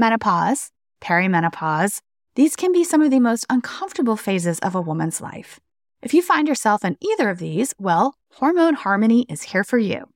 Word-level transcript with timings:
menopause, 0.00 0.70
perimenopause. 1.00 2.00
These 2.34 2.56
can 2.56 2.72
be 2.72 2.84
some 2.84 3.02
of 3.02 3.10
the 3.10 3.20
most 3.20 3.44
uncomfortable 3.50 4.16
phases 4.16 4.58
of 4.60 4.74
a 4.74 4.80
woman's 4.80 5.20
life. 5.20 5.60
If 6.02 6.14
you 6.14 6.22
find 6.22 6.48
yourself 6.48 6.84
in 6.84 6.96
either 7.00 7.28
of 7.28 7.38
these, 7.38 7.74
well, 7.78 8.14
Hormone 8.32 8.74
Harmony 8.74 9.26
is 9.28 9.42
here 9.42 9.62
for 9.62 9.76
you. 9.76 10.08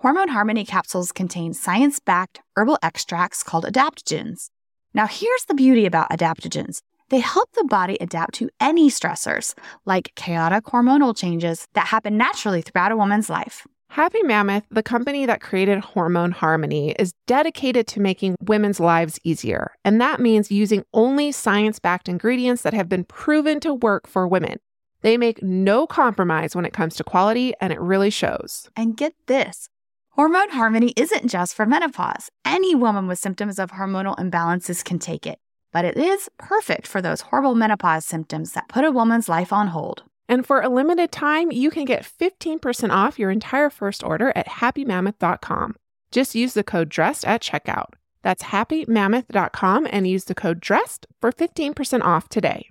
Hormone 0.00 0.28
Harmony 0.28 0.66
capsules 0.66 1.10
contain 1.10 1.54
science 1.54 2.00
backed 2.00 2.40
herbal 2.54 2.78
extracts 2.82 3.42
called 3.42 3.64
adaptogens. 3.64 4.50
Now, 4.92 5.06
here's 5.06 5.46
the 5.46 5.54
beauty 5.54 5.86
about 5.86 6.10
adaptogens 6.10 6.80
they 7.08 7.20
help 7.20 7.50
the 7.52 7.64
body 7.64 7.98
adapt 8.00 8.34
to 8.34 8.48
any 8.58 8.90
stressors, 8.90 9.54
like 9.84 10.14
chaotic 10.16 10.64
hormonal 10.64 11.16
changes 11.16 11.66
that 11.74 11.88
happen 11.88 12.16
naturally 12.16 12.62
throughout 12.62 12.92
a 12.92 12.96
woman's 12.96 13.28
life. 13.28 13.66
Happy 13.92 14.22
Mammoth, 14.22 14.64
the 14.70 14.82
company 14.82 15.26
that 15.26 15.42
created 15.42 15.80
Hormone 15.80 16.30
Harmony, 16.30 16.92
is 16.92 17.12
dedicated 17.26 17.86
to 17.88 18.00
making 18.00 18.36
women's 18.40 18.80
lives 18.80 19.20
easier. 19.22 19.72
And 19.84 20.00
that 20.00 20.18
means 20.18 20.50
using 20.50 20.82
only 20.94 21.30
science 21.30 21.78
backed 21.78 22.08
ingredients 22.08 22.62
that 22.62 22.72
have 22.72 22.88
been 22.88 23.04
proven 23.04 23.60
to 23.60 23.74
work 23.74 24.06
for 24.06 24.26
women. 24.26 24.60
They 25.02 25.18
make 25.18 25.42
no 25.42 25.86
compromise 25.86 26.56
when 26.56 26.64
it 26.64 26.72
comes 26.72 26.96
to 26.96 27.04
quality, 27.04 27.52
and 27.60 27.70
it 27.70 27.78
really 27.82 28.08
shows. 28.08 28.70
And 28.74 28.96
get 28.96 29.12
this 29.26 29.68
Hormone 30.12 30.48
Harmony 30.48 30.94
isn't 30.96 31.28
just 31.28 31.54
for 31.54 31.66
menopause. 31.66 32.30
Any 32.46 32.74
woman 32.74 33.06
with 33.08 33.18
symptoms 33.18 33.58
of 33.58 33.72
hormonal 33.72 34.16
imbalances 34.16 34.82
can 34.82 35.00
take 35.00 35.26
it, 35.26 35.38
but 35.70 35.84
it 35.84 35.98
is 35.98 36.30
perfect 36.38 36.86
for 36.86 37.02
those 37.02 37.20
horrible 37.20 37.54
menopause 37.54 38.06
symptoms 38.06 38.52
that 38.52 38.68
put 38.68 38.86
a 38.86 38.90
woman's 38.90 39.28
life 39.28 39.52
on 39.52 39.66
hold. 39.66 40.04
And 40.28 40.46
for 40.46 40.60
a 40.60 40.68
limited 40.68 41.12
time, 41.12 41.50
you 41.50 41.70
can 41.70 41.84
get 41.84 42.04
15% 42.04 42.90
off 42.90 43.18
your 43.18 43.30
entire 43.30 43.70
first 43.70 44.02
order 44.02 44.32
at 44.34 44.46
happymammoth.com. 44.46 45.76
Just 46.10 46.34
use 46.34 46.54
the 46.54 46.64
code 46.64 46.88
DRESSED 46.88 47.26
at 47.26 47.42
checkout. 47.42 47.94
That's 48.22 48.44
happymammoth.com 48.44 49.88
and 49.90 50.06
use 50.06 50.24
the 50.24 50.34
code 50.34 50.60
DRESSED 50.60 51.06
for 51.20 51.32
15% 51.32 52.02
off 52.02 52.28
today. 52.28 52.68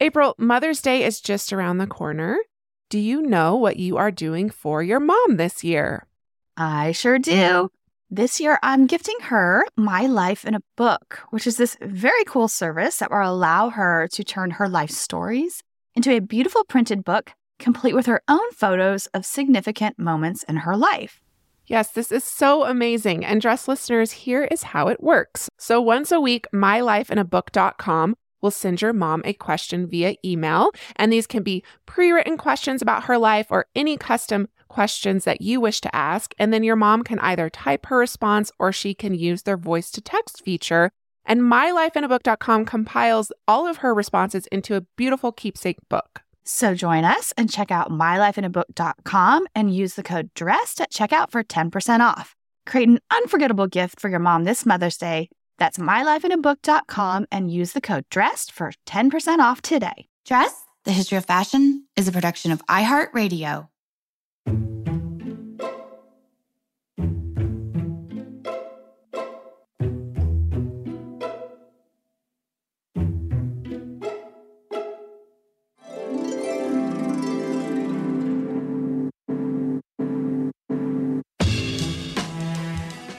April, 0.00 0.34
Mother's 0.38 0.82
Day 0.82 1.04
is 1.04 1.20
just 1.20 1.52
around 1.52 1.78
the 1.78 1.86
corner. 1.86 2.38
Do 2.90 2.98
you 2.98 3.22
know 3.22 3.54
what 3.54 3.76
you 3.76 3.96
are 3.96 4.10
doing 4.10 4.50
for 4.50 4.82
your 4.82 5.00
mom 5.00 5.36
this 5.36 5.62
year? 5.62 6.06
I 6.56 6.92
sure 6.92 7.18
do. 7.18 7.70
This 8.10 8.40
year, 8.40 8.58
I'm 8.62 8.86
gifting 8.86 9.18
her 9.22 9.64
My 9.76 10.06
Life 10.06 10.44
in 10.44 10.54
a 10.54 10.62
Book, 10.76 11.20
which 11.30 11.46
is 11.46 11.56
this 11.56 11.76
very 11.80 12.24
cool 12.24 12.48
service 12.48 12.98
that 12.98 13.10
will 13.10 13.28
allow 13.28 13.70
her 13.70 14.08
to 14.08 14.24
turn 14.24 14.52
her 14.52 14.68
life 14.68 14.90
stories 14.90 15.62
into 15.94 16.10
a 16.10 16.20
beautiful 16.20 16.64
printed 16.64 17.04
book, 17.04 17.32
complete 17.58 17.94
with 17.94 18.06
her 18.06 18.22
own 18.28 18.50
photos 18.52 19.06
of 19.08 19.24
significant 19.24 19.98
moments 19.98 20.42
in 20.44 20.56
her 20.56 20.76
life. 20.76 21.20
Yes, 21.66 21.92
this 21.92 22.12
is 22.12 22.24
so 22.24 22.64
amazing. 22.64 23.24
And 23.24 23.40
dress 23.40 23.68
listeners, 23.68 24.12
here 24.12 24.44
is 24.44 24.62
how 24.62 24.88
it 24.88 25.02
works. 25.02 25.48
So 25.58 25.80
once 25.80 26.12
a 26.12 26.20
week, 26.20 26.46
mylifeinabook.com 26.52 28.16
will 28.42 28.50
send 28.50 28.82
your 28.82 28.92
mom 28.92 29.22
a 29.24 29.32
question 29.32 29.88
via 29.88 30.16
email. 30.22 30.70
And 30.96 31.10
these 31.10 31.26
can 31.26 31.42
be 31.42 31.64
pre 31.86 32.12
written 32.12 32.36
questions 32.36 32.82
about 32.82 33.04
her 33.04 33.16
life 33.16 33.46
or 33.50 33.66
any 33.74 33.96
custom 33.96 34.48
questions 34.68 35.24
that 35.24 35.40
you 35.40 35.60
wish 35.60 35.80
to 35.80 35.96
ask. 35.96 36.34
And 36.38 36.52
then 36.52 36.62
your 36.62 36.76
mom 36.76 37.02
can 37.02 37.18
either 37.20 37.48
type 37.48 37.86
her 37.86 37.96
response 37.96 38.52
or 38.58 38.70
she 38.70 38.92
can 38.92 39.14
use 39.14 39.42
their 39.42 39.56
voice 39.56 39.90
to 39.92 40.02
text 40.02 40.44
feature. 40.44 40.90
And 41.26 41.42
mylifeinabook.com 41.42 42.64
compiles 42.64 43.32
all 43.48 43.66
of 43.66 43.78
her 43.78 43.94
responses 43.94 44.46
into 44.48 44.76
a 44.76 44.82
beautiful 44.96 45.32
keepsake 45.32 45.78
book. 45.88 46.22
So 46.44 46.74
join 46.74 47.04
us 47.04 47.32
and 47.36 47.50
check 47.50 47.70
out 47.70 47.90
mylifeinabook.com 47.90 49.46
and 49.54 49.74
use 49.74 49.94
the 49.94 50.02
code 50.02 50.30
DRESSED 50.34 50.80
at 50.82 50.92
checkout 50.92 51.30
for 51.30 51.42
10% 51.42 52.00
off. 52.00 52.36
Create 52.66 52.88
an 52.88 53.00
unforgettable 53.10 53.66
gift 53.66 54.00
for 54.00 54.08
your 54.08 54.18
mom 54.18 54.44
this 54.44 54.66
Mother's 54.66 54.98
Day 54.98 55.30
that's 55.58 55.78
mylifeinabook.com 55.78 57.26
and 57.30 57.50
use 57.50 57.72
the 57.72 57.80
code 57.80 58.04
DRESSED 58.10 58.50
for 58.50 58.72
10% 58.86 59.38
off 59.38 59.62
today. 59.62 60.06
Dress, 60.26 60.64
the 60.84 60.92
history 60.92 61.18
of 61.18 61.24
fashion, 61.24 61.86
is 61.96 62.08
a 62.08 62.12
production 62.12 62.52
of 62.52 62.64
iHeartRadio. 62.66 63.68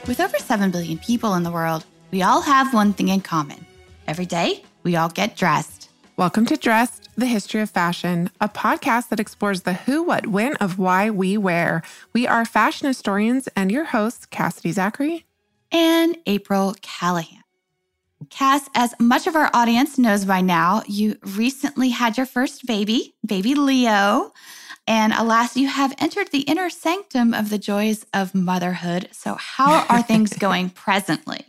With 0.06 0.20
over 0.20 0.38
7 0.38 0.70
billion 0.70 0.98
people 0.98 1.34
in 1.34 1.42
the 1.42 1.50
world, 1.50 1.84
we 2.12 2.22
all 2.22 2.40
have 2.40 2.72
one 2.72 2.92
thing 2.92 3.08
in 3.08 3.22
common. 3.22 3.66
Every 4.06 4.24
day, 4.24 4.62
we 4.84 4.94
all 4.94 5.08
get 5.08 5.34
dressed. 5.34 5.90
Welcome 6.16 6.46
to 6.46 6.56
Dressed, 6.56 7.08
the 7.16 7.26
History 7.26 7.60
of 7.60 7.70
Fashion, 7.70 8.30
a 8.40 8.48
podcast 8.48 9.08
that 9.08 9.18
explores 9.18 9.62
the 9.62 9.72
who, 9.72 10.04
what, 10.04 10.28
when 10.28 10.54
of 10.58 10.78
why 10.78 11.10
we 11.10 11.36
wear. 11.36 11.82
We 12.12 12.24
are 12.24 12.44
fashion 12.44 12.86
historians 12.86 13.48
and 13.56 13.72
your 13.72 13.86
hosts, 13.86 14.26
Cassidy 14.26 14.70
Zachary 14.70 15.26
and 15.72 16.16
April 16.26 16.76
Callahan. 16.82 17.42
Cass, 18.30 18.68
as 18.76 18.94
much 19.00 19.26
of 19.26 19.34
our 19.34 19.50
audience 19.52 19.98
knows 19.98 20.24
by 20.24 20.40
now, 20.40 20.84
you 20.86 21.16
recently 21.22 21.88
had 21.88 22.16
your 22.16 22.26
first 22.26 22.64
baby, 22.64 23.16
baby 23.26 23.56
Leo. 23.56 24.32
And 24.88 25.12
alas, 25.12 25.56
you 25.56 25.66
have 25.66 25.94
entered 25.98 26.30
the 26.30 26.40
inner 26.42 26.70
sanctum 26.70 27.34
of 27.34 27.50
the 27.50 27.58
joys 27.58 28.06
of 28.14 28.34
motherhood. 28.34 29.08
So, 29.12 29.34
how 29.34 29.84
are 29.88 30.02
things 30.02 30.32
going 30.38 30.70
presently? 30.70 31.44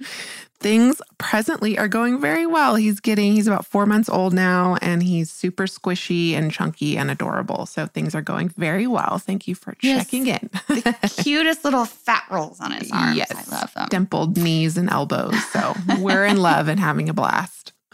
Things 0.59 0.99
presently 1.19 1.77
are 1.77 1.87
going 1.87 2.19
very 2.19 2.47
well. 2.47 2.73
He's 2.73 2.99
getting, 2.99 3.33
he's 3.33 3.45
about 3.45 3.63
four 3.63 3.85
months 3.85 4.09
old 4.09 4.33
now, 4.33 4.75
and 4.81 5.03
he's 5.03 5.31
super 5.31 5.65
squishy 5.65 6.31
and 6.31 6.51
chunky 6.51 6.97
and 6.97 7.11
adorable. 7.11 7.67
So, 7.67 7.85
things 7.85 8.15
are 8.15 8.23
going 8.23 8.49
very 8.49 8.87
well. 8.87 9.19
Thank 9.19 9.47
you 9.47 9.53
for 9.53 9.75
yes. 9.81 10.05
checking 10.05 10.25
in. 10.27 10.49
the 10.67 11.13
cutest 11.23 11.63
little 11.63 11.85
fat 11.85 12.23
rolls 12.31 12.59
on 12.59 12.71
his 12.71 12.91
arms. 12.91 13.17
Yes. 13.17 13.31
I 13.31 13.55
love 13.55 13.71
them. 13.75 13.87
Dimpled 13.89 14.35
knees 14.37 14.77
and 14.77 14.89
elbows. 14.89 15.35
So, 15.51 15.75
we're 15.99 16.25
in 16.25 16.37
love 16.37 16.69
and 16.69 16.79
having 16.79 17.07
a 17.07 17.13
blast. 17.13 17.73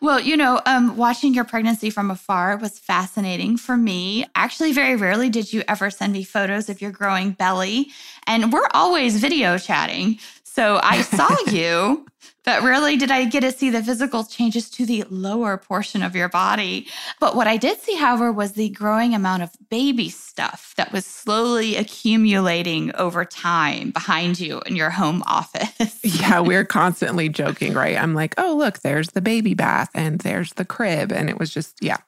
Well, 0.00 0.20
you 0.20 0.36
know, 0.36 0.60
um, 0.64 0.96
watching 0.96 1.34
your 1.34 1.44
pregnancy 1.44 1.90
from 1.90 2.10
afar 2.10 2.56
was 2.56 2.78
fascinating 2.78 3.56
for 3.56 3.76
me. 3.76 4.24
Actually, 4.36 4.72
very 4.72 4.94
rarely 4.94 5.28
did 5.28 5.52
you 5.52 5.64
ever 5.66 5.90
send 5.90 6.12
me 6.12 6.22
photos 6.22 6.68
of 6.68 6.80
your 6.80 6.92
growing 6.92 7.32
belly. 7.32 7.90
And 8.26 8.52
we're 8.52 8.68
always 8.74 9.18
video 9.18 9.58
chatting. 9.58 10.18
So 10.44 10.78
I 10.82 11.02
saw 11.02 11.28
you 11.50 12.06
but 12.44 12.62
rarely 12.62 12.96
did 12.96 13.10
I 13.10 13.26
get 13.26 13.40
to 13.40 13.52
see 13.52 13.68
the 13.68 13.82
physical 13.82 14.24
changes 14.24 14.70
to 14.70 14.86
the 14.86 15.04
lower 15.10 15.58
portion 15.58 16.02
of 16.02 16.16
your 16.16 16.30
body. 16.30 16.86
But 17.20 17.36
what 17.36 17.46
I 17.46 17.58
did 17.58 17.78
see, 17.80 17.94
however, 17.94 18.32
was 18.32 18.52
the 18.52 18.70
growing 18.70 19.14
amount 19.14 19.42
of 19.42 19.50
baby 19.68 20.08
stuff 20.08 20.72
that 20.78 20.90
was 20.90 21.04
slowly 21.04 21.76
accumulating 21.76 22.94
over 22.94 23.24
time 23.26 23.90
behind 23.90 24.40
you 24.40 24.62
in 24.64 24.76
your 24.76 24.90
home 24.90 25.22
office. 25.26 25.98
yeah, 26.02 26.40
we're 26.40 26.64
constantly 26.64 27.28
joking, 27.28 27.74
right? 27.74 27.96
I'm 27.96 28.14
like, 28.14 28.34
oh, 28.38 28.56
look, 28.56 28.80
there's 28.80 29.10
the 29.10 29.20
baby 29.20 29.52
bath 29.52 29.90
and 29.94 30.20
there's 30.20 30.54
the 30.54 30.64
crib. 30.64 31.12
And 31.12 31.28
it 31.28 31.38
was 31.38 31.52
just, 31.52 31.76
yeah, 31.82 31.98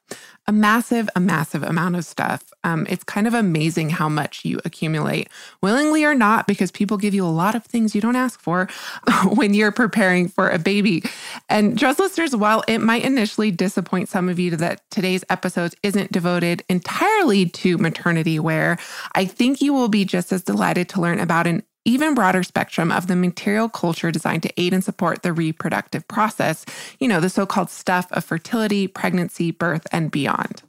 a 0.47 0.53
massive, 0.53 1.09
a 1.15 1.21
massive 1.21 1.63
amount 1.63 1.95
of 1.95 2.05
stuff. 2.05 2.53
Um, 2.65 2.85
it's 2.91 3.05
kind 3.05 3.29
of 3.29 3.35
amazing 3.35 3.91
how 3.91 4.09
much 4.09 4.45
you 4.45 4.59
accumulate, 4.65 5.29
willingly 5.63 6.05
or 6.05 6.15
not, 6.15 6.49
because 6.49 6.73
people 6.73 6.97
give 6.97 7.15
you 7.15 7.25
a 7.25 7.29
lot 7.29 7.55
of 7.55 7.65
things 7.65 7.95
you 7.95 8.01
don't 8.01 8.17
ask 8.17 8.41
for 8.41 8.69
when 9.33 9.55
you're 9.55 9.71
preparing 9.71 10.10
for 10.29 10.49
a 10.51 10.59
baby. 10.59 11.03
And 11.49 11.77
dress 11.77 11.99
listeners, 11.99 12.35
while 12.35 12.63
it 12.69 12.79
might 12.79 13.05
initially 13.05 13.51
disappoint 13.51 14.09
some 14.09 14.29
of 14.29 14.39
you 14.39 14.57
that 14.57 14.83
today's 14.91 15.25
episode 15.31 15.75
isn't 15.83 16.13
devoted 16.13 16.65
entirely 16.69 17.47
to 17.47 17.79
maternity 17.79 18.39
wear, 18.39 18.79
I 19.15 19.25
think 19.25 19.61
you 19.61 19.73
will 19.73 19.89
be 19.89 20.05
just 20.05 20.33
as 20.33 20.43
delighted 20.43 20.89
to 20.91 21.01
learn 21.01 21.21
about 21.21 21.47
an 21.47 21.63
even 21.85 22.15
broader 22.15 22.43
spectrum 22.43 22.93
of 22.93 23.07
the 23.07 23.17
material 23.17 23.69
culture 23.69 24.11
designed 24.11 24.43
to 24.43 24.61
aid 24.61 24.75
and 24.75 24.85
support 24.85 25.23
the 25.23 25.33
reproductive 25.33 26.07
process, 26.09 26.65
you 26.99 27.09
know, 27.09 27.21
the 27.21 27.31
so 27.31 27.47
called 27.47 27.71
stuff 27.71 28.07
of 28.13 28.25
fertility, 28.25 28.87
pregnancy, 28.87 29.51
birth, 29.51 29.87
and 29.93 30.11
beyond. 30.11 30.63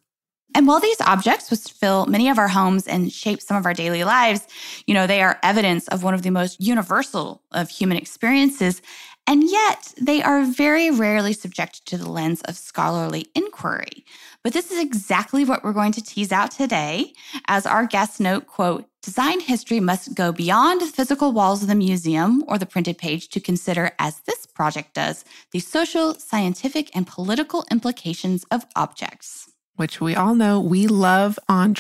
And 0.54 0.68
while 0.68 0.80
these 0.80 1.00
objects, 1.02 1.50
which 1.50 1.72
fill 1.72 2.06
many 2.08 2.30
of 2.30 2.38
our 2.38 2.50
homes 2.50 2.88
and 2.88 3.12
shape 3.12 3.42
some 3.42 3.56
of 3.56 3.66
our 3.66 3.74
daily 3.74 4.04
lives, 4.04 4.48
you 4.86 4.94
know, 4.94 5.08
they 5.08 5.22
are 5.22 5.40
evidence 5.44 5.88
of 5.88 6.04
one 6.04 6.14
of 6.14 6.24
the 6.24 6.30
most 6.30 6.60
universal 6.60 7.42
of 7.52 7.70
human 7.70 7.98
experiences. 7.98 8.82
And 9.28 9.50
yet, 9.50 9.94
they 10.02 10.22
are 10.22 10.44
very 10.44 10.90
rarely 10.90 11.34
subjected 11.34 11.86
to 11.86 11.98
the 11.98 12.10
lens 12.10 12.42
of 12.42 12.58
scholarly 12.58 13.28
inquiry. 13.36 14.04
But 14.44 14.54
this 14.54 14.72
is 14.72 14.82
exactly 14.82 15.46
what 15.46 15.64
we're 15.64 15.74
going 15.74 15.92
to 15.94 16.04
tease 16.04 16.32
out 16.32 16.52
today. 16.52 17.14
As 17.48 17.66
our 17.66 17.86
guest 17.86 18.20
note, 18.20 18.48
quote, 18.48 18.86
design 19.04 19.40
history 19.40 19.80
must 19.80 20.16
go 20.16 20.32
beyond 20.32 20.82
the 20.82 20.88
physical 20.88 21.32
walls 21.32 21.62
of 21.62 21.68
the 21.68 21.76
museum 21.76 22.44
or 22.48 22.58
the 22.58 22.66
printed 22.66 22.98
page 22.98 23.30
to 23.30 23.40
consider, 23.40 23.92
as 24.00 24.20
this 24.22 24.46
project 24.48 24.96
does, 24.96 25.24
the 25.52 25.60
social, 25.60 26.16
scientific, 26.16 26.90
and 26.96 27.08
political 27.08 27.64
implications 27.72 28.44
of 28.52 28.66
objects. 28.76 29.52
Which 29.76 30.02
we 30.02 30.16
all 30.16 30.36
know 30.36 30.60
we 30.60 30.88
love 30.88 31.40
on. 31.48 31.76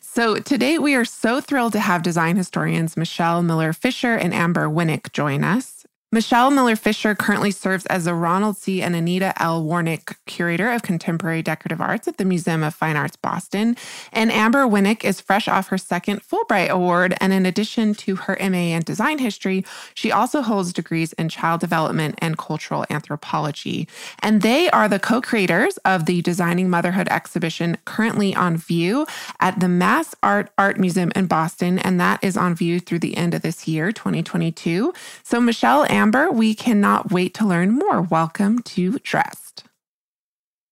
So 0.00 0.36
today 0.36 0.78
we 0.78 0.94
are 0.94 1.04
so 1.04 1.40
thrilled 1.40 1.72
to 1.72 1.80
have 1.80 2.02
design 2.02 2.36
historians 2.36 2.96
Michelle 2.96 3.42
Millar 3.42 3.72
Fisher 3.72 4.14
and 4.14 4.32
Amber 4.32 4.68
Winick 4.68 5.12
join 5.12 5.42
us. 5.42 5.81
Michelle 6.14 6.50
Millar 6.50 6.76
Fisher 6.76 7.14
currently 7.14 7.50
serves 7.50 7.86
as 7.86 8.04
the 8.04 8.12
Ronald 8.12 8.58
C. 8.58 8.82
and 8.82 8.94
Anita 8.94 9.32
L. 9.42 9.64
Wornick 9.64 10.14
Curator 10.26 10.70
of 10.70 10.82
Contemporary 10.82 11.40
Decorative 11.40 11.80
Arts 11.80 12.06
at 12.06 12.18
the 12.18 12.26
Museum 12.26 12.62
of 12.62 12.74
Fine 12.74 12.96
Arts 12.96 13.16
Boston. 13.16 13.78
And 14.12 14.30
Amber 14.30 14.66
Winick 14.66 15.04
is 15.04 15.22
fresh 15.22 15.48
off 15.48 15.68
her 15.68 15.78
second 15.78 16.20
Fulbright 16.20 16.68
Award. 16.68 17.14
And 17.18 17.32
in 17.32 17.46
addition 17.46 17.94
to 17.94 18.16
her 18.16 18.36
MA 18.38 18.76
in 18.76 18.82
Design 18.82 19.20
History, 19.20 19.64
she 19.94 20.12
also 20.12 20.42
holds 20.42 20.74
degrees 20.74 21.14
in 21.14 21.30
Child 21.30 21.62
Development 21.62 22.14
and 22.18 22.36
Cultural 22.36 22.84
Anthropology. 22.90 23.88
And 24.18 24.42
they 24.42 24.68
are 24.68 24.90
the 24.90 24.98
co 24.98 25.22
creators 25.22 25.78
of 25.78 26.04
the 26.04 26.20
Designing 26.20 26.68
Motherhood 26.68 27.08
exhibition 27.08 27.78
currently 27.86 28.34
on 28.34 28.58
view 28.58 29.06
at 29.40 29.60
the 29.60 29.66
MassArt 29.66 30.48
Art 30.58 30.78
Museum 30.78 31.10
in 31.16 31.24
Boston. 31.24 31.78
And 31.78 31.98
that 32.02 32.22
is 32.22 32.36
on 32.36 32.54
view 32.54 32.80
through 32.80 32.98
the 32.98 33.16
end 33.16 33.32
of 33.32 33.40
this 33.40 33.66
year, 33.66 33.92
2022. 33.92 34.92
So, 35.22 35.40
Michelle 35.40 35.86
and 35.88 36.01
Amber, 36.02 36.32
we 36.32 36.52
cannot 36.52 37.12
wait 37.12 37.32
to 37.34 37.46
learn 37.46 37.78
more. 37.78 38.02
Welcome 38.02 38.58
to 38.62 38.98
Dressed. 39.04 39.62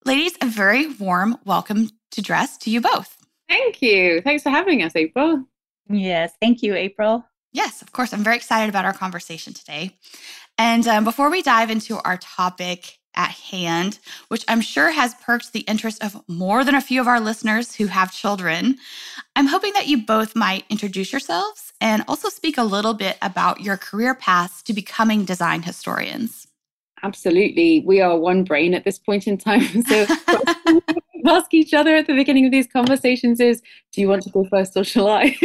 Ladies, 0.05 0.33
a 0.43 0.47
very 0.47 0.93
warm 0.95 1.39
welcome 1.45 1.89
to 2.11 2.21
Dressed 2.21 2.63
to 2.63 2.71
you 2.71 2.81
both. 2.81 3.17
Thank 3.49 3.81
you. 3.81 4.23
Thanks 4.23 4.43
for 4.43 4.51
having 4.51 4.83
us, 4.83 4.97
April. 4.97 5.45
Yes, 5.89 6.33
thank 6.41 6.65
you, 6.65 6.75
April. 6.75 7.25
Yes, 7.53 7.81
of 7.81 7.93
course. 7.93 8.13
I'm 8.13 8.25
very 8.25 8.35
excited 8.35 8.69
about 8.69 8.85
our 8.85 8.93
conversation 8.93 9.55
today. 9.55 9.97
And 10.59 10.85
um, 10.89 11.05
before 11.05 11.31
we 11.31 11.43
dive 11.43 11.71
into 11.71 12.01
our 12.05 12.17
topic 12.17 12.99
at 13.15 13.31
hand, 13.31 13.99
which 14.29 14.45
I'm 14.49 14.61
sure 14.61 14.91
has 14.91 15.15
perked 15.15 15.53
the 15.53 15.61
interest 15.61 16.03
of 16.03 16.23
more 16.29 16.65
than 16.65 16.75
a 16.75 16.81
few 16.81 17.01
of 17.01 17.09
our 17.09 17.21
listeners 17.21 17.75
who 17.75 17.87
have 17.87 18.13
children, 18.13 18.77
I'm 19.37 19.47
hoping 19.47 19.73
that 19.75 19.87
you 19.87 20.05
both 20.05 20.37
might 20.37 20.65
introduce 20.69 21.13
yourselves 21.13 21.73
and 21.81 22.05
also 22.09 22.29
speak 22.29 22.59
a 22.59 22.65
little 22.65 22.95
bit 22.95 23.19
about 23.23 23.61
your 23.61 23.77
career 23.77 24.15
paths 24.15 24.63
to 24.63 24.73
becoming 24.73 25.25
design 25.25 25.63
historians. 25.63 26.47
Absolutely. 27.03 27.83
We 27.87 28.01
are 28.01 28.19
one 28.19 28.45
brain 28.45 28.75
at 28.75 28.85
this 28.85 28.99
point 28.99 29.27
in 29.27 29.39
time. 29.39 29.63
So 29.89 30.07
ask 31.27 31.53
each 31.53 31.75
other 31.75 31.95
at 31.97 32.07
the 32.07 32.15
beginning 32.15 32.47
of 32.47 32.53
these 32.53 32.67
conversations 32.67 33.41
is, 33.41 33.63
do 33.93 34.01
you 34.01 34.09
want 34.09 34.23
to 34.23 34.31
go 34.31 34.45
first 34.45 34.77
or 34.77 34.85
shall 34.85 35.09
I? 35.09 35.37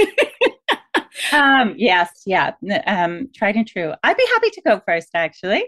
um, 1.31 1.73
yes, 1.77 2.23
yeah. 2.25 2.51
Um, 2.87 3.29
tried 3.33 3.55
and 3.55 3.67
true. 3.67 3.93
I'd 4.03 4.17
be 4.17 4.27
happy 4.33 4.49
to 4.51 4.61
go 4.61 4.81
first, 4.85 5.09
actually. 5.13 5.65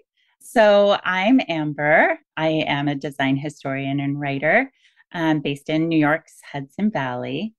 So 0.49 0.97
I'm 1.03 1.41
Amber. 1.49 2.17
I 2.37 2.47
am 2.47 2.87
a 2.87 2.95
design 2.95 3.35
historian 3.35 3.99
and 3.99 4.17
writer 4.17 4.71
um, 5.11 5.41
based 5.41 5.67
in 5.67 5.89
New 5.89 5.99
York's 5.99 6.39
Hudson 6.49 6.89
Valley. 6.89 7.53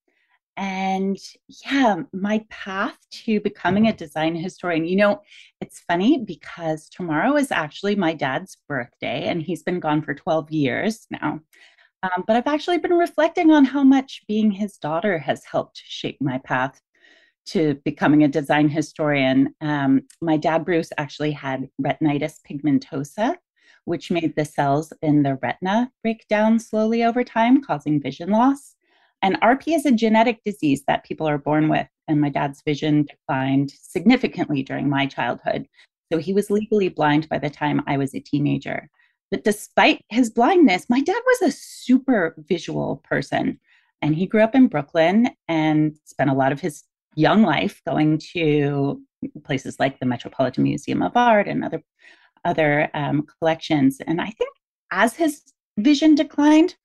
And 0.57 1.19
yeah, 1.67 1.97
my 2.15 2.47
path 2.49 2.97
to 3.11 3.41
becoming 3.41 3.89
a 3.89 3.93
design 3.93 4.35
historian, 4.35 4.87
you 4.87 4.97
know, 4.97 5.21
it's 5.61 5.81
funny 5.81 6.25
because 6.25 6.89
tomorrow 6.89 7.37
is 7.37 7.53
actually 7.53 7.95
my 7.95 8.15
dad's 8.15 8.57
birthday 8.67 9.27
and 9.29 9.43
he's 9.43 9.63
been 9.63 9.81
gone 9.81 10.01
for 10.01 10.15
12 10.15 10.51
years 10.51 11.07
now. 11.11 11.41
Um, 12.03 12.25
but 12.27 12.37
I've 12.37 12.47
actually 12.47 12.79
been 12.79 12.95
reflecting 12.95 13.51
on 13.51 13.67
how 13.67 13.85
much 13.85 14.23
being 14.27 14.51
his 14.51 14.79
daughter 14.79 15.19
has 15.19 15.45
helped 15.45 15.83
shape 15.85 16.17
my 16.23 16.39
path 16.39 16.81
to 17.49 17.75
becoming 17.85 18.25
a 18.25 18.29
design 18.29 18.69
historian. 18.69 19.55
Um, 19.61 20.03
my 20.21 20.37
dad, 20.37 20.65
Bruce, 20.65 20.91
actually 20.99 21.33
had 21.33 21.69
retinitis 21.81 22.37
pigmentosa, 22.49 23.37
which 23.85 24.11
made 24.11 24.35
the 24.37 24.45
cells 24.45 24.93
in 25.03 25.23
the 25.23 25.39
retina 25.43 25.91
break 26.03 26.27
down 26.29 26.59
slowly 26.59 27.05
over 27.05 27.25
time, 27.25 27.63
causing 27.63 28.01
vision 28.01 28.31
loss. 28.31 28.75
And 29.23 29.41
RP 29.41 29.75
is 29.75 29.87
a 29.87 29.93
genetic 29.93 30.43
disease 30.45 30.85
that 30.87 31.05
people 31.05 31.29
are 31.29 31.39
born 31.39 31.69
with. 31.69 31.89
And 32.07 32.21
my 32.21 32.29
dad's 32.29 32.63
vision 32.63 33.05
declined 33.05 33.71
significantly 33.71 34.63
during 34.63 34.89
my 34.89 35.07
childhood. 35.07 35.67
So 36.13 36.19
he 36.19 36.33
was 36.33 36.51
legally 36.51 36.89
blind 36.89 37.29
by 37.29 37.39
the 37.39 37.51
time 37.51 37.83
I 37.87 37.97
was 37.97 38.15
a 38.15 38.21
teenager. 38.21 38.89
But 39.31 39.45
despite 39.45 40.05
his 40.09 40.31
blindness, 40.31 40.87
my 40.89 41.01
dad 41.01 41.21
was 41.27 41.43
a 41.43 41.57
super 41.57 42.35
visual 42.49 43.03
person. 43.05 43.61
And 44.01 44.15
he 44.15 44.27
grew 44.27 44.43
up 44.43 44.55
in 44.55 44.69
Brooklyn 44.69 45.31
and 45.49 45.97
spent 46.05 46.31
a 46.31 46.35
lot 46.35 46.53
of 46.53 46.61
his 46.61 46.85
young 47.19 47.43
life 47.43 47.83
going 47.87 48.17
to 48.17 49.03
places 49.45 49.81
like 49.81 49.99
the 49.99 50.07
Metropolitan 50.07 50.63
Museum 50.63 51.03
of 51.03 51.17
Art 51.17 51.49
and 51.49 51.65
other 51.65 51.83
other 52.45 52.89
um, 52.95 53.27
collections. 53.39 54.01
And 54.07 54.21
I 54.21 54.31
think 54.31 54.51
as 54.93 55.17
his 55.17 55.43
vision 55.77 56.15
declined, 56.15 56.77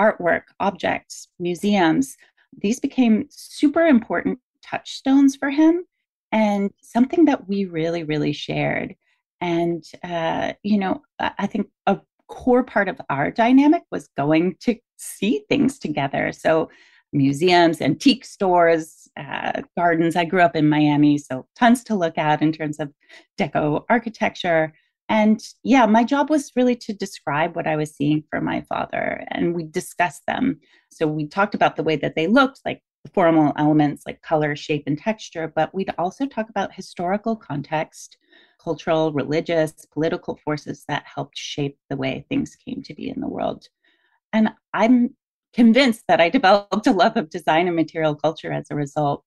artwork, 0.00 0.42
objects, 0.58 1.28
museums, 1.38 2.16
these 2.58 2.80
became 2.80 3.26
super 3.30 3.86
important 3.86 4.40
touchstones 4.62 5.36
for 5.36 5.50
him 5.50 5.84
and 6.32 6.70
something 6.82 7.24
that 7.26 7.48
we 7.48 7.66
really, 7.66 8.02
really 8.02 8.32
shared. 8.32 8.96
And, 9.40 9.84
uh, 10.02 10.54
you 10.64 10.78
know, 10.78 11.02
I 11.20 11.46
think 11.46 11.68
a 11.86 12.00
core 12.26 12.64
part 12.64 12.88
of 12.88 13.00
our 13.08 13.30
dynamic 13.30 13.84
was 13.92 14.08
going 14.16 14.56
to 14.60 14.76
see 14.96 15.44
things 15.48 15.78
together. 15.78 16.32
So, 16.32 16.70
museums, 17.16 17.80
antique 17.80 18.24
stores, 18.24 19.08
uh, 19.16 19.62
gardens. 19.76 20.16
I 20.16 20.24
grew 20.24 20.42
up 20.42 20.56
in 20.56 20.68
Miami, 20.68 21.18
so 21.18 21.46
tons 21.56 21.82
to 21.84 21.94
look 21.94 22.18
at 22.18 22.42
in 22.42 22.52
terms 22.52 22.78
of 22.78 22.92
deco 23.38 23.84
architecture. 23.88 24.72
And 25.08 25.40
yeah, 25.62 25.86
my 25.86 26.04
job 26.04 26.30
was 26.30 26.52
really 26.56 26.76
to 26.76 26.92
describe 26.92 27.54
what 27.54 27.66
I 27.66 27.76
was 27.76 27.94
seeing 27.94 28.24
for 28.28 28.40
my 28.40 28.62
father, 28.62 29.24
and 29.28 29.54
we 29.54 29.64
discussed 29.64 30.22
them. 30.26 30.60
So 30.90 31.06
we 31.06 31.26
talked 31.26 31.54
about 31.54 31.76
the 31.76 31.84
way 31.84 31.96
that 31.96 32.16
they 32.16 32.26
looked, 32.26 32.60
like 32.64 32.82
the 33.04 33.12
formal 33.12 33.52
elements 33.56 34.02
like 34.04 34.20
color, 34.22 34.56
shape, 34.56 34.84
and 34.86 34.98
texture, 34.98 35.52
but 35.54 35.72
we'd 35.74 35.94
also 35.96 36.26
talk 36.26 36.48
about 36.50 36.74
historical 36.74 37.36
context, 37.36 38.16
cultural, 38.62 39.12
religious, 39.12 39.72
political 39.92 40.40
forces 40.44 40.84
that 40.88 41.04
helped 41.06 41.38
shape 41.38 41.78
the 41.88 41.96
way 41.96 42.26
things 42.28 42.56
came 42.56 42.82
to 42.82 42.94
be 42.94 43.08
in 43.08 43.20
the 43.20 43.28
world. 43.28 43.68
And 44.32 44.50
I'm 44.74 45.14
convinced 45.56 46.04
that 46.06 46.20
I 46.20 46.28
developed 46.28 46.86
a 46.86 46.92
love 46.92 47.16
of 47.16 47.30
design 47.30 47.66
and 47.66 47.74
material 47.74 48.14
culture 48.14 48.52
as 48.52 48.66
a 48.70 48.76
result. 48.76 49.24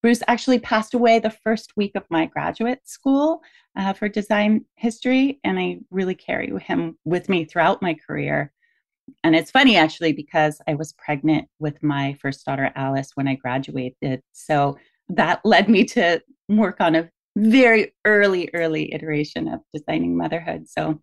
Bruce 0.00 0.22
actually 0.28 0.60
passed 0.60 0.94
away 0.94 1.18
the 1.18 1.36
first 1.44 1.72
week 1.76 1.92
of 1.96 2.04
my 2.08 2.24
graduate 2.26 2.80
school 2.84 3.42
uh, 3.76 3.92
for 3.92 4.08
design 4.08 4.64
history, 4.76 5.40
and 5.42 5.58
I 5.58 5.80
really 5.90 6.14
carry 6.14 6.52
him 6.60 6.96
with 7.04 7.28
me 7.28 7.44
throughout 7.44 7.82
my 7.82 7.94
career. 7.94 8.52
And 9.24 9.34
it's 9.34 9.50
funny 9.50 9.76
actually 9.76 10.12
because 10.12 10.60
I 10.68 10.74
was 10.74 10.92
pregnant 10.92 11.48
with 11.58 11.82
my 11.82 12.16
first 12.22 12.46
daughter, 12.46 12.70
Alice, 12.76 13.10
when 13.14 13.26
I 13.26 13.34
graduated. 13.34 14.22
So 14.32 14.78
that 15.08 15.40
led 15.44 15.68
me 15.68 15.84
to 15.96 16.22
work 16.48 16.76
on 16.80 16.94
a 16.94 17.10
very 17.36 17.92
early, 18.04 18.50
early 18.54 18.94
iteration 18.94 19.48
of 19.48 19.60
designing 19.74 20.16
motherhood. 20.16 20.68
So 20.68 21.00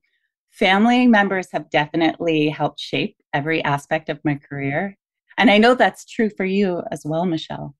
family 0.51 1.07
members 1.07 1.47
have 1.51 1.69
definitely 1.69 2.49
helped 2.49 2.79
shape 2.79 3.15
every 3.33 3.63
aspect 3.63 4.09
of 4.09 4.19
my 4.23 4.35
career. 4.35 4.97
And 5.37 5.49
I 5.49 5.57
know 5.57 5.75
that's 5.75 6.05
true 6.05 6.29
for 6.29 6.45
you 6.45 6.83
as 6.91 7.03
well, 7.05 7.25
Michelle. 7.25 7.75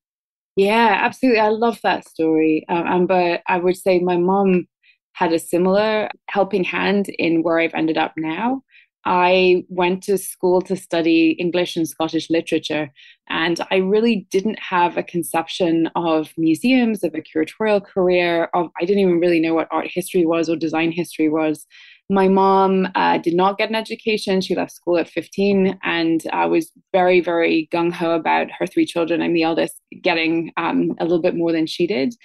Yeah, 0.56 0.98
absolutely. 1.02 1.40
I 1.40 1.48
love 1.48 1.78
that 1.82 2.08
story. 2.08 2.64
Um, 2.68 2.86
Amber, 2.86 3.38
I 3.46 3.58
would 3.58 3.76
say 3.76 3.98
my 3.98 4.16
mom 4.16 4.66
had 5.12 5.32
a 5.32 5.38
similar 5.38 6.08
helping 6.28 6.64
hand 6.64 7.06
in 7.18 7.42
where 7.42 7.58
I've 7.58 7.74
ended 7.74 7.98
up 7.98 8.14
now. 8.16 8.62
I 9.04 9.64
went 9.68 10.02
to 10.04 10.18
school 10.18 10.60
to 10.62 10.76
study 10.76 11.30
English 11.38 11.76
and 11.76 11.88
Scottish 11.88 12.28
literature, 12.28 12.90
and 13.28 13.58
I 13.70 13.76
really 13.76 14.26
didn't 14.30 14.58
have 14.58 14.96
a 14.96 15.02
conception 15.02 15.88
of 15.94 16.32
museums, 16.36 17.02
of 17.02 17.14
a 17.14 17.22
curatorial 17.22 17.84
career. 17.84 18.50
Of 18.52 18.68
I 18.80 18.84
didn't 18.84 19.00
even 19.00 19.20
really 19.20 19.40
know 19.40 19.54
what 19.54 19.68
art 19.70 19.88
history 19.92 20.26
was 20.26 20.48
or 20.48 20.56
design 20.56 20.92
history 20.92 21.28
was. 21.28 21.66
My 22.10 22.26
mom 22.26 22.88
uh, 22.96 23.18
did 23.18 23.34
not 23.34 23.56
get 23.56 23.68
an 23.68 23.76
education. 23.76 24.40
She 24.40 24.56
left 24.56 24.72
school 24.72 24.98
at 24.98 25.08
15 25.08 25.78
and 25.84 26.20
I 26.32 26.44
was 26.46 26.72
very, 26.92 27.20
very 27.20 27.68
gung 27.72 27.92
ho 27.92 28.16
about 28.16 28.48
her 28.58 28.66
three 28.66 28.84
children. 28.84 29.22
I'm 29.22 29.32
the 29.32 29.44
eldest, 29.44 29.80
getting 30.02 30.52
um, 30.56 30.96
a 30.98 31.04
little 31.04 31.22
bit 31.22 31.36
more 31.36 31.52
than 31.52 31.66
she 31.66 31.86
did. 31.86 32.16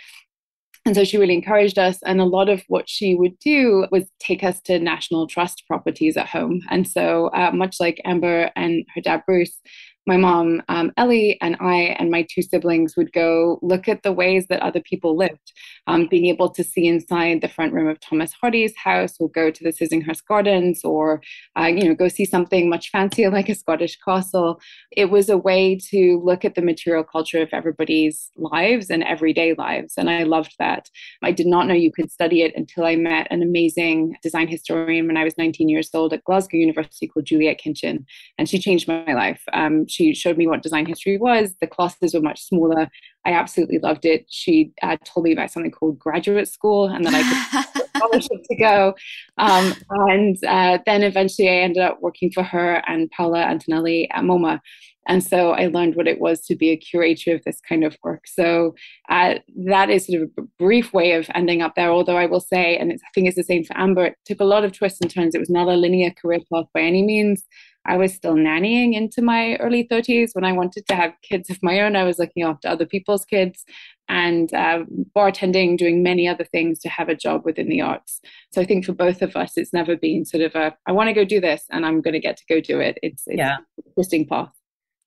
And 0.86 0.96
so 0.96 1.04
she 1.04 1.18
really 1.18 1.34
encouraged 1.34 1.80
us. 1.80 1.98
And 2.06 2.22
a 2.22 2.26
lot 2.26 2.48
of 2.48 2.64
what 2.68 2.88
she 2.88 3.16
would 3.16 3.40
do 3.40 3.88
was 3.92 4.06
take 4.20 4.44
us 4.44 4.62
to 4.62 4.78
National 4.78 5.26
Trust 5.26 5.64
properties 5.68 6.16
at 6.16 6.28
home. 6.28 6.62
And 6.70 6.88
so, 6.88 7.28
uh, 7.28 7.52
much 7.52 7.78
like 7.80 8.00
Amber 8.06 8.52
and 8.56 8.86
her 8.94 9.02
dad, 9.02 9.24
Bruce, 9.26 9.60
my 10.08 10.18
mom, 10.18 10.62
um, 10.70 10.92
Ellie, 10.98 11.38
and 11.42 11.58
I 11.60 11.96
and 11.98 12.12
my 12.12 12.28
two 12.30 12.44
siblings 12.44 12.96
would 12.96 13.12
go 13.12 13.60
look 13.62 13.88
at 13.88 14.04
the 14.04 14.12
ways 14.12 14.46
that 14.48 14.62
other 14.62 14.80
people 14.80 15.18
lived. 15.18 15.52
Um, 15.88 16.08
being 16.08 16.28
able 16.28 16.50
to 16.52 16.64
see 16.64 16.88
inside 16.88 17.42
the 17.42 17.48
front 17.48 17.74
room 17.74 17.88
of 17.88 18.00
Thomas 18.00 18.34
Hardy's 18.34 18.76
house, 18.76 19.16
or 19.20 19.30
go 19.30 19.50
to 19.50 19.64
the 19.64 19.72
Sissinghurst 19.72 20.26
Gardens, 20.28 20.84
or 20.84 21.22
uh, 21.60 21.66
you 21.66 21.84
know, 21.84 21.96
go 21.96 22.08
see 22.08 22.26
something 22.26 22.70
much 22.70 22.90
fancier 22.92 23.30
like 23.32 23.50
a 23.50 23.56
Scottish 23.56 23.98
castle. 23.98 24.60
It 24.92 25.10
was 25.10 25.30
a 25.30 25.38
way 25.38 25.80
to 25.90 26.22
look 26.24 26.46
at 26.46 26.54
the 26.54 26.62
material 26.62 27.04
culture 27.04 27.42
of 27.42 27.50
everybody's 27.52 28.30
lives 28.38 28.90
and 28.90 29.04
everyday 29.04 29.56
lives, 29.56 29.94
and 29.98 30.10
I 30.10 30.24
loved 30.24 30.56
that. 30.60 30.90
I 31.24 31.32
did 31.32 31.48
not 31.48 31.68
know 31.68 31.74
you 31.74 31.92
could 31.92 32.12
study 32.12 32.44
it 32.44 32.54
until 32.56 32.86
I 32.86 32.96
met 32.96 33.28
an 33.32 33.42
amazing 33.42 34.18
design 34.22 34.48
historian 34.48 35.08
when 35.08 35.18
I 35.18 35.24
was 35.24 35.38
19 35.38 35.68
years 35.68 35.90
old 35.94 36.14
at 36.14 36.24
Glasgow 36.24 36.58
University 36.58 37.08
called 37.08 37.26
Juliet 37.26 37.60
Kinchin, 37.60 38.06
and 38.38 38.48
she 38.48 38.60
changed 38.60 38.88
my 38.88 39.14
life. 39.14 39.42
Um, 39.54 39.88
she 39.96 40.14
showed 40.14 40.38
me 40.38 40.48
what 40.48 40.62
design 40.62 40.86
history 40.86 41.18
was. 41.18 41.54
The 41.62 41.68
classes 41.68 42.14
were 42.14 42.22
much 42.22 42.42
smaller. 42.44 42.90
I 43.26 43.32
absolutely 43.32 43.80
loved 43.80 44.06
it. 44.06 44.26
She 44.30 44.72
uh, 44.84 44.98
told 45.06 45.24
me 45.24 45.32
about 45.32 45.52
something 45.52 45.72
called 45.72 45.98
graduate 45.98 46.48
school 46.48 46.88
and 46.88 47.06
that 47.06 47.14
I 47.14 47.24
could 47.24 47.88
scholarship 47.96 48.44
to 48.50 48.56
go. 48.56 48.94
Um, 49.38 49.74
and 49.90 50.38
uh, 50.44 50.80
then 50.86 51.04
eventually 51.04 51.50
I 51.50 51.62
ended 51.62 51.84
up 51.84 52.00
working 52.02 52.32
for 52.32 52.44
her 52.44 52.84
and 52.88 53.10
Paola 53.12 53.40
Antonelli 53.40 54.10
at 54.12 54.24
MoMA. 54.24 54.60
And 55.08 55.24
so 55.24 55.52
I 55.52 55.68
learned 55.68 55.96
what 55.96 56.08
it 56.08 56.20
was 56.20 56.42
to 56.48 56.56
be 56.56 56.72
a 56.72 56.78
curator 56.78 57.36
of 57.36 57.44
this 57.44 57.62
kind 57.68 57.84
of 57.84 57.96
work. 58.04 58.28
So 58.28 58.76
uh, 59.10 59.36
that 59.68 59.90
is 59.90 60.08
sort 60.08 60.24
of 60.24 60.30
a 60.38 60.42
brief 60.58 60.94
way 60.94 61.14
of 61.14 61.30
ending 61.36 61.62
up 61.62 61.76
there. 61.76 61.92
Although 61.92 62.18
I 62.18 62.26
will 62.26 62.40
say, 62.40 62.76
and 62.78 62.92
I 62.92 62.98
think 63.14 63.28
it's 63.28 63.36
the 63.36 63.44
same 63.44 63.64
for 63.64 63.78
Amber, 63.78 64.06
it 64.06 64.16
took 64.26 64.40
a 64.40 64.46
lot 64.46 64.64
of 64.64 64.72
twists 64.72 65.00
and 65.02 65.12
turns. 65.12 65.36
It 65.36 65.40
was 65.40 65.50
not 65.50 65.68
a 65.68 65.76
linear 65.76 66.12
career 66.20 66.40
path 66.52 66.66
by 66.74 66.82
any 66.82 67.04
means. 67.04 67.44
I 67.86 67.98
was 67.98 68.14
still 68.14 68.36
nannying 68.36 68.94
into 68.94 69.22
my 69.22 69.56
early 69.58 69.88
30s. 69.88 70.32
When 70.34 70.44
I 70.44 70.52
wanted 70.52 70.88
to 70.88 70.96
have 70.96 71.14
kids 71.22 71.50
of 71.50 71.62
my 71.62 71.82
own, 71.82 71.96
I 71.96 72.04
was 72.04 72.20
looking 72.20 72.44
after 72.44 72.68
other 72.68 72.86
people's 72.86 73.26
kids 73.26 73.64
and 74.08 74.54
uh, 74.54 74.84
bartending, 75.16 75.78
doing 75.78 76.04
many 76.04 76.28
other 76.28 76.44
things 76.44 76.80
to 76.80 76.90
have 76.90 77.10
a 77.10 77.16
job 77.16 77.44
within 77.46 77.70
the 77.70 77.82
arts. 77.82 78.22
So 78.52 78.62
I 78.62 78.66
think 78.66 78.86
for 78.86 78.94
both 78.94 79.22
of 79.22 79.36
us, 79.36 79.54
it's 79.56 79.74
never 79.74 79.96
been 79.96 80.26
sort 80.26 80.44
of 80.44 80.56
a, 80.56 80.76
I 80.86 80.92
want 80.92 81.08
to 81.08 81.14
go 81.14 81.26
do 81.26 81.40
this 81.40 81.64
and 81.72 81.86
I'm 81.86 82.02
going 82.02 82.14
to 82.14 82.20
get 82.20 82.38
to 82.38 82.44
go 82.48 82.60
do 82.60 82.80
it. 82.80 82.98
It's, 83.02 83.24
it's 83.28 83.38
yeah. 83.38 83.58
an 83.58 83.84
interesting 83.88 84.28
path. 84.28 84.52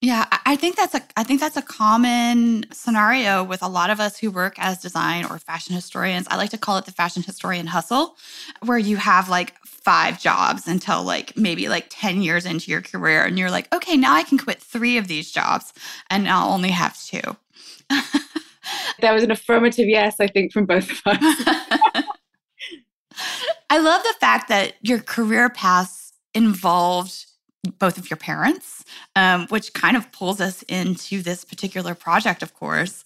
Yeah, 0.00 0.26
I 0.46 0.54
think 0.54 0.76
that's 0.76 0.94
a 0.94 1.02
I 1.16 1.24
think 1.24 1.40
that's 1.40 1.56
a 1.56 1.62
common 1.62 2.66
scenario 2.72 3.42
with 3.42 3.64
a 3.64 3.68
lot 3.68 3.90
of 3.90 3.98
us 3.98 4.16
who 4.16 4.30
work 4.30 4.54
as 4.58 4.78
design 4.78 5.24
or 5.24 5.40
fashion 5.40 5.74
historians. 5.74 6.28
I 6.30 6.36
like 6.36 6.50
to 6.50 6.58
call 6.58 6.78
it 6.78 6.84
the 6.84 6.92
fashion 6.92 7.24
historian 7.24 7.66
hustle, 7.66 8.16
where 8.64 8.78
you 8.78 8.96
have 8.96 9.28
like 9.28 9.54
five 9.64 10.20
jobs 10.20 10.68
until 10.68 11.02
like 11.02 11.36
maybe 11.36 11.68
like 11.68 11.86
10 11.90 12.22
years 12.22 12.46
into 12.46 12.70
your 12.70 12.80
career 12.80 13.24
and 13.24 13.40
you're 13.40 13.50
like, 13.50 13.74
"Okay, 13.74 13.96
now 13.96 14.14
I 14.14 14.22
can 14.22 14.38
quit 14.38 14.62
3 14.62 14.98
of 14.98 15.08
these 15.08 15.32
jobs 15.32 15.72
and 16.10 16.28
I'll 16.28 16.52
only 16.52 16.70
have 16.70 16.96
2." 17.02 17.20
that 17.90 19.12
was 19.12 19.24
an 19.24 19.32
affirmative 19.32 19.88
yes, 19.88 20.20
I 20.20 20.28
think 20.28 20.52
from 20.52 20.66
both 20.66 20.88
of 20.90 21.02
us. 21.06 21.18
I 23.70 23.78
love 23.78 24.04
the 24.04 24.14
fact 24.20 24.48
that 24.48 24.74
your 24.80 25.00
career 25.00 25.50
paths 25.50 26.12
involved 26.34 27.27
both 27.78 27.98
of 27.98 28.10
your 28.10 28.16
parents, 28.16 28.84
um, 29.16 29.46
which 29.48 29.72
kind 29.72 29.96
of 29.96 30.10
pulls 30.12 30.40
us 30.40 30.62
into 30.62 31.22
this 31.22 31.44
particular 31.44 31.94
project, 31.94 32.42
of 32.42 32.54
course. 32.54 33.04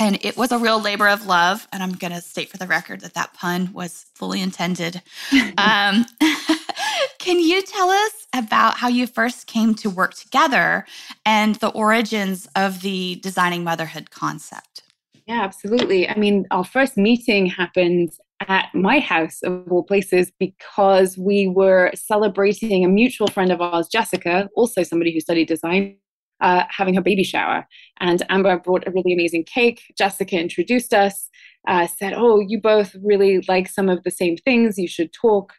And 0.00 0.24
it 0.24 0.36
was 0.36 0.52
a 0.52 0.58
real 0.58 0.80
labor 0.80 1.08
of 1.08 1.26
love. 1.26 1.66
And 1.72 1.82
I'm 1.82 1.92
going 1.92 2.12
to 2.12 2.20
state 2.20 2.50
for 2.50 2.56
the 2.56 2.66
record 2.66 3.00
that 3.00 3.14
that 3.14 3.34
pun 3.34 3.72
was 3.72 4.06
fully 4.14 4.40
intended. 4.40 5.02
um, 5.58 6.06
can 7.18 7.40
you 7.40 7.62
tell 7.62 7.90
us 7.90 8.26
about 8.34 8.76
how 8.76 8.88
you 8.88 9.06
first 9.06 9.46
came 9.46 9.74
to 9.76 9.90
work 9.90 10.14
together 10.14 10.86
and 11.26 11.56
the 11.56 11.68
origins 11.68 12.46
of 12.54 12.82
the 12.82 13.16
designing 13.22 13.64
motherhood 13.64 14.10
concept? 14.10 14.82
Yeah, 15.26 15.42
absolutely. 15.42 16.08
I 16.08 16.16
mean, 16.16 16.46
our 16.50 16.64
first 16.64 16.96
meeting 16.96 17.46
happened 17.46 18.12
at 18.46 18.72
my 18.74 19.00
house 19.00 19.42
of 19.42 19.70
all 19.70 19.82
places 19.82 20.30
because 20.38 21.18
we 21.18 21.48
were 21.48 21.90
celebrating 21.94 22.84
a 22.84 22.88
mutual 22.88 23.28
friend 23.28 23.50
of 23.50 23.60
ours, 23.60 23.88
Jessica, 23.88 24.48
also 24.54 24.82
somebody 24.82 25.12
who 25.12 25.20
studied 25.20 25.48
design, 25.48 25.96
uh, 26.40 26.64
having 26.68 26.94
her 26.94 27.02
baby 27.02 27.24
shower. 27.24 27.66
And 28.00 28.22
Amber 28.28 28.58
brought 28.58 28.86
a 28.86 28.92
really 28.92 29.12
amazing 29.12 29.44
cake. 29.44 29.82
Jessica 29.96 30.38
introduced 30.38 30.94
us, 30.94 31.28
uh, 31.66 31.86
said, 31.86 32.14
Oh, 32.16 32.38
you 32.40 32.60
both 32.60 32.94
really 33.02 33.44
like 33.48 33.68
some 33.68 33.88
of 33.88 34.04
the 34.04 34.10
same 34.10 34.36
things. 34.36 34.78
You 34.78 34.88
should 34.88 35.12
talk 35.12 35.54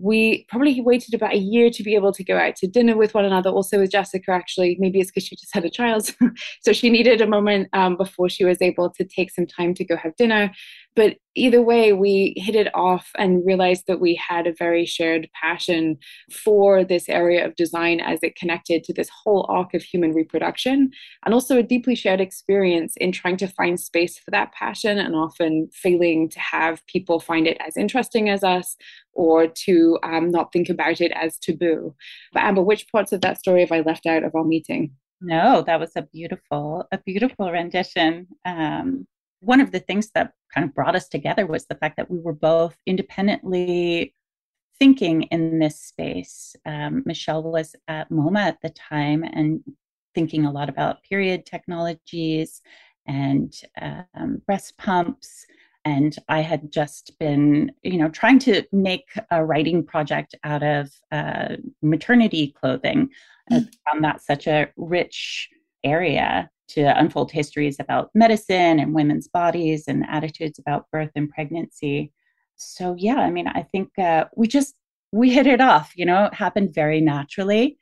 we 0.00 0.46
probably 0.48 0.80
waited 0.80 1.12
about 1.12 1.34
a 1.34 1.38
year 1.38 1.68
to 1.68 1.82
be 1.82 1.94
able 1.94 2.12
to 2.12 2.24
go 2.24 2.38
out 2.38 2.56
to 2.56 2.66
dinner 2.66 2.96
with 2.96 3.12
one 3.12 3.24
another 3.24 3.50
also 3.50 3.78
with 3.78 3.90
jessica 3.90 4.32
actually 4.32 4.76
maybe 4.80 4.98
it's 4.98 5.10
because 5.10 5.24
she 5.24 5.36
just 5.36 5.54
had 5.54 5.64
a 5.64 5.70
child 5.70 6.10
so 6.62 6.72
she 6.72 6.88
needed 6.88 7.20
a 7.20 7.26
moment 7.26 7.68
um, 7.74 7.96
before 7.96 8.28
she 8.28 8.44
was 8.44 8.60
able 8.62 8.90
to 8.90 9.04
take 9.04 9.30
some 9.30 9.46
time 9.46 9.74
to 9.74 9.84
go 9.84 9.96
have 9.96 10.16
dinner 10.16 10.50
but 10.96 11.16
either 11.36 11.62
way, 11.62 11.92
we 11.92 12.34
hit 12.36 12.56
it 12.56 12.74
off 12.74 13.10
and 13.16 13.46
realized 13.46 13.84
that 13.86 14.00
we 14.00 14.14
had 14.16 14.46
a 14.46 14.54
very 14.58 14.84
shared 14.84 15.28
passion 15.40 15.98
for 16.32 16.84
this 16.84 17.08
area 17.08 17.46
of 17.46 17.54
design 17.54 18.00
as 18.00 18.18
it 18.22 18.36
connected 18.36 18.82
to 18.84 18.92
this 18.92 19.08
whole 19.08 19.46
arc 19.48 19.72
of 19.72 19.82
human 19.82 20.12
reproduction, 20.12 20.90
and 21.24 21.32
also 21.32 21.58
a 21.58 21.62
deeply 21.62 21.94
shared 21.94 22.20
experience 22.20 22.96
in 22.96 23.12
trying 23.12 23.36
to 23.36 23.46
find 23.46 23.78
space 23.78 24.18
for 24.18 24.30
that 24.32 24.52
passion 24.52 24.98
and 24.98 25.14
often 25.14 25.68
failing 25.72 26.28
to 26.28 26.40
have 26.40 26.84
people 26.86 27.20
find 27.20 27.46
it 27.46 27.56
as 27.66 27.76
interesting 27.76 28.28
as 28.28 28.42
us 28.42 28.76
or 29.12 29.46
to 29.46 29.98
um, 30.02 30.30
not 30.30 30.52
think 30.52 30.68
about 30.68 31.00
it 31.00 31.12
as 31.12 31.38
taboo. 31.38 31.94
But 32.32 32.42
Amber, 32.42 32.62
which 32.62 32.90
parts 32.90 33.12
of 33.12 33.20
that 33.20 33.38
story 33.38 33.60
have 33.60 33.72
I 33.72 33.80
left 33.80 34.06
out 34.06 34.24
of 34.24 34.34
our 34.34 34.44
meeting? 34.44 34.92
No, 35.20 35.62
that 35.66 35.78
was 35.78 35.92
a 35.96 36.02
beautiful, 36.02 36.86
a 36.90 36.98
beautiful 36.98 37.52
rendition. 37.52 38.26
Um, 38.44 39.06
one 39.40 39.60
of 39.60 39.72
the 39.72 39.80
things 39.80 40.10
that 40.14 40.32
kind 40.54 40.66
of 40.66 40.74
brought 40.74 40.96
us 40.96 41.08
together 41.08 41.46
was 41.46 41.66
the 41.66 41.74
fact 41.74 41.96
that 41.96 42.10
we 42.10 42.18
were 42.18 42.32
both 42.32 42.76
independently 42.86 44.14
thinking 44.78 45.22
in 45.24 45.58
this 45.58 45.80
space. 45.80 46.56
Um, 46.64 47.02
Michelle 47.04 47.42
was 47.42 47.76
at 47.88 48.10
MoMA 48.10 48.40
at 48.40 48.60
the 48.62 48.70
time 48.70 49.24
and 49.24 49.60
thinking 50.14 50.44
a 50.44 50.52
lot 50.52 50.68
about 50.68 51.02
period 51.02 51.46
technologies 51.46 52.62
and 53.06 53.54
um, 53.80 54.42
breast 54.46 54.76
pumps. 54.78 55.46
And 55.84 56.16
I 56.28 56.40
had 56.40 56.70
just 56.70 57.18
been, 57.18 57.72
you 57.82 57.98
know, 57.98 58.08
trying 58.08 58.38
to 58.40 58.62
make 58.72 59.08
a 59.30 59.44
writing 59.44 59.84
project 59.84 60.34
out 60.44 60.62
of 60.62 60.90
uh, 61.10 61.56
maternity 61.82 62.54
clothing. 62.58 63.08
Mm. 63.50 63.66
I 63.66 63.90
found 63.90 64.04
that 64.04 64.22
such 64.22 64.46
a 64.46 64.68
rich 64.76 65.48
area 65.84 66.50
to 66.70 66.98
unfold 66.98 67.30
histories 67.30 67.76
about 67.78 68.10
medicine 68.14 68.78
and 68.78 68.94
women's 68.94 69.28
bodies 69.28 69.84
and 69.88 70.04
attitudes 70.08 70.58
about 70.58 70.90
birth 70.90 71.10
and 71.14 71.30
pregnancy. 71.30 72.12
So 72.56 72.94
yeah, 72.98 73.16
I 73.16 73.30
mean, 73.30 73.48
I 73.48 73.62
think 73.62 73.98
uh, 73.98 74.26
we 74.36 74.46
just 74.46 74.74
we 75.12 75.30
hit 75.30 75.46
it 75.46 75.60
off. 75.60 75.92
You 75.96 76.06
know, 76.06 76.24
it 76.26 76.34
happened 76.34 76.74
very 76.74 77.00
naturally. 77.00 77.78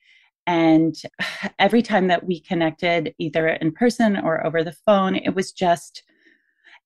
And 0.47 0.95
every 1.59 1.83
time 1.83 2.09
that 2.09 2.27
we 2.27 2.41
connected, 2.41 3.15
either 3.19 3.49
in 3.49 3.73
person 3.73 4.17
or 4.17 4.47
over 4.47 4.65
the 4.65 4.77
phone, 4.87 5.17
it 5.17 5.35
was 5.35 5.53
just 5.53 6.03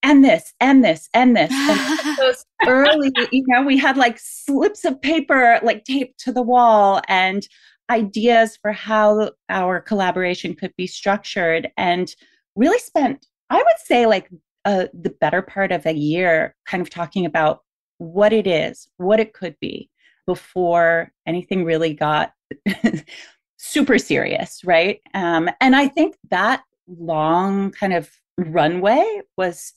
and 0.02 0.24
this 0.24 0.52
and 0.60 0.84
this 0.84 1.08
and 1.14 1.36
this 1.36 1.52
and 1.52 2.16
those 2.18 2.44
early 2.66 3.12
you 3.30 3.44
know 3.46 3.62
we 3.62 3.78
had 3.78 3.96
like 3.96 4.18
slips 4.18 4.84
of 4.84 5.00
paper 5.00 5.60
like 5.62 5.84
taped 5.84 6.18
to 6.18 6.32
the 6.32 6.42
wall 6.42 7.00
and 7.08 7.46
ideas 7.90 8.56
for 8.60 8.72
how 8.72 9.30
our 9.48 9.80
collaboration 9.80 10.54
could 10.54 10.72
be 10.76 10.86
structured 10.86 11.70
and 11.76 12.14
really 12.56 12.78
spent, 12.78 13.26
I 13.50 13.56
would 13.56 13.78
say, 13.84 14.06
like 14.06 14.30
uh, 14.64 14.86
the 14.92 15.10
better 15.10 15.42
part 15.42 15.72
of 15.72 15.86
a 15.86 15.92
year 15.92 16.54
kind 16.66 16.80
of 16.80 16.90
talking 16.90 17.26
about 17.26 17.60
what 17.98 18.32
it 18.32 18.46
is, 18.46 18.88
what 18.96 19.20
it 19.20 19.32
could 19.32 19.56
be 19.60 19.90
before 20.26 21.12
anything 21.26 21.64
really 21.64 21.94
got 21.94 22.32
super 23.56 23.98
serious, 23.98 24.62
right? 24.64 25.00
Um, 25.14 25.50
and 25.60 25.74
I 25.74 25.88
think 25.88 26.16
that 26.30 26.62
long 26.86 27.70
kind 27.72 27.92
of 27.92 28.10
runway 28.38 29.20
was 29.36 29.72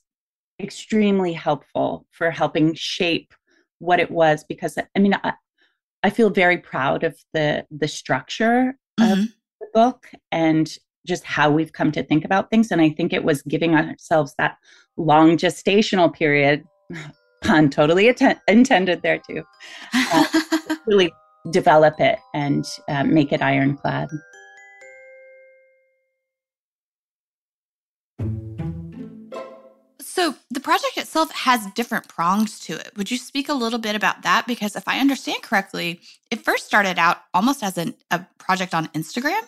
extremely 0.59 1.33
helpful 1.33 2.05
for 2.11 2.31
helping 2.31 2.73
shape 2.73 3.33
what 3.79 3.99
it 3.99 4.09
was 4.09 4.43
because 4.47 4.77
I 4.77 4.99
mean, 4.99 5.15
I 6.05 6.11
feel 6.11 6.29
very 6.29 6.59
proud 6.59 7.03
of 7.03 7.17
the 7.33 7.65
the 7.71 7.87
structure 7.87 8.77
mm-hmm. 8.99 9.21
of 9.21 9.27
the 9.59 9.67
book 9.73 10.11
and 10.31 10.71
just 11.07 11.23
how 11.23 11.49
we've 11.49 11.73
come 11.73 11.91
to 11.93 12.03
think 12.03 12.23
about 12.23 12.51
things. 12.51 12.69
And 12.69 12.79
I 12.79 12.89
think 12.91 13.11
it 13.11 13.23
was 13.23 13.41
giving 13.41 13.73
ourselves 13.73 14.35
that 14.37 14.57
long 14.97 15.35
gestational 15.35 16.13
period, 16.13 16.63
pun 17.43 17.71
totally 17.71 18.07
att- 18.07 18.39
intended 18.47 19.01
there 19.01 19.19
too, 19.27 19.41
uh, 19.95 20.25
really 20.85 21.11
develop 21.49 21.99
it 21.99 22.19
and 22.35 22.65
uh, 22.87 23.03
make 23.03 23.31
it 23.31 23.41
ironclad. 23.41 24.09
So 30.01 30.35
the 30.51 30.59
project 30.59 30.97
itself 31.15 31.31
has 31.31 31.65
different 31.67 32.09
prongs 32.09 32.59
to 32.59 32.73
it. 32.73 32.91
Would 32.97 33.09
you 33.09 33.17
speak 33.17 33.47
a 33.47 33.53
little 33.53 33.79
bit 33.79 33.95
about 33.95 34.23
that? 34.23 34.45
Because 34.47 34.75
if 34.75 34.85
I 34.85 34.99
understand 34.99 35.41
correctly, 35.43 36.01
it 36.29 36.43
first 36.43 36.65
started 36.65 36.99
out 36.99 37.19
almost 37.33 37.63
as 37.63 37.77
an, 37.77 37.95
a 38.11 38.25
project 38.37 38.73
on 38.73 38.87
Instagram. 38.87 39.39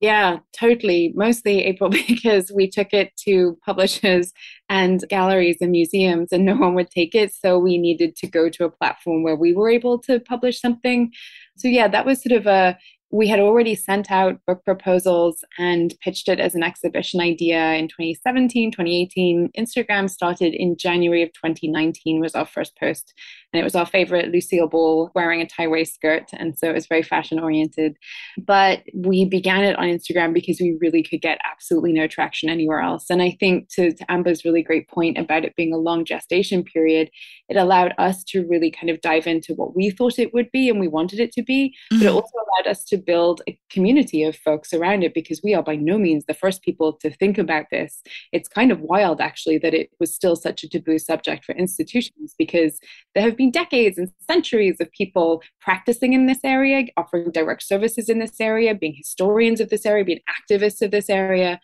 Yeah, 0.00 0.38
totally. 0.54 1.12
Mostly 1.14 1.62
April 1.64 1.90
because 2.08 2.50
we 2.54 2.70
took 2.70 2.94
it 2.94 3.12
to 3.26 3.58
publishers 3.66 4.32
and 4.70 5.04
galleries 5.10 5.58
and 5.60 5.72
museums 5.72 6.32
and 6.32 6.46
no 6.46 6.56
one 6.56 6.74
would 6.74 6.90
take 6.90 7.14
it. 7.14 7.34
So 7.34 7.58
we 7.58 7.76
needed 7.76 8.16
to 8.16 8.26
go 8.26 8.48
to 8.48 8.64
a 8.64 8.70
platform 8.70 9.22
where 9.22 9.36
we 9.36 9.52
were 9.52 9.68
able 9.68 9.98
to 10.04 10.20
publish 10.20 10.58
something. 10.58 11.12
So 11.58 11.68
yeah, 11.68 11.86
that 11.88 12.06
was 12.06 12.22
sort 12.22 12.32
of 12.40 12.46
a 12.46 12.78
we 13.10 13.28
had 13.28 13.38
already 13.38 13.74
sent 13.74 14.10
out 14.10 14.40
book 14.46 14.64
proposals 14.64 15.44
and 15.58 15.94
pitched 16.00 16.28
it 16.28 16.40
as 16.40 16.54
an 16.54 16.62
exhibition 16.62 17.20
idea 17.20 17.74
in 17.74 17.86
2017 17.88 18.70
2018 18.70 19.50
instagram 19.58 20.08
started 20.08 20.54
in 20.54 20.76
january 20.76 21.22
of 21.22 21.32
2019 21.32 22.20
was 22.20 22.34
our 22.34 22.46
first 22.46 22.76
post 22.78 23.14
And 23.54 23.60
it 23.60 23.64
was 23.64 23.76
our 23.76 23.86
favorite 23.86 24.32
Lucille 24.32 24.66
Ball 24.66 25.12
wearing 25.14 25.40
a 25.40 25.46
tie 25.46 25.68
waist 25.68 25.94
skirt. 25.94 26.28
And 26.32 26.58
so 26.58 26.68
it 26.68 26.74
was 26.74 26.88
very 26.88 27.04
fashion 27.04 27.38
oriented. 27.38 27.96
But 28.36 28.82
we 28.92 29.24
began 29.24 29.62
it 29.62 29.78
on 29.78 29.84
Instagram 29.84 30.34
because 30.34 30.58
we 30.60 30.76
really 30.80 31.04
could 31.04 31.20
get 31.20 31.38
absolutely 31.44 31.92
no 31.92 32.08
traction 32.08 32.50
anywhere 32.50 32.80
else. 32.80 33.06
And 33.10 33.22
I 33.22 33.36
think 33.38 33.68
to, 33.74 33.92
to 33.92 34.10
Amber's 34.10 34.44
really 34.44 34.64
great 34.64 34.88
point 34.88 35.18
about 35.18 35.44
it 35.44 35.54
being 35.54 35.72
a 35.72 35.76
long 35.76 36.04
gestation 36.04 36.64
period, 36.64 37.10
it 37.48 37.56
allowed 37.56 37.94
us 37.96 38.24
to 38.24 38.44
really 38.48 38.72
kind 38.72 38.90
of 38.90 39.00
dive 39.00 39.28
into 39.28 39.54
what 39.54 39.76
we 39.76 39.90
thought 39.90 40.18
it 40.18 40.34
would 40.34 40.50
be 40.50 40.68
and 40.68 40.80
we 40.80 40.88
wanted 40.88 41.20
it 41.20 41.30
to 41.32 41.42
be. 41.42 41.68
Mm-hmm. 41.92 41.98
But 41.98 42.06
it 42.06 42.08
mm-hmm. 42.08 42.16
also 42.16 42.32
allowed 42.34 42.68
us 42.68 42.82
to 42.86 42.96
build 42.96 43.40
a 43.48 43.56
community 43.70 44.24
of 44.24 44.34
folks 44.34 44.72
around 44.72 45.04
it 45.04 45.14
because 45.14 45.42
we 45.44 45.54
are 45.54 45.62
by 45.62 45.76
no 45.76 45.96
means 45.96 46.24
the 46.24 46.34
first 46.34 46.62
people 46.62 46.92
to 46.94 47.10
think 47.10 47.38
about 47.38 47.66
this. 47.70 48.02
It's 48.32 48.48
kind 48.48 48.72
of 48.72 48.80
wild, 48.80 49.20
actually, 49.20 49.58
that 49.58 49.74
it 49.74 49.90
was 50.00 50.12
still 50.12 50.34
such 50.34 50.64
a 50.64 50.68
taboo 50.68 50.98
subject 50.98 51.44
for 51.44 51.54
institutions 51.54 52.34
because 52.36 52.80
there 53.14 53.22
have 53.22 53.36
been 53.36 53.43
decades 53.50 53.98
and 53.98 54.10
centuries 54.26 54.76
of 54.80 54.90
people 54.92 55.42
practicing 55.60 56.12
in 56.12 56.26
this 56.26 56.40
area, 56.44 56.86
offering 56.96 57.30
direct 57.30 57.62
services 57.62 58.08
in 58.08 58.18
this 58.18 58.40
area, 58.40 58.74
being 58.74 58.94
historians 58.94 59.60
of 59.60 59.70
this 59.70 59.86
area, 59.86 60.04
being 60.04 60.20
activists 60.28 60.82
of 60.82 60.90
this 60.90 61.08
area. 61.10 61.60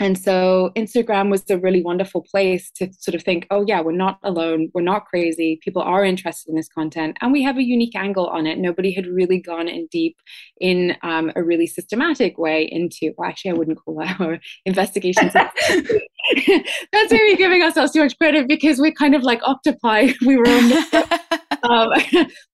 And 0.00 0.18
so 0.18 0.72
Instagram 0.76 1.30
was 1.30 1.48
a 1.48 1.58
really 1.58 1.82
wonderful 1.82 2.24
place 2.28 2.70
to 2.76 2.92
sort 2.98 3.14
of 3.14 3.22
think, 3.22 3.46
oh, 3.50 3.64
yeah, 3.66 3.80
we're 3.80 3.92
not 3.92 4.18
alone. 4.24 4.68
We're 4.74 4.82
not 4.82 5.06
crazy. 5.06 5.60
People 5.62 5.82
are 5.82 6.04
interested 6.04 6.50
in 6.50 6.56
this 6.56 6.68
content. 6.68 7.16
And 7.20 7.32
we 7.32 7.42
have 7.42 7.56
a 7.56 7.62
unique 7.62 7.94
angle 7.94 8.26
on 8.26 8.46
it. 8.46 8.58
Nobody 8.58 8.92
had 8.92 9.06
really 9.06 9.40
gone 9.40 9.68
in 9.68 9.86
deep 9.92 10.16
in 10.60 10.96
um, 11.02 11.30
a 11.36 11.42
really 11.42 11.66
systematic 11.66 12.36
way 12.36 12.68
into, 12.70 13.12
well, 13.16 13.28
actually, 13.28 13.52
I 13.52 13.54
wouldn't 13.54 13.78
call 13.78 14.02
our 14.20 14.38
investigations. 14.64 15.32
That's 16.92 17.12
maybe 17.12 17.36
giving 17.36 17.62
ourselves 17.62 17.92
too 17.92 18.02
much 18.02 18.16
credit 18.18 18.48
because 18.48 18.78
we're 18.78 18.92
kind 18.92 19.14
of 19.14 19.22
like 19.22 19.40
octopi. 19.44 20.12
We 20.22 20.36
were 20.36 20.48
on 20.48 20.68
the, 20.68 21.20
um, 21.62 21.90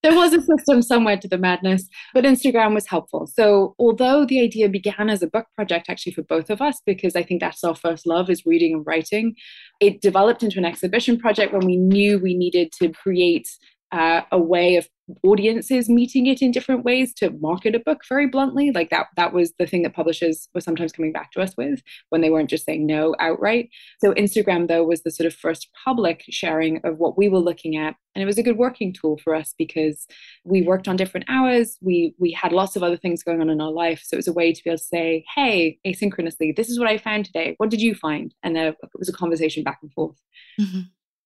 there 0.02 0.14
was 0.14 0.33
a 0.33 0.40
system 0.40 0.83
somewhere 0.83 1.16
to 1.16 1.28
the 1.28 1.38
madness, 1.38 1.88
but 2.12 2.25
Instagram 2.25 2.75
was 2.75 2.87
helpful. 2.87 3.26
So 3.26 3.75
although 3.78 4.25
the 4.25 4.40
idea 4.40 4.68
began 4.68 5.09
as 5.09 5.23
a 5.23 5.26
book 5.26 5.47
project 5.54 5.88
actually 5.88 6.12
for 6.12 6.23
both 6.23 6.50
of 6.50 6.61
us, 6.61 6.80
because 6.85 7.16
I 7.16 7.23
think 7.28 7.40
that's 7.40 7.62
our 7.62 7.76
first 7.76 8.06
love 8.06 8.30
is 8.30 8.47
reading 8.47 8.75
and 8.75 8.87
writing, 8.87 9.37
it 9.80 10.00
developed 10.00 10.42
into 10.42 10.58
an 10.58 10.64
exhibition 10.64 11.18
project 11.18 11.52
when 11.52 11.66
we 11.66 11.76
knew 11.76 12.18
we 12.18 12.35
needed 12.35 12.73
to 12.80 12.88
create 12.88 13.49
uh, 13.92 14.23
a 14.30 14.38
way 14.38 14.76
of 14.76 14.88
audiences 15.23 15.88
meeting 15.88 16.26
it 16.26 16.42
in 16.42 16.50
different 16.50 16.85
ways 16.85 17.14
to 17.14 17.30
market 17.40 17.75
a 17.75 17.80
book 17.80 18.02
very 18.09 18.26
bluntly. 18.26 18.71
Like 18.71 18.90
that 18.90 19.07
that 19.16 19.33
was 19.33 19.52
the 19.59 19.66
thing 19.66 19.83
that 19.83 19.95
publishers 19.95 20.49
were 20.54 20.61
sometimes 20.61 20.92
coming 20.92 21.12
back 21.12 21.33
to 21.33 21.40
us 21.40 21.57
with 21.57 21.80
when 22.11 22.21
they 22.21 22.30
weren't 22.30 22.50
just 22.50 22.66
saying 22.66 22.87
no 22.87 23.14
outright. 23.18 23.71
So 24.00 24.12
instagram 24.14 24.68
though 24.68 24.85
was 24.85 25.02
the 25.02 25.11
sort 25.11 25.26
of 25.26 25.35
first 25.35 25.68
public 25.85 26.25
sharing 26.28 26.80
of 26.85 26.99
what 26.99 27.16
we 27.16 27.28
were 27.28 27.38
looking 27.38 27.76
at 27.76 27.97
and 28.14 28.23
it 28.23 28.26
was 28.26 28.38
a 28.38 28.42
good 28.42 28.59
working 28.59 28.92
tool 28.92 29.18
for 29.23 29.35
us 29.35 29.54
because 29.57 30.07
we 30.45 30.62
worked 30.62 30.88
on 30.88 30.97
different 30.97 31.26
hours. 31.28 31.78
We 31.80 32.14
we 32.18 32.33
had 32.33 32.52
lots 32.52 32.76
of 32.76 32.83
other 32.83 32.97
things 32.97 33.23
going 33.23 33.40
on 33.40 33.50
in 33.50 33.61
our 33.61 33.73
life. 33.73 34.02
So 34.04 34.14
it 34.14 34.18
was 34.18 34.28
a 34.28 34.33
way 34.33 34.52
to 34.52 34.64
be 34.64 34.71
able 34.71 34.78
to 34.78 34.85
say 34.85 35.25
hey 35.35 35.78
asynchronously 35.87 36.54
this 36.54 36.68
is 36.68 36.78
what 36.78 36.88
i 36.88 36.99
found 36.99 37.25
today. 37.25 37.54
What 37.59 37.71
did 37.71 37.80
you 37.80 37.95
find? 37.95 38.35
And 38.42 38.54
there, 38.57 38.68
it 38.68 38.90
was 38.95 39.09
a 39.09 39.12
conversation 39.12 39.62
back 39.62 39.78
and 39.83 39.92
forth. 39.92 40.16
Mm-hmm. 40.61 40.80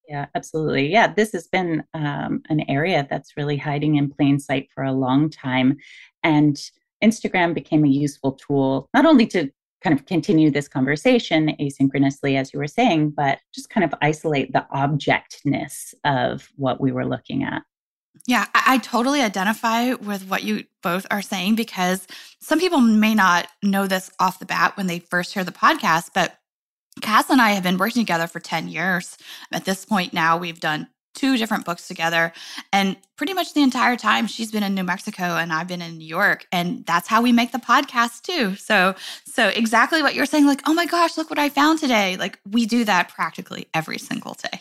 Yeah, 0.09 0.27
absolutely. 0.35 0.89
Yeah, 0.89 1.13
this 1.13 1.33
has 1.33 1.47
been 1.47 1.85
um, 1.95 2.43
an 2.49 2.69
area 2.69 3.07
that's 3.09 3.37
really 3.37 3.57
hiding 3.57 3.97
in 3.97 4.11
plain 4.11 4.39
sight 4.39 4.69
for 4.75 4.85
a 4.85 4.93
long 4.93 5.31
time. 5.31 5.79
And 6.23 6.61
Instagram 7.03 7.55
became 7.55 7.85
a 7.85 7.89
useful 7.89 8.33
tool, 8.33 8.89
not 8.95 9.07
only 9.07 9.27
to 9.29 9.51
kind 9.83 9.99
of 9.99 10.07
continue 10.07 10.51
this 10.51 10.69
conversation 10.69 11.57
asynchronously, 11.61 12.37
as 12.39 12.53
you 12.53 12.59
were 12.59 12.69
saying, 12.69 13.11
but 13.11 13.39
just 13.55 13.71
kind 13.71 13.85
of 13.85 13.95
isolate 14.01 14.53
the 14.53 14.67
objectness 14.73 15.95
of 16.05 16.49
what 16.57 16.81
we 16.81 16.93
were 16.93 17.07
looking 17.07 17.43
at. 17.43 17.63
Yeah, 18.27 18.47
I, 18.55 18.75
I, 18.75 18.79
totally 18.79 19.23
identify 19.23 19.95
with 19.95 20.29
what 20.29 20.45
you 20.45 20.65
both 20.83 21.07
are 21.11 21.23
saying 21.23 21.57
because 21.57 22.07
some 22.41 22.61
people 22.61 22.81
may 22.81 23.15
not 23.15 23.49
know 23.63 23.87
this 23.87 24.11
off 24.21 24.39
the 24.39 24.47
bat 24.47 24.77
when 24.77 24.87
they 24.87 24.99
first 24.99 25.35
hear 25.35 25.45
the 25.45 25.51
podcast, 25.51 26.11
but 26.15 26.39
Cass 27.03 27.29
and 27.29 27.41
I 27.41 27.51
have 27.51 27.63
been 27.63 27.79
working 27.79 28.03
together 28.03 28.27
for 28.27 28.41
10 28.41 28.69
years. 28.69 29.19
At 29.53 29.65
this 29.65 29.85
point 29.85 30.13
now, 30.13 30.39
we've 30.39 30.61
done 30.61 30.89
two 31.15 31.37
different 31.37 31.65
books 31.65 31.89
together. 31.89 32.33
And 32.73 32.97
pretty 33.17 33.35
much 33.35 33.55
the 33.55 33.63
entire 33.63 33.97
time 33.97 34.27
she's 34.27 34.51
been 34.51 34.63
in 34.63 34.75
New 34.75 34.85
Mexico 34.85 35.37
and 35.37 35.53
I've 35.53 35.69
been 35.69 35.83
in 35.83 35.99
New 35.99 36.07
York. 36.07 36.47
And 36.53 36.85
that's 36.87 37.09
how 37.09 37.23
we 37.23 37.33
make 37.33 37.53
the 37.53 37.59
podcast 37.59 38.23
too. 38.23 38.57
So 38.57 38.95
so 39.27 39.49
exactly 39.49 40.03
what 40.03 40.15
you're 40.15 40.27
saying, 40.27 40.47
like, 40.47 40.63
oh 40.67 40.75
my 40.75 40.87
gosh, 40.87 41.17
look 41.17 41.31
what 41.31 41.39
I 41.39 41.49
found 41.49 41.79
today. 41.79 42.17
Like 42.17 42.39
we 42.51 42.67
do 42.67 42.85
that 42.85 43.09
practically 43.09 43.69
every 43.75 43.99
single 43.99 44.35
day. 44.35 44.61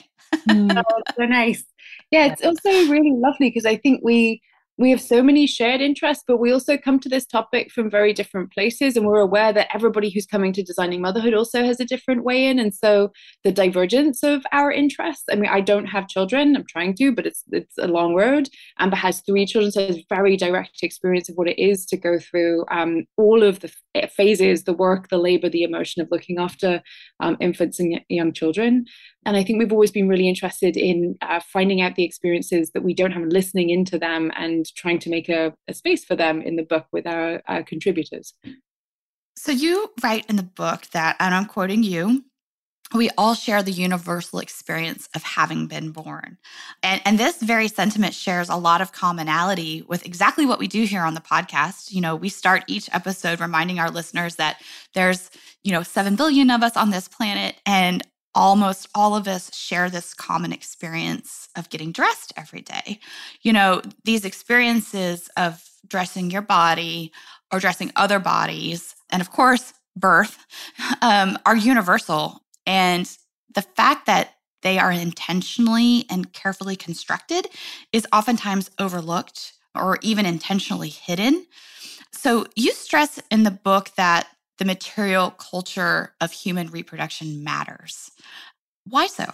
oh, 0.50 0.84
so 1.18 1.26
nice. 1.26 1.64
Yeah, 2.12 2.26
it's 2.26 2.44
also 2.44 2.70
really 2.92 3.12
lovely 3.12 3.50
because 3.50 3.66
I 3.66 3.78
think 3.78 4.02
we 4.04 4.42
we 4.82 4.90
have 4.90 5.02
so 5.02 5.22
many 5.22 5.46
shared 5.46 5.80
interests, 5.80 6.24
but 6.28 6.38
we 6.38 6.52
also 6.52 6.78
come 6.78 7.00
to 7.00 7.10
this 7.10 7.26
topic 7.26 7.72
from 7.72 7.90
very 7.90 8.14
different 8.14 8.52
places. 8.52 8.98
And 8.98 9.06
we're 9.06 9.20
aware 9.20 9.54
that 9.54 9.68
everybody 9.74 10.10
who's 10.10 10.26
coming 10.26 10.52
to 10.54 10.64
designing 10.64 11.02
motherhood 11.02 11.36
also 11.36 11.64
has 11.64 11.80
a 11.80 11.86
different 11.86 12.24
way 12.24 12.46
in. 12.46 12.58
And 12.58 12.74
so 12.74 13.12
the 13.44 13.52
divergence 13.52 14.24
of 14.24 14.44
our 14.52 14.72
interests, 14.72 15.26
I 15.32 15.36
mean, 15.36 15.52
I 15.52 15.62
don't 15.62 15.86
have 15.86 16.08
children, 16.08 16.56
I'm 16.56 16.66
trying 16.68 16.96
to, 16.96 17.12
but 17.12 17.28
it's 17.28 17.44
it's 17.52 17.78
a 17.78 17.88
long 17.88 18.16
road. 18.16 18.50
Amber 18.80 18.96
has 18.96 19.22
three 19.22 19.46
children, 19.46 19.72
so 19.72 19.82
it's 19.82 20.04
very 20.10 20.36
direct 20.36 20.80
experience 20.82 21.30
of 21.30 21.36
what 21.36 21.48
it 21.48 21.60
is 21.60 21.86
to 21.86 21.98
go 21.98 22.18
through 22.18 22.66
um, 22.72 23.06
all 23.18 23.44
of 23.44 23.60
the 23.60 23.72
phases, 24.16 24.64
the 24.64 24.74
work, 24.74 25.10
the 25.10 25.18
labor, 25.18 25.50
the 25.50 25.64
emotion 25.64 26.02
of 26.02 26.08
looking 26.12 26.40
after 26.40 26.82
um, 27.20 27.38
infants 27.40 27.80
and 27.80 28.02
young 28.10 28.34
children. 28.34 28.86
And 29.26 29.38
I 29.38 29.44
think 29.44 29.60
we've 29.60 29.72
always 29.72 29.92
been 29.92 30.08
really 30.08 30.28
interested 30.28 30.76
in 30.76 31.16
uh, 31.22 31.40
finding 31.54 31.82
out 31.82 31.96
the 31.96 32.04
experiences 32.04 32.72
that 32.72 32.84
we 32.84 32.94
don't 32.94 33.12
have, 33.12 33.24
listening 33.24 33.70
into 33.70 34.00
them, 34.00 34.32
and 34.36 34.66
trying 34.76 35.00
to 35.00 35.10
make 35.10 35.30
a, 35.30 35.54
a 35.68 35.74
space 35.74 36.04
for 36.04 36.16
them 36.16 36.42
in 36.42 36.56
the 36.56 36.64
book 36.64 36.88
with 36.92 37.06
our, 37.06 37.42
our 37.48 37.64
contributors. 37.64 38.34
So 39.36 39.52
you 39.52 39.92
write 40.04 40.26
in 40.28 40.36
the 40.36 40.44
book 40.44 40.88
that, 40.94 41.16
and 41.20 41.34
I'm 41.34 41.46
quoting 41.46 41.84
you, 41.84 42.24
we 42.94 43.10
all 43.18 43.36
share 43.36 43.64
the 43.64 43.72
universal 43.72 44.40
experience 44.40 45.08
of 45.16 45.24
having 45.24 45.68
been 45.68 45.92
born. 45.92 46.38
And, 46.84 47.02
and 47.06 47.18
this 47.18 47.38
very 47.38 47.68
sentiment 47.68 48.14
shares 48.14 48.50
a 48.50 48.58
lot 48.58 48.82
of 48.82 48.92
commonality 48.92 49.84
with 49.88 50.06
exactly 50.06 50.46
what 50.46 50.60
we 50.60 50.68
do 50.68 50.84
here 50.84 51.04
on 51.04 51.14
the 51.14 51.22
podcast. 51.22 51.92
You 51.92 52.02
know, 52.02 52.16
we 52.16 52.28
start 52.30 52.64
each 52.68 52.90
episode 52.92 53.40
reminding 53.40 53.80
our 53.80 53.90
listeners 53.90 54.36
that 54.36 54.62
there's, 54.94 55.32
you 55.64 55.72
know, 55.72 55.84
7 55.84 56.16
billion 56.16 56.52
of 56.52 56.64
us 56.64 56.76
on 56.76 56.90
this 56.90 57.08
planet. 57.08 57.56
And 57.66 58.06
almost 58.34 58.88
all 58.96 59.16
of 59.16 59.28
us 59.28 59.56
share 59.56 59.90
this 59.90 60.14
common 60.14 60.54
experience 60.54 61.50
of 61.56 61.70
getting 61.70 61.92
dressed 61.92 62.34
every 62.38 62.62
day. 62.62 63.00
You 63.42 63.54
know, 63.54 63.82
these 64.04 64.26
experiences 64.26 65.30
of 65.38 65.64
dressing 65.88 66.32
your 66.32 66.42
body 66.42 67.12
or 67.52 67.60
dressing 67.60 67.92
other 67.96 68.20
bodies, 68.20 68.96
and 69.10 69.22
of 69.22 69.32
course, 69.32 69.74
birth, 69.96 70.46
um, 71.02 71.38
are 71.46 71.56
universal. 71.56 72.44
And 72.66 73.10
the 73.54 73.62
fact 73.62 74.06
that 74.06 74.36
they 74.62 74.78
are 74.78 74.92
intentionally 74.92 76.06
and 76.10 76.32
carefully 76.34 76.76
constructed 76.76 77.48
is 77.92 78.08
oftentimes 78.14 78.70
overlooked 78.80 79.54
or 79.76 79.98
even 80.02 80.26
intentionally 80.26 80.90
hidden. 80.90 81.46
So, 82.14 82.46
you 82.56 82.72
stress 82.74 83.20
in 83.32 83.44
the 83.44 83.52
book 83.52 83.92
that 83.96 84.28
the 84.62 84.66
material 84.66 85.32
culture 85.32 86.14
of 86.22 86.32
human 86.32 86.68
reproduction 86.68 87.44
matters. 87.44 88.12
Why 88.86 89.08
so? 89.08 89.26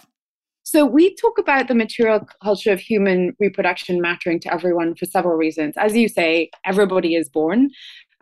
So, 0.63 0.85
we 0.85 1.15
talk 1.15 1.37
about 1.37 1.67
the 1.67 1.75
material 1.75 2.21
culture 2.41 2.71
of 2.71 2.79
human 2.79 3.35
reproduction 3.37 3.99
mattering 3.99 4.39
to 4.41 4.53
everyone 4.53 4.95
for 4.95 5.05
several 5.05 5.35
reasons. 5.35 5.73
As 5.75 5.97
you 5.97 6.07
say, 6.07 6.49
everybody 6.63 7.15
is 7.15 7.27
born. 7.27 7.71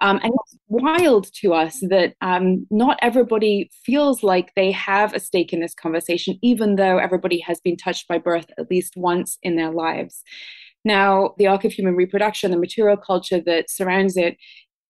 Um, 0.02 0.20
and 0.24 0.34
it's 0.34 0.58
wild 0.68 1.32
to 1.41 1.54
us 1.54 1.80
that 1.89 2.15
um, 2.22 2.65
not 2.72 2.98
everybody 3.04 3.70
feels 3.86 4.24
like 4.24 4.52
they 4.56 4.72
have 4.72 5.13
a 5.13 5.20
stake 5.20 5.54
in 5.54 5.60
this 5.60 5.76
conversation, 5.76 6.39
even 6.41 6.76
though 6.76 6.98
everybody 6.98 7.39
has 7.41 7.62
been 7.62 7.78
touched 7.78 8.08
by 8.08 8.18
birth 8.18 8.48
at 8.58 8.72
least 8.72 8.98
once 8.98 9.38
in 9.44 9.58
their 9.58 9.72
lives. 9.72 10.24
Now, 10.86 11.34
the 11.39 11.48
arc 11.48 11.65
of 11.65 11.74
human 11.74 11.96
reproduction, 11.96 12.52
the 12.52 12.60
material 12.60 12.96
culture 12.96 13.41
that 13.41 13.72
surrounds 13.72 14.18
it, 14.18 14.38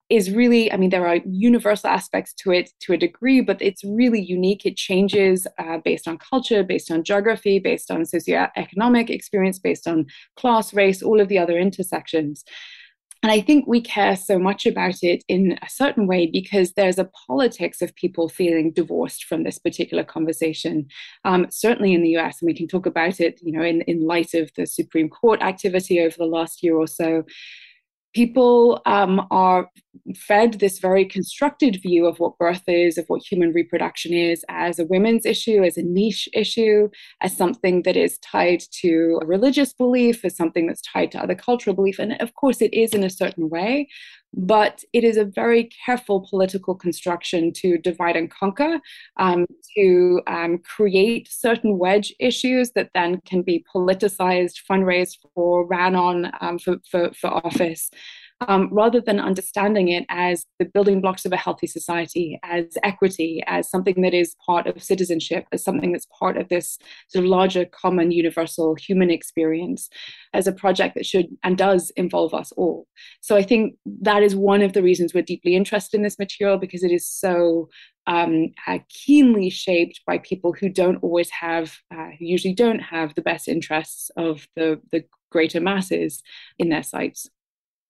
is 0.09 0.31
really, 0.31 0.71
I 0.71 0.77
mean, 0.77 0.91
there 0.91 1.07
are 1.07 1.17
universal 1.25 1.89
aspects 1.89 2.33
to 2.35 2.51
it 2.51 2.69
to 2.81 2.93
a 2.93 2.97
degree, 2.97 3.41
but 3.41 3.61
it's 3.61 3.83
really 3.83 4.21
unique. 4.21 4.65
It 4.65 4.77
changes 4.77 5.47
uh, 5.57 5.79
based 5.83 6.07
on 6.07 6.19
culture, 6.19 6.63
based 6.63 6.91
on 6.91 7.03
geography, 7.03 7.57
based 7.59 7.89
on 7.89 8.03
socioeconomic 8.03 9.09
experience, 9.09 9.57
based 9.57 9.87
on 9.87 10.05
class, 10.35 10.73
race, 10.73 11.01
all 11.01 11.19
of 11.19 11.27
the 11.27 11.39
other 11.39 11.57
intersections. 11.57 12.43
And 13.23 13.31
I 13.31 13.41
think 13.41 13.65
we 13.65 13.81
care 13.81 14.15
so 14.15 14.37
much 14.37 14.67
about 14.67 15.01
it 15.01 15.23
in 15.27 15.57
a 15.63 15.69
certain 15.69 16.05
way 16.05 16.27
because 16.27 16.73
there's 16.73 16.99
a 16.99 17.09
politics 17.27 17.81
of 17.81 17.95
people 17.95 18.29
feeling 18.29 18.71
divorced 18.71 19.23
from 19.23 19.43
this 19.43 19.57
particular 19.57 20.03
conversation. 20.03 20.85
Um, 21.23 21.47
certainly 21.49 21.95
in 21.95 22.03
the 22.03 22.17
US, 22.17 22.39
and 22.39 22.47
we 22.47 22.55
can 22.55 22.67
talk 22.67 22.85
about 22.85 23.19
it, 23.19 23.39
you 23.41 23.51
know, 23.51 23.63
in, 23.63 23.81
in 23.83 24.05
light 24.05 24.35
of 24.35 24.51
the 24.55 24.67
Supreme 24.67 25.09
Court 25.09 25.41
activity 25.41 25.99
over 26.01 26.15
the 26.15 26.25
last 26.25 26.61
year 26.61 26.75
or 26.75 26.85
so 26.85 27.23
people 28.15 28.81
um, 28.85 29.27
are 29.29 29.69
fed 30.15 30.59
this 30.59 30.79
very 30.79 31.05
constructed 31.05 31.81
view 31.81 32.05
of 32.05 32.19
what 32.19 32.37
birth 32.37 32.63
is, 32.67 32.97
of 32.97 33.05
what 33.07 33.23
human 33.23 33.51
reproduction 33.53 34.13
is, 34.13 34.43
as 34.49 34.79
a 34.79 34.85
women's 34.85 35.25
issue, 35.25 35.63
as 35.63 35.77
a 35.77 35.83
niche 35.83 36.29
issue, 36.33 36.89
as 37.21 37.35
something 37.35 37.83
that 37.83 37.95
is 37.95 38.17
tied 38.19 38.61
to 38.81 39.19
religious 39.25 39.73
belief, 39.73 40.23
as 40.25 40.35
something 40.35 40.67
that's 40.67 40.81
tied 40.81 41.11
to 41.11 41.19
other 41.19 41.35
cultural 41.35 41.75
belief. 41.75 41.99
And 41.99 42.19
of 42.21 42.33
course, 42.35 42.61
it 42.61 42.73
is 42.73 42.93
in 42.93 43.03
a 43.03 43.09
certain 43.09 43.49
way, 43.49 43.87
but 44.33 44.83
it 44.91 45.03
is 45.03 45.17
a 45.17 45.25
very 45.25 45.69
careful 45.85 46.27
political 46.29 46.75
construction 46.75 47.53
to 47.53 47.77
divide 47.77 48.17
and 48.17 48.29
conquer, 48.29 48.79
um, 49.17 49.45
to 49.77 50.21
um, 50.27 50.57
create 50.59 51.29
certain 51.31 51.77
wedge 51.77 52.13
issues 52.19 52.71
that 52.71 52.89
then 52.93 53.21
can 53.25 53.41
be 53.41 53.65
politicized, 53.73 54.55
fundraised 54.69 55.17
for, 55.33 55.65
ran 55.65 55.95
on 55.95 56.31
um, 56.41 56.59
for, 56.59 56.77
for, 56.89 57.11
for 57.13 57.27
office 57.27 57.89
um, 58.41 58.69
rather 58.71 58.99
than 58.99 59.19
understanding 59.19 59.87
it 59.89 60.05
as 60.09 60.45
the 60.59 60.65
building 60.65 60.99
blocks 60.99 61.25
of 61.25 61.31
a 61.31 61.37
healthy 61.37 61.67
society, 61.67 62.37
as 62.43 62.77
equity, 62.83 63.41
as 63.47 63.69
something 63.69 64.01
that 64.01 64.13
is 64.13 64.35
part 64.45 64.67
of 64.67 64.83
citizenship, 64.83 65.45
as 65.51 65.63
something 65.63 65.93
that's 65.93 66.07
part 66.19 66.35
of 66.35 66.49
this 66.49 66.77
sort 67.07 67.23
of 67.23 67.29
larger, 67.29 67.65
common, 67.65 68.11
universal 68.11 68.75
human 68.75 69.09
experience, 69.09 69.89
as 70.33 70.47
a 70.47 70.51
project 70.51 70.95
that 70.95 71.05
should 71.05 71.27
and 71.43 71.57
does 71.57 71.91
involve 71.91 72.33
us 72.33 72.51
all. 72.53 72.87
So 73.21 73.37
I 73.37 73.43
think 73.43 73.75
that 74.01 74.21
is 74.21 74.35
one 74.35 74.61
of 74.61 74.73
the 74.73 74.83
reasons 74.83 75.13
we're 75.13 75.21
deeply 75.21 75.55
interested 75.55 75.97
in 75.97 76.03
this 76.03 76.19
material 76.19 76.57
because 76.57 76.83
it 76.83 76.91
is 76.91 77.07
so 77.07 77.69
um, 78.05 78.49
uh, 78.67 78.79
keenly 78.89 79.49
shaped 79.49 80.01
by 80.05 80.17
people 80.17 80.53
who 80.53 80.67
don't 80.69 81.01
always 81.01 81.29
have, 81.29 81.77
uh, 81.89 82.09
who 82.19 82.25
usually 82.25 82.53
don't 82.53 82.79
have 82.79 83.15
the 83.15 83.21
best 83.21 83.47
interests 83.47 84.11
of 84.17 84.45
the, 84.55 84.79
the 84.91 85.05
greater 85.31 85.59
masses 85.59 86.21
in 86.59 86.69
their 86.69 86.83
sights 86.83 87.29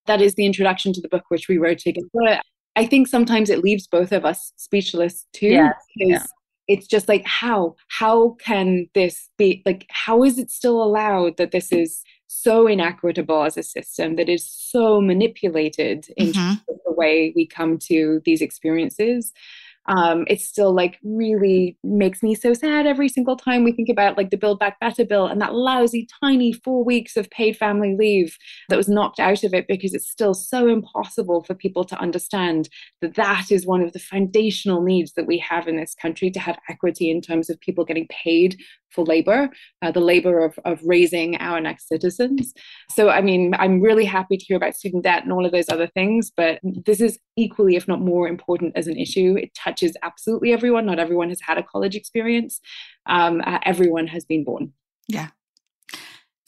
that 0.07 0.21
is 0.21 0.35
the 0.35 0.45
introduction 0.45 0.93
to 0.93 1.01
the 1.01 1.09
book 1.09 1.23
which 1.29 1.47
we 1.47 1.57
wrote 1.57 1.79
together. 1.79 2.41
I 2.75 2.85
think 2.85 3.07
sometimes 3.07 3.49
it 3.49 3.63
leaves 3.63 3.87
both 3.87 4.11
of 4.11 4.25
us 4.25 4.51
speechless 4.57 5.25
too. 5.33 5.47
Yes, 5.47 5.73
yeah. 5.95 6.23
it's 6.67 6.87
just 6.87 7.07
like 7.07 7.25
how 7.25 7.75
how 7.87 8.35
can 8.39 8.87
this 8.93 9.29
be 9.37 9.61
like 9.65 9.85
how 9.89 10.23
is 10.23 10.37
it 10.37 10.51
still 10.51 10.83
allowed 10.83 11.37
that 11.37 11.51
this 11.51 11.71
is 11.71 12.03
so 12.27 12.67
inequitable 12.67 13.43
as 13.43 13.55
a 13.55 13.63
system 13.63 14.15
that 14.17 14.27
is 14.29 14.49
so 14.49 14.99
manipulated 14.99 16.07
in 16.17 16.33
mm-hmm. 16.33 16.53
the 16.67 16.93
way 16.93 17.31
we 17.35 17.47
come 17.47 17.77
to 17.77 18.21
these 18.25 18.41
experiences 18.41 19.31
um, 19.87 20.25
it 20.27 20.41
still 20.41 20.73
like 20.73 20.99
really 21.03 21.77
makes 21.83 22.23
me 22.23 22.33
so 22.33 22.53
sad 22.53 22.87
every 22.87 23.07
single 23.07 23.35
time 23.35 23.63
we 23.63 23.71
think 23.71 23.89
about 23.89 24.17
like 24.17 24.31
the 24.31 24.37
Build 24.37 24.59
Back 24.59 24.79
Better 24.79 25.05
bill 25.05 25.27
and 25.27 25.39
that 25.41 25.53
lousy 25.53 26.07
tiny 26.23 26.53
four 26.53 26.83
weeks 26.83 27.15
of 27.15 27.29
paid 27.29 27.55
family 27.55 27.95
leave 27.97 28.37
that 28.69 28.77
was 28.77 28.89
knocked 28.89 29.19
out 29.19 29.43
of 29.43 29.53
it 29.53 29.67
because 29.67 29.93
it's 29.93 30.09
still 30.09 30.33
so 30.33 30.67
impossible 30.67 31.43
for 31.43 31.53
people 31.53 31.83
to 31.85 31.99
understand 31.99 32.69
that 33.01 33.15
that 33.15 33.51
is 33.51 33.65
one 33.65 33.81
of 33.81 33.93
the 33.93 33.99
foundational 33.99 34.81
needs 34.81 35.13
that 35.13 35.27
we 35.27 35.37
have 35.37 35.67
in 35.67 35.77
this 35.77 35.95
country 35.95 36.31
to 36.31 36.39
have 36.39 36.57
equity 36.69 37.11
in 37.11 37.21
terms 37.21 37.49
of 37.49 37.59
people 37.59 37.85
getting 37.85 38.07
paid 38.07 38.57
for 38.91 39.05
labor, 39.05 39.49
uh, 39.81 39.91
the 39.91 39.99
labor 39.99 40.43
of, 40.43 40.57
of 40.65 40.79
raising 40.83 41.37
our 41.37 41.59
next 41.59 41.87
citizens. 41.87 42.53
So, 42.91 43.09
I 43.09 43.21
mean, 43.21 43.53
I'm 43.57 43.81
really 43.81 44.05
happy 44.05 44.37
to 44.37 44.45
hear 44.45 44.57
about 44.57 44.75
student 44.75 45.03
debt 45.03 45.23
and 45.23 45.33
all 45.33 45.45
of 45.45 45.51
those 45.51 45.69
other 45.69 45.87
things, 45.87 46.31
but 46.35 46.59
this 46.63 47.01
is 47.01 47.19
equally, 47.35 47.75
if 47.75 47.87
not 47.87 48.01
more 48.01 48.27
important 48.27 48.73
as 48.75 48.87
an 48.87 48.97
issue. 48.97 49.35
It 49.37 49.53
touches 49.53 49.95
absolutely 50.01 50.53
everyone. 50.53 50.85
Not 50.85 50.99
everyone 50.99 51.29
has 51.29 51.41
had 51.41 51.57
a 51.57 51.63
college 51.63 51.95
experience, 51.95 52.61
um, 53.05 53.41
uh, 53.45 53.59
everyone 53.63 54.07
has 54.07 54.25
been 54.25 54.43
born. 54.43 54.73
Yeah. 55.07 55.29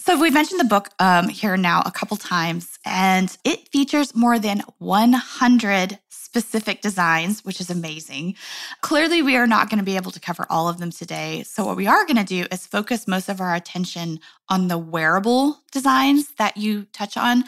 So 0.07 0.17
we've 0.17 0.33
mentioned 0.33 0.61
the 0.61 0.63
book 0.63 0.87
um, 0.99 1.27
here 1.27 1.57
now 1.57 1.83
a 1.85 1.91
couple 1.91 2.15
times, 2.15 2.79
and 2.85 3.37
it 3.43 3.67
features 3.73 4.15
more 4.15 4.39
than 4.39 4.63
100 4.77 5.99
specific 6.07 6.79
designs, 6.79 7.43
which 7.43 7.59
is 7.59 7.69
amazing. 7.69 8.35
Clearly, 8.79 9.21
we 9.21 9.35
are 9.35 9.45
not 9.45 9.69
going 9.69 9.79
to 9.79 9.83
be 9.83 9.97
able 9.97 10.11
to 10.11 10.19
cover 10.21 10.47
all 10.49 10.69
of 10.69 10.77
them 10.77 10.91
today. 10.91 11.43
So, 11.43 11.65
what 11.65 11.75
we 11.75 11.87
are 11.87 12.05
going 12.05 12.15
to 12.15 12.23
do 12.23 12.45
is 12.49 12.65
focus 12.65 13.05
most 13.05 13.27
of 13.27 13.41
our 13.41 13.53
attention 13.53 14.21
on 14.47 14.69
the 14.69 14.77
wearable 14.77 15.59
designs 15.73 16.33
that 16.37 16.55
you 16.55 16.85
touch 16.93 17.17
on. 17.17 17.43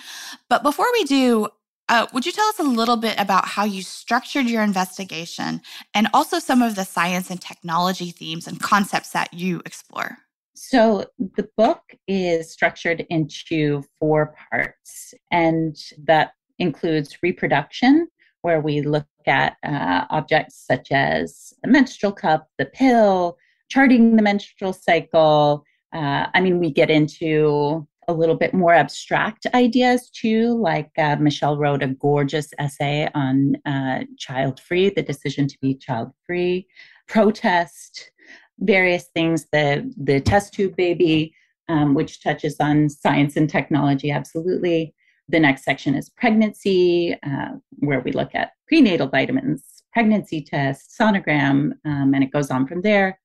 But 0.49 0.61
before 0.61 0.87
we 0.91 1.05
do, 1.05 1.47
uh, 1.87 2.07
would 2.11 2.25
you 2.25 2.33
tell 2.33 2.49
us 2.49 2.59
a 2.59 2.63
little 2.63 2.97
bit 2.97 3.17
about 3.17 3.45
how 3.45 3.63
you 3.63 3.83
structured 3.83 4.47
your 4.47 4.63
investigation 4.63 5.61
and 5.93 6.09
also 6.13 6.39
some 6.39 6.61
of 6.61 6.75
the 6.75 6.83
science 6.83 7.29
and 7.29 7.39
technology 7.39 8.11
themes 8.11 8.47
and 8.47 8.59
concepts 8.59 9.11
that 9.11 9.33
you 9.33 9.61
explore? 9.65 10.17
So, 10.61 11.05
the 11.37 11.47
book 11.55 11.79
is 12.05 12.51
structured 12.51 13.05
into 13.09 13.81
four 13.97 14.35
parts, 14.51 15.13
and 15.31 15.73
that 16.03 16.33
includes 16.59 17.17
reproduction, 17.23 18.09
where 18.41 18.59
we 18.59 18.81
look 18.81 19.07
at 19.25 19.55
uh, 19.63 20.03
objects 20.09 20.61
such 20.67 20.91
as 20.91 21.53
the 21.63 21.69
menstrual 21.69 22.11
cup, 22.11 22.49
the 22.57 22.65
pill, 22.65 23.37
charting 23.69 24.17
the 24.17 24.21
menstrual 24.21 24.73
cycle. 24.73 25.63
Uh, 25.93 26.25
I 26.33 26.41
mean, 26.41 26.59
we 26.59 26.71
get 26.71 26.89
into 26.89 27.87
a 28.09 28.13
little 28.13 28.35
bit 28.35 28.53
more 28.53 28.73
abstract 28.73 29.47
ideas 29.53 30.09
too, 30.09 30.59
like 30.61 30.91
uh, 30.97 31.15
Michelle 31.15 31.57
wrote 31.57 31.83
a 31.83 31.87
gorgeous 31.87 32.49
essay 32.59 33.07
on 33.15 33.55
uh, 33.65 34.03
child 34.17 34.59
free, 34.59 34.89
the 34.89 35.03
decision 35.03 35.47
to 35.47 35.57
be 35.61 35.73
child 35.73 36.11
free, 36.25 36.67
protest, 37.07 38.11
various 38.59 39.05
things, 39.13 39.47
the, 39.51 39.91
the 39.97 40.19
test 40.19 40.53
tube 40.53 40.75
baby, 40.75 41.33
um, 41.67 41.93
which 41.93 42.21
touches 42.21 42.57
on 42.59 42.89
science 42.89 43.35
and 43.35 43.49
technology, 43.49 44.11
absolutely. 44.11 44.93
The 45.27 45.39
next 45.39 45.63
section 45.63 45.95
is 45.95 46.09
pregnancy, 46.09 47.15
uh, 47.23 47.49
where 47.79 47.99
we 47.99 48.11
look 48.11 48.33
at 48.33 48.51
prenatal 48.67 49.07
vitamins, 49.07 49.83
pregnancy 49.93 50.41
tests, 50.41 50.97
sonogram, 50.99 51.73
um, 51.85 52.13
and 52.13 52.23
it 52.23 52.31
goes 52.31 52.49
on 52.49 52.65
from 52.65 52.81
there. 52.81 53.19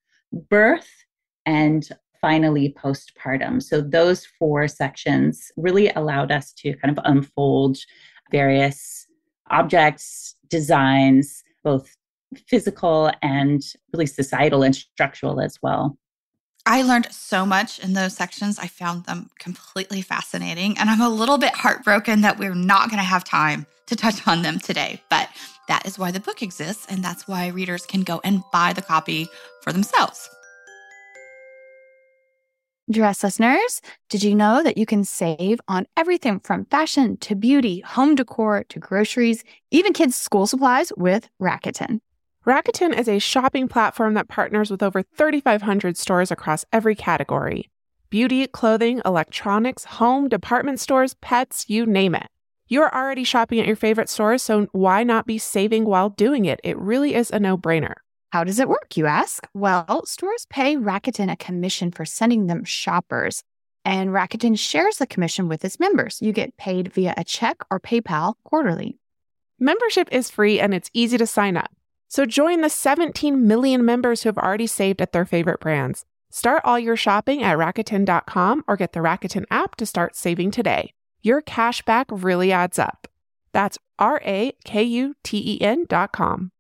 Birth, 0.51 0.89
and 1.47 1.89
finally 2.21 2.75
postpartum. 2.83 3.63
So 3.63 3.81
those 3.81 4.27
four 4.39 4.67
sections 4.67 5.53
really 5.57 5.91
allowed 5.91 6.33
us 6.33 6.53
to 6.55 6.75
kind 6.77 6.97
of 6.97 7.05
unfold 7.05 7.77
various 8.31 9.07
objects, 9.51 10.37
designs, 10.49 11.43
both 11.63 11.95
physical 12.49 13.11
and 13.23 13.63
really 13.93 14.07
societal 14.07 14.63
and 14.63 14.75
structural 14.75 15.41
as 15.41 15.59
well. 15.63 15.99
I 16.67 16.83
learned 16.83 17.13
so 17.13 17.45
much 17.45 17.79
in 17.79 17.93
those 17.93 18.17
sections. 18.17 18.59
I 18.59 18.69
found 18.69 19.05
them 19.05 19.31
completely 19.39 20.01
fascinating. 20.01 20.79
And 20.79 20.89
I'm 20.89 21.03
a 21.03 21.11
little 21.11 21.37
bit 21.37 21.53
heartbroken 21.53 22.23
that 22.23 22.39
we're 22.39 22.55
not 22.55 22.89
going 22.89 23.01
to 23.01 23.05
have 23.05 23.23
time 23.23 23.67
to 23.87 23.97
touch 23.97 24.27
on 24.27 24.41
them 24.41 24.59
today. 24.59 25.03
But 25.11 25.29
that 25.69 25.85
is 25.87 25.99
why 25.99 26.11
the 26.11 26.21
book 26.21 26.43
exists. 26.43 26.87
And 26.89 27.05
that's 27.05 27.29
why 27.29 27.49
readers 27.49 27.85
can 27.85 28.03
go 28.03 28.21
and 28.25 28.43
buy 28.51 28.73
the 28.73 28.81
copy 28.81 29.29
for 29.63 29.73
themselves. 29.73 30.31
Dress 32.91 33.23
listeners, 33.23 33.81
did 34.11 34.23
you 34.23 34.35
know 34.35 34.63
that 34.63 34.77
you 34.77 34.85
can 34.85 35.05
save 35.05 35.59
on 35.69 35.87
everything 35.97 36.39
from 36.41 36.67
fashion 36.67 37.17
to 37.19 37.35
beauty, 37.35 37.81
home 37.81 38.15
decor 38.15 38.65
to 38.65 38.79
groceries, 38.79 39.43
even 39.71 39.95
kids' 39.95 40.17
school 40.17 40.47
supplies 40.47 40.93
with 40.97 41.29
Rakuten? 41.41 42.01
Rakuten 42.47 42.95
is 42.99 43.09
a 43.09 43.19
shopping 43.19 43.69
platform 43.69 44.13
that 44.15 44.29
partners 44.29 44.71
with 44.71 44.83
over 44.83 45.03
3,500 45.03 45.97
stores 45.97 46.31
across 46.31 46.67
every 46.73 46.95
category 46.95 47.71
beauty, 48.11 48.47
clothing, 48.47 49.01
electronics, 49.05 49.85
home, 49.85 50.29
department 50.29 50.79
stores, 50.79 51.15
pets, 51.15 51.65
you 51.69 51.85
name 51.85 52.15
it. 52.15 52.29
You're 52.69 52.95
already 52.95 53.25
shopping 53.25 53.59
at 53.59 53.67
your 53.67 53.75
favorite 53.75 54.09
stores, 54.09 54.43
so 54.43 54.69
why 54.73 55.03
not 55.03 55.27
be 55.27 55.39
saving 55.39 55.87
while 55.87 56.11
doing 56.11 56.45
it? 56.45 56.61
It 56.63 56.79
really 56.79 57.15
is 57.15 57.31
a 57.31 57.41
no 57.41 57.57
brainer. 57.57 57.95
How 58.31 58.45
does 58.45 58.61
it 58.61 58.69
work, 58.69 58.97
you 58.97 59.07
ask? 59.07 59.49
Well, 59.55 60.05
stores 60.05 60.47
pay 60.49 60.77
Rakuten 60.77 61.33
a 61.33 61.37
commission 61.37 61.91
for 61.91 62.05
sending 62.05 62.47
them 62.47 62.63
shoppers, 62.63 63.43
and 63.87 64.11
Rakuten 64.11 64.57
shares 64.57 64.99
the 64.99 65.07
commission 65.07 65.49
with 65.49 65.65
its 65.65 65.81
members. 65.81 66.19
You 66.21 66.33
get 66.33 66.57
paid 66.57 66.93
via 66.93 67.15
a 67.17 67.25
check 67.25 67.63
or 67.71 67.81
PayPal 67.81 68.35
quarterly. 68.45 68.99
Membership 69.59 70.09
is 70.13 70.31
free 70.31 70.61
and 70.61 70.75
it's 70.75 70.91
easy 70.93 71.17
to 71.19 71.27
sign 71.27 71.57
up. 71.57 71.73
So 72.15 72.25
join 72.25 72.61
the 72.61 72.71
17 72.71 73.45
million 73.45 73.85
members 73.85 74.23
who 74.23 74.29
have 74.29 74.39
already 74.39 74.69
saved 74.69 75.03
at 75.03 75.11
their 75.11 75.25
favorite 75.25 75.59
brands. 75.59 76.05
Start 76.31 76.63
all 76.65 76.79
your 76.79 76.95
shopping 76.95 77.43
at 77.43 77.59
Rakuten.com 77.59 78.63
or 78.69 78.77
get 78.77 78.93
the 78.93 79.01
Rakuten 79.01 79.45
app 79.51 79.75
to 79.75 79.85
start 79.85 80.15
saving 80.15 80.53
today. 80.53 80.93
Your 81.23 81.41
cash 81.41 81.83
back 81.83 82.07
really 82.13 82.53
adds 82.53 82.79
up. 82.79 83.09
That's 83.51 83.79
R 83.99 84.21
A 84.25 84.53
K 84.65 84.85
U 84.85 85.17
T 85.25 85.43
E 85.45 85.61
N.com. 85.61 86.53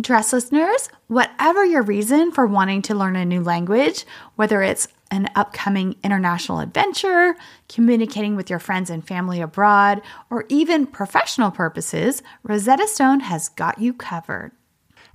Dress 0.00 0.32
listeners, 0.32 0.88
whatever 1.08 1.64
your 1.64 1.82
reason 1.82 2.30
for 2.30 2.46
wanting 2.46 2.82
to 2.82 2.94
learn 2.94 3.16
a 3.16 3.24
new 3.24 3.42
language, 3.42 4.06
whether 4.36 4.62
it's 4.62 4.86
an 5.10 5.28
upcoming 5.34 5.96
international 6.04 6.60
adventure, 6.60 7.34
communicating 7.68 8.36
with 8.36 8.48
your 8.48 8.60
friends 8.60 8.90
and 8.90 9.04
family 9.04 9.40
abroad, 9.40 10.00
or 10.30 10.44
even 10.48 10.86
professional 10.86 11.50
purposes, 11.50 12.22
Rosetta 12.44 12.86
Stone 12.86 13.20
has 13.20 13.48
got 13.48 13.80
you 13.80 13.92
covered. 13.92 14.52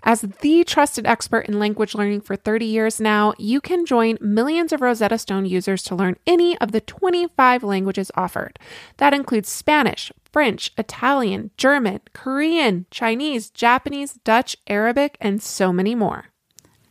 As 0.05 0.21
the 0.21 0.65
trusted 0.65 1.07
expert 1.07 1.47
in 1.47 1.59
language 1.59 1.95
learning 1.95 2.21
for 2.21 2.35
30 2.35 2.65
years 2.65 2.99
now, 2.99 3.33
you 3.37 3.61
can 3.61 3.85
join 3.85 4.17
millions 4.19 4.73
of 4.73 4.81
Rosetta 4.81 5.17
Stone 5.17 5.45
users 5.45 5.81
to 5.83 5.95
learn 5.95 6.17
any 6.27 6.57
of 6.57 6.73
the 6.73 6.81
25 6.81 7.63
languages 7.63 8.11
offered. 8.15 8.59
That 8.97 9.13
includes 9.13 9.47
Spanish, 9.47 10.11
French, 10.33 10.71
Italian, 10.77 11.51
German, 11.55 12.01
Korean, 12.11 12.85
Chinese, 12.91 13.49
Japanese, 13.49 14.15
Dutch, 14.25 14.57
Arabic, 14.67 15.17
and 15.21 15.41
so 15.41 15.71
many 15.71 15.95
more. 15.95 16.25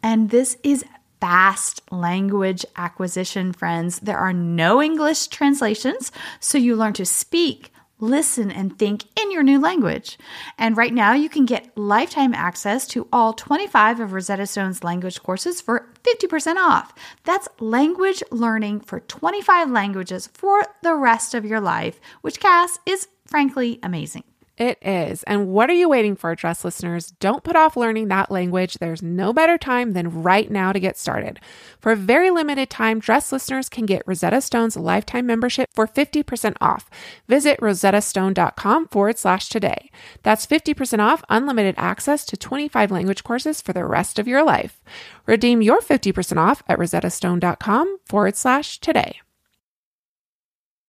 And 0.03 0.31
this 0.31 0.57
is 0.63 0.85
fast 1.21 1.83
language 1.93 2.65
acquisition, 2.77 3.53
friends. 3.53 4.01
There 4.01 4.19
are 4.19 4.33
no 4.33 4.83
English 4.83 5.27
translations, 5.27 6.11
so 6.41 6.57
you 6.57 6.75
learn 6.75 6.95
to 6.95 7.05
speak, 7.05 7.72
listen, 8.03 8.51
and 8.51 8.79
think 8.79 9.05
in 9.19 9.31
your 9.31 9.43
new 9.43 9.61
language. 9.61 10.19
And 10.59 10.77
right 10.77 10.93
now, 10.93 11.13
you 11.13 11.29
can 11.29 11.47
get 11.47 11.77
lifetime 11.79 12.35
access 12.35 12.87
to 12.89 13.09
all 13.13 13.33
25 13.33 14.01
of 14.01 14.13
Rosetta 14.13 14.47
Stone's 14.47 14.85
language 14.85 15.23
courses 15.23 15.61
for 15.61 15.89
50% 16.03 16.57
off. 16.57 16.93
That's 17.25 17.49
language 17.61 18.23
learning 18.31 18.81
for 18.81 19.01
25 19.01 19.71
languages 19.71 20.29
for 20.35 20.63
the 20.83 20.95
rest 20.95 21.33
of 21.35 21.45
your 21.45 21.61
life, 21.61 22.01
which, 22.21 22.41
Cass, 22.41 22.79
is 22.85 23.09
frankly 23.27 23.79
amazing. 23.83 24.25
It 24.63 24.79
is. 24.81 25.25
And 25.25 25.49
what 25.49 25.71
are 25.71 25.75
you 25.75 25.89
waiting 25.89 26.15
for, 26.15 26.37
Dress 26.37 26.65
listeners? 26.65 27.11
Don't 27.19 27.43
put 27.43 27.57
off 27.57 27.77
learning 27.77 28.07
that 28.09 28.31
language. 28.31 28.75
There's 28.75 29.03
no 29.03 29.33
better 29.33 29.59
time 29.59 29.93
than 29.93 30.23
right 30.23 30.49
now 30.49 30.71
to 30.71 30.79
get 30.79 30.97
started. 30.97 31.41
For 31.81 31.91
a 31.91 31.97
very 31.97 32.31
limited 32.31 32.71
time, 32.71 33.01
Dress 33.01 33.33
listeners 33.33 33.69
can 33.69 33.87
get 33.87 34.05
Rosetta 34.07 34.41
Stone's 34.41 34.77
lifetime 34.77 35.27
membership 35.27 35.71
for 35.75 35.89
50% 35.89 36.57
off. 36.61 36.89
Visit 37.27 37.59
rosettastone.com 37.59 38.87
forward 38.87 39.19
slash 39.19 39.49
today. 39.49 39.91
That's 40.23 40.47
50% 40.47 41.01
off 41.01 41.25
unlimited 41.29 41.75
access 41.77 42.25
to 42.27 42.37
25 42.37 42.93
language 42.93 43.25
courses 43.25 43.61
for 43.61 43.73
the 43.73 43.85
rest 43.85 44.21
of 44.21 44.29
your 44.29 44.45
life. 44.45 44.81
Redeem 45.27 45.61
your 45.61 45.81
50% 45.81 46.37
off 46.37 46.63
at 46.69 46.79
rosettastone.com 46.79 47.99
forward 48.07 48.37
slash 48.37 48.79
today. 48.79 49.23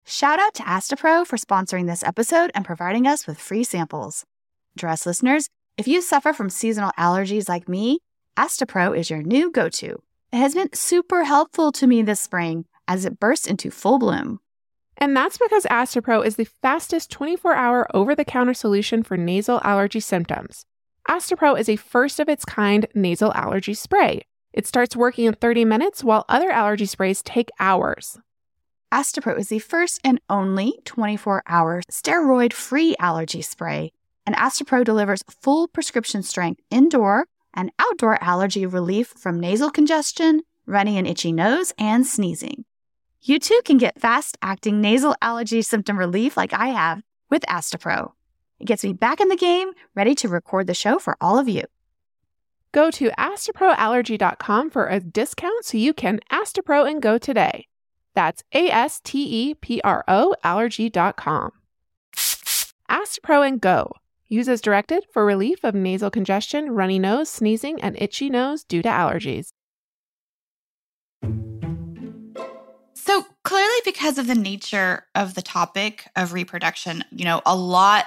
Shout 0.05 0.39
out 0.39 0.53
to 0.55 0.63
Astepro 0.63 1.25
for 1.25 1.37
sponsoring 1.37 1.87
this 1.87 2.03
episode 2.03 2.51
and 2.53 2.65
providing 2.65 3.07
us 3.07 3.27
with 3.27 3.39
free 3.39 3.63
samples. 3.63 4.25
Dress 4.75 5.05
listeners, 5.05 5.47
if 5.77 5.87
you 5.87 6.01
suffer 6.01 6.33
from 6.33 6.49
seasonal 6.49 6.91
allergies 6.97 7.47
like 7.47 7.69
me, 7.69 7.99
Astepro 8.37 8.97
is 8.97 9.09
your 9.09 9.21
new 9.21 9.51
go 9.51 9.69
to. 9.69 10.01
It 10.31 10.37
has 10.37 10.55
been 10.55 10.73
super 10.73 11.23
helpful 11.23 11.71
to 11.73 11.87
me 11.87 12.01
this 12.01 12.19
spring 12.19 12.65
as 12.87 13.05
it 13.05 13.19
bursts 13.19 13.47
into 13.47 13.69
full 13.69 13.99
bloom. 13.99 14.39
And 14.97 15.15
that's 15.15 15.37
because 15.37 15.65
Astepro 15.65 16.25
is 16.25 16.35
the 16.35 16.47
fastest 16.61 17.09
24 17.11 17.53
hour 17.53 17.87
over 17.95 18.15
the 18.15 18.25
counter 18.25 18.53
solution 18.53 19.03
for 19.03 19.17
nasal 19.17 19.61
allergy 19.63 19.99
symptoms. 19.99 20.65
Astepro 21.09 21.59
is 21.59 21.69
a 21.69 21.75
first 21.75 22.19
of 22.19 22.29
its 22.29 22.45
kind 22.45 22.85
nasal 22.93 23.33
allergy 23.33 23.73
spray. 23.73 24.21
It 24.53 24.67
starts 24.67 24.95
working 24.95 25.25
in 25.25 25.33
30 25.33 25.65
minutes 25.65 26.03
while 26.03 26.25
other 26.27 26.51
allergy 26.51 26.85
sprays 26.85 27.21
take 27.21 27.49
hours. 27.59 28.19
Astepro 28.91 29.39
is 29.39 29.47
the 29.47 29.60
first 29.60 30.01
and 30.04 30.19
only 30.30 30.80
24 30.84 31.43
hour 31.47 31.82
steroid 31.89 32.51
free 32.51 32.93
allergy 32.99 33.41
spray, 33.41 33.93
and 34.25 34.36
Astepro 34.36 34.84
delivers 34.84 35.23
full 35.30 35.69
prescription 35.69 36.21
strength 36.23 36.62
indoor 36.69 37.25
and 37.54 37.71
outdoor 37.80 38.21
allergy 38.21 38.65
relief 38.65 39.08
from 39.08 39.39
nasal 39.39 39.69
congestion, 39.69 40.41
runny 40.65 40.97
and 40.97 41.08
itchy 41.08 41.32
nose, 41.32 41.71
and 41.77 42.06
sneezing. 42.06 42.65
You 43.21 43.39
too 43.39 43.62
can 43.63 43.77
get 43.77 44.01
fast 44.01 44.38
acting 44.41 44.82
nasal 44.82 45.15
allergy 45.21 45.62
symptom 45.62 45.97
relief 45.97 46.36
like 46.36 46.54
I 46.54 46.67
have 46.67 47.01
with 47.30 47.43
Astepro. 47.43 48.12
It 48.60 48.65
gets 48.65 48.84
me 48.84 48.91
back 48.91 49.21
in 49.21 49.30
the 49.30 49.38
game, 49.38 49.71
ready 49.95 50.15
to 50.15 50.27
record 50.27 50.67
the 50.67 50.73
show 50.73 50.99
for 50.99 51.15
all 51.21 51.39
of 51.39 51.47
you. 51.47 51.63
Go 52.73 52.91
to 52.91 53.10
asteproallergy.com 53.12 54.69
for 54.69 54.88
a 54.88 54.99
discount 54.99 55.63
so 55.63 55.77
you 55.77 55.93
can 55.93 56.19
Astepro 56.30 56.89
and 56.89 57.01
go 57.01 57.17
today. 57.17 57.67
That's 58.13 58.43
A 58.54 58.69
S 58.69 59.00
T 59.00 59.50
E 59.50 59.54
P 59.56 59.82
R 59.84 60.04
O 60.08 60.36
allergy.com. 60.43 61.52
Astepro 62.89 63.47
and 63.47 63.62
Go. 63.62 63.93
Use 64.28 64.47
as 64.47 64.62
directed 64.62 65.06
for 65.12 65.26
relief 65.26 65.63
of 65.63 65.76
nasal 65.76 66.10
congestion, 66.10 66.71
runny 66.71 67.00
nose, 67.00 67.30
sneezing, 67.30 67.82
and 67.82 67.97
itchy 68.00 68.30
nose 68.30 68.63
due 68.63 68.82
to 68.82 68.89
allergies. 68.89 69.50
So, 72.93 73.26
clearly, 73.43 73.80
because 73.84 74.17
of 74.17 74.28
the 74.28 74.36
nature 74.36 75.06
of 75.15 75.34
the 75.34 75.41
topic 75.41 76.08
of 76.15 76.34
reproduction, 76.34 77.04
you 77.12 77.26
know, 77.26 77.41
a 77.45 77.56
lot 77.56 78.06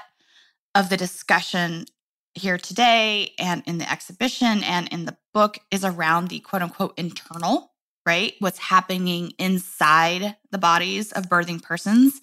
of 0.75 0.88
the 0.88 0.97
discussion 0.97 1.87
here 2.35 2.59
today 2.59 3.33
and 3.38 3.62
in 3.67 3.79
the 3.79 3.90
exhibition 3.90 4.62
and 4.64 4.88
in 4.88 5.05
the 5.05 5.17
book 5.33 5.59
is 5.71 5.85
around 5.85 6.29
the 6.29 6.40
quote 6.40 6.62
unquote 6.62 6.99
internal 6.99 7.73
right? 8.07 8.35
What's 8.38 8.59
happening 8.59 9.33
inside 9.38 10.37
the 10.51 10.59
bodies 10.59 11.12
of 11.12 11.29
birthing 11.29 11.62
persons. 11.62 12.21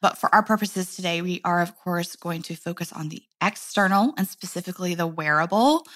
But 0.00 0.18
for 0.18 0.32
our 0.34 0.42
purposes 0.42 0.94
today, 0.94 1.22
we 1.22 1.40
are, 1.44 1.60
of 1.60 1.76
course, 1.76 2.16
going 2.16 2.42
to 2.42 2.54
focus 2.54 2.92
on 2.92 3.08
the 3.08 3.22
external 3.42 4.14
and 4.16 4.28
specifically 4.28 4.94
the 4.94 5.06
wearable, 5.06 5.86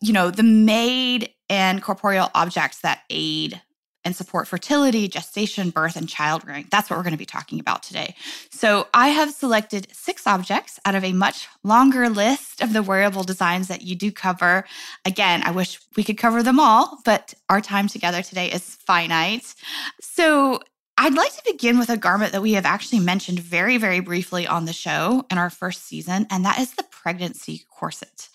you 0.00 0.12
know, 0.12 0.30
the 0.30 0.42
made 0.42 1.30
and 1.48 1.82
corporeal 1.82 2.30
objects 2.34 2.80
that 2.80 3.02
aid 3.10 3.60
and 4.08 4.16
support 4.16 4.48
fertility, 4.48 5.06
gestation, 5.06 5.68
birth, 5.68 5.94
and 5.94 6.08
child 6.08 6.42
rearing. 6.46 6.66
That's 6.70 6.88
what 6.88 6.96
we're 6.96 7.02
going 7.02 7.12
to 7.12 7.18
be 7.18 7.26
talking 7.26 7.60
about 7.60 7.82
today. 7.82 8.14
So, 8.50 8.88
I 8.94 9.08
have 9.08 9.32
selected 9.32 9.86
six 9.92 10.26
objects 10.26 10.80
out 10.86 10.94
of 10.94 11.04
a 11.04 11.12
much 11.12 11.46
longer 11.62 12.08
list 12.08 12.62
of 12.62 12.72
the 12.72 12.82
wearable 12.82 13.22
designs 13.22 13.68
that 13.68 13.82
you 13.82 13.94
do 13.94 14.10
cover. 14.10 14.64
Again, 15.04 15.42
I 15.44 15.50
wish 15.50 15.78
we 15.94 16.04
could 16.04 16.16
cover 16.16 16.42
them 16.42 16.58
all, 16.58 17.00
but 17.04 17.34
our 17.50 17.60
time 17.60 17.86
together 17.86 18.22
today 18.22 18.50
is 18.50 18.76
finite. 18.76 19.54
So, 20.00 20.60
I'd 20.96 21.14
like 21.14 21.36
to 21.36 21.42
begin 21.52 21.78
with 21.78 21.90
a 21.90 21.98
garment 21.98 22.32
that 22.32 22.40
we 22.40 22.54
have 22.54 22.64
actually 22.64 23.00
mentioned 23.00 23.40
very, 23.40 23.76
very 23.76 24.00
briefly 24.00 24.46
on 24.46 24.64
the 24.64 24.72
show 24.72 25.26
in 25.30 25.36
our 25.36 25.50
first 25.50 25.84
season, 25.84 26.26
and 26.30 26.46
that 26.46 26.58
is 26.58 26.72
the 26.72 26.82
pregnancy 26.84 27.66
corset. 27.70 28.30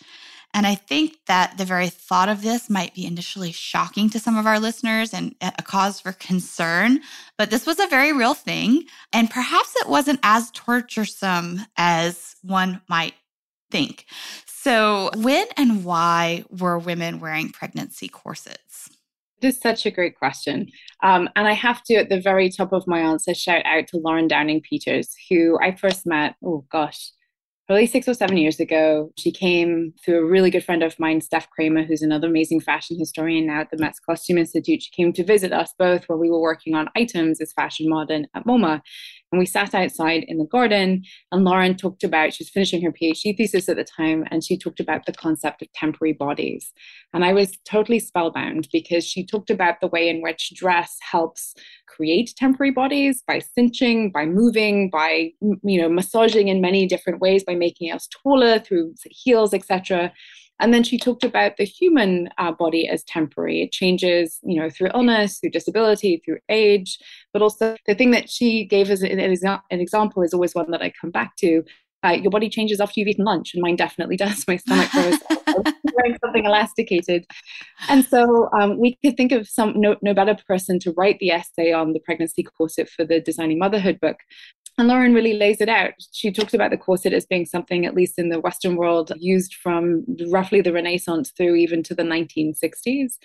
And 0.54 0.68
I 0.68 0.76
think 0.76 1.18
that 1.28 1.58
the 1.58 1.66
very 1.66 1.90
thought 1.90 2.30
of 2.30 2.44
this 2.44 2.70
might 2.70 2.94
be 2.94 3.06
initially 3.06 3.52
shocking 3.52 4.10
to 4.12 4.20
some 4.20 4.38
of 4.38 4.46
our 4.46 4.60
listeners 4.60 5.14
and 5.14 5.36
a 5.42 5.64
cause 5.64 6.00
for 6.00 6.12
concern, 6.12 7.02
but 7.38 7.50
this 7.50 7.66
was 7.66 7.80
a 7.80 7.88
very 7.88 8.14
real 8.14 8.36
thing. 8.36 8.86
And 9.12 9.30
perhaps 9.30 9.76
it 9.78 9.90
wasn't 9.90 10.20
as 10.22 10.52
torturesome 10.52 11.66
as 11.76 12.36
one 12.44 12.82
might 12.88 13.16
think. 13.72 14.06
So, 14.46 15.10
when 15.16 15.48
and 15.58 15.84
why 15.84 16.46
were 16.50 16.78
women 16.78 17.20
wearing 17.20 17.50
pregnancy 17.50 18.08
corsets? 18.08 18.90
This 19.42 19.56
is 19.56 19.62
such 19.62 19.86
a 19.86 19.92
great 19.92 20.18
question. 20.18 20.70
Um, 21.04 21.28
and 21.36 21.48
I 21.48 21.52
have 21.52 21.84
to, 21.84 21.96
at 21.96 22.08
the 22.08 22.22
very 22.22 22.50
top 22.50 22.72
of 22.72 22.88
my 22.88 23.00
answer, 23.00 23.34
shout 23.34 23.66
out 23.66 23.88
to 23.88 23.98
Lauren 23.98 24.30
Downing 24.30 24.62
Peters, 24.62 25.14
who 25.30 25.60
I 25.62 25.76
first 25.76 26.06
met, 26.06 26.36
oh 26.46 26.64
gosh, 26.72 27.12
probably 27.68 27.88
six 27.88 28.08
or 28.08 28.14
seven 28.14 28.38
years 28.38 28.60
ago. 28.60 29.12
She 29.18 29.32
came 29.32 29.94
through 30.04 30.20
a 30.20 30.30
really 30.30 30.50
good 30.50 30.66
friend 30.66 30.84
of 30.84 31.00
mine, 31.00 31.22
Steph 31.22 31.50
Kramer, 31.50 31.84
who's 31.84 32.02
another 32.02 32.28
amazing 32.28 32.60
fashion 32.60 32.98
historian 33.00 33.48
now 33.48 33.62
at 33.62 33.72
the 33.72 33.78
Met's 33.78 34.00
Costume 34.00 34.38
Institute. 34.38 34.84
She 34.84 34.92
came 34.92 35.14
to 35.14 35.24
visit 35.24 35.54
us 35.54 35.74
both 35.78 36.06
while 36.06 36.20
we 36.20 36.30
were 36.30 36.42
working 36.42 36.76
on 36.76 36.90
Items: 36.96 37.40
Is 37.40 37.54
Fashion 37.54 37.90
Modern 37.90 38.28
at 38.36 38.46
MoMA. 38.46 38.82
And 39.34 39.40
we 39.40 39.48
sat 39.48 39.74
outside 39.74 40.26
in 40.28 40.38
the 40.38 40.46
garden, 40.46 41.04
and 41.32 41.44
Lauren 41.44 41.76
talked 41.76 42.04
about, 42.04 42.36
she 42.36 42.44
was 42.44 42.52
finishing 42.52 42.84
her 42.84 42.92
PhD 42.92 43.36
thesis 43.36 43.68
at 43.68 43.78
the 43.78 43.84
time, 43.84 44.26
and 44.30 44.44
she 44.44 44.60
talked 44.60 44.80
about 44.80 45.08
the 45.08 45.12
concept 45.12 45.64
of 45.64 45.72
temporary 45.74 46.14
bodies. 46.14 46.72
And 47.16 47.26
I 47.26 47.34
was 47.34 47.58
totally 47.68 47.98
spellbound 47.98 48.68
because 48.72 49.04
she 49.04 49.26
talked 49.26 49.50
about 49.50 49.82
the 49.82 49.88
way 49.88 50.08
in 50.08 50.22
which 50.22 50.54
dress 50.56 50.98
helps 51.02 51.56
create 51.88 52.36
temporary 52.38 52.70
bodies 52.70 53.24
by 53.26 53.40
cinching, 53.40 54.12
by 54.12 54.28
moving, 54.28 54.92
by 54.92 55.32
you 55.42 55.82
know 55.82 55.90
massaging 55.90 56.48
in 56.48 56.62
many 56.62 56.86
different 56.86 57.20
ways, 57.20 57.44
by 57.44 57.56
making 57.56 57.92
us 57.92 58.08
taller 58.08 58.60
through 58.60 58.94
heels, 59.10 59.52
etc. 59.52 60.14
And 60.64 60.74
then 60.74 60.84
she 60.84 60.98
talked 60.98 61.26
about 61.26 61.58
the 61.58 61.66
human 61.66 62.30
uh, 62.38 62.54
body 62.54 62.88
as 62.88 63.04
temporary. 63.04 63.62
It 63.62 63.74
changes, 63.74 64.40
you 64.44 64.58
know, 64.58 64.70
through 64.70 64.92
illness, 64.94 65.40
through 65.40 65.50
disability, 65.50 66.22
through 66.24 66.38
age. 66.48 66.98
But 67.34 67.42
also 67.42 67.76
the 67.86 67.94
thing 67.94 68.12
that 68.12 68.30
she 68.30 68.64
gave 68.64 68.90
as 68.90 69.02
an, 69.02 69.20
an 69.20 69.60
example 69.82 70.24
is 70.24 70.34
always 70.34 70.56
one 70.56 70.72
that 70.72 70.82
I 70.82 70.94
come 71.02 71.12
back 71.12 71.36
to. 71.40 71.64
Uh, 72.06 72.12
your 72.12 72.32
body 72.32 72.50
changes 72.50 72.80
after 72.80 72.94
you've 72.98 73.10
eaten 73.10 73.26
lunch, 73.26 73.54
and 73.54 73.62
mine 73.62 73.76
definitely 73.76 74.16
does. 74.16 74.46
My 74.48 74.56
stomach 74.56 74.90
grows. 74.92 75.20
wearing 75.96 76.18
something 76.24 76.46
elasticated, 76.46 77.26
and 77.88 78.04
so 78.04 78.50
um, 78.60 78.78
we 78.78 78.98
could 79.04 79.16
think 79.16 79.32
of 79.32 79.48
some 79.48 79.74
no, 79.80 79.96
no 80.02 80.14
better 80.14 80.36
person 80.48 80.80
to 80.80 80.92
write 80.98 81.20
the 81.20 81.32
essay 81.32 81.72
on 81.72 81.94
the 81.94 82.00
pregnancy 82.00 82.44
corset 82.44 82.90
for 82.90 83.06
the 83.06 83.22
Designing 83.22 83.58
Motherhood 83.58 84.00
book 84.02 84.18
and 84.78 84.88
Lauren 84.88 85.14
really 85.14 85.34
lays 85.34 85.62
it 85.62 85.70
out. 85.70 85.94
She 86.12 86.32
talks 86.32 86.54
about 86.54 86.72
the 86.72 86.78
corset 86.78 87.14
as 87.14 87.26
being 87.26 87.46
something, 87.46 87.86
at 87.86 87.94
least 87.94 88.18
in 88.18 88.30
the 88.30 88.40
Western 88.40 88.76
world, 88.76 89.12
used 89.20 89.56
from 89.56 90.04
roughly 90.32 90.62
the 90.62 90.74
Renaissance 90.74 91.32
through 91.32 91.56
even 91.56 91.84
to 91.84 91.94
the 91.94 92.04
1960s. 92.04 93.18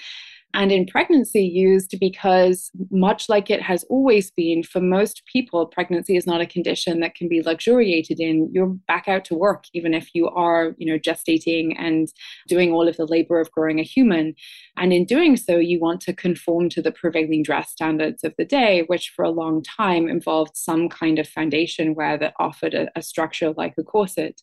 And 0.55 0.73
in 0.73 0.87
pregnancy 0.87 1.43
used 1.43 1.95
because, 2.01 2.71
much 2.91 3.29
like 3.29 3.51
it 3.51 3.61
has 3.61 3.85
always 3.91 4.31
been, 4.31 4.63
for 4.63 4.81
most 4.81 5.23
people, 5.31 5.67
pregnancy 5.67 6.17
is 6.17 6.27
not 6.27 6.41
a 6.41 6.47
condition 6.47 7.01
that 7.01 7.15
can 7.15 7.29
be 7.29 7.43
luxuriated 7.43 8.19
in. 8.19 8.51
You're 8.53 8.75
back 8.89 9.09
out 9.09 9.25
to 9.27 9.35
work, 9.35 9.65
even 9.75 9.93
if 9.93 10.15
you 10.15 10.29
are, 10.29 10.75
you 10.79 10.91
know, 10.91 10.99
gestating 10.99 11.75
and 11.79 12.09
doing 12.47 12.73
all 12.73 12.89
of 12.89 12.97
the 12.97 13.07
labor 13.07 13.41
of 13.41 13.51
growing 13.53 13.79
a 13.79 13.83
human. 13.83 14.35
And 14.77 14.93
in 14.93 15.05
doing 15.05 15.37
so, 15.37 15.57
you 15.57 15.81
want 15.81 16.01
to 16.03 16.15
conform 16.15 16.71
to 16.71 16.83
the 16.83 16.93
prevailing 16.93 17.43
dress 17.43 17.71
standards 17.71 18.25
of 18.25 18.35
the 18.39 18.45
day, 18.45 18.85
which 18.87 19.13
for 19.15 19.25
a 19.25 19.31
long 19.31 19.63
time 19.63 20.09
involved 20.09 20.57
some 20.57 20.89
kind 20.89 21.19
of 21.19 21.29
foundation 21.29 21.95
wear 21.95 22.17
that 22.19 22.35
offered 22.41 22.75
a, 22.75 22.89
a 22.97 23.03
structure 23.03 23.53
like 23.53 23.75
a 23.79 23.83
corset. 23.83 24.41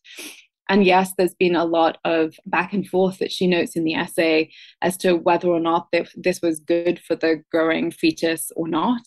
And 0.70 0.86
yes, 0.86 1.14
there's 1.18 1.36
been 1.36 1.56
a 1.56 1.66
lot 1.66 1.98
of 2.06 2.36
back 2.46 2.74
and 2.74 2.88
forth 2.88 3.20
that 3.20 3.32
she 3.32 3.48
notes 3.48 3.76
in 3.76 3.84
the 3.84 3.96
essay 3.96 4.52
as 4.82 4.98
to 4.98 5.16
whether 5.16 5.48
or 5.48 5.60
not 5.60 5.94
this 6.16 6.42
was 6.42 6.60
good 6.60 7.00
for 7.00 7.16
the 7.16 7.44
growing 7.52 7.92
fetus 7.92 8.52
or 8.56 8.68
not. 8.68 9.02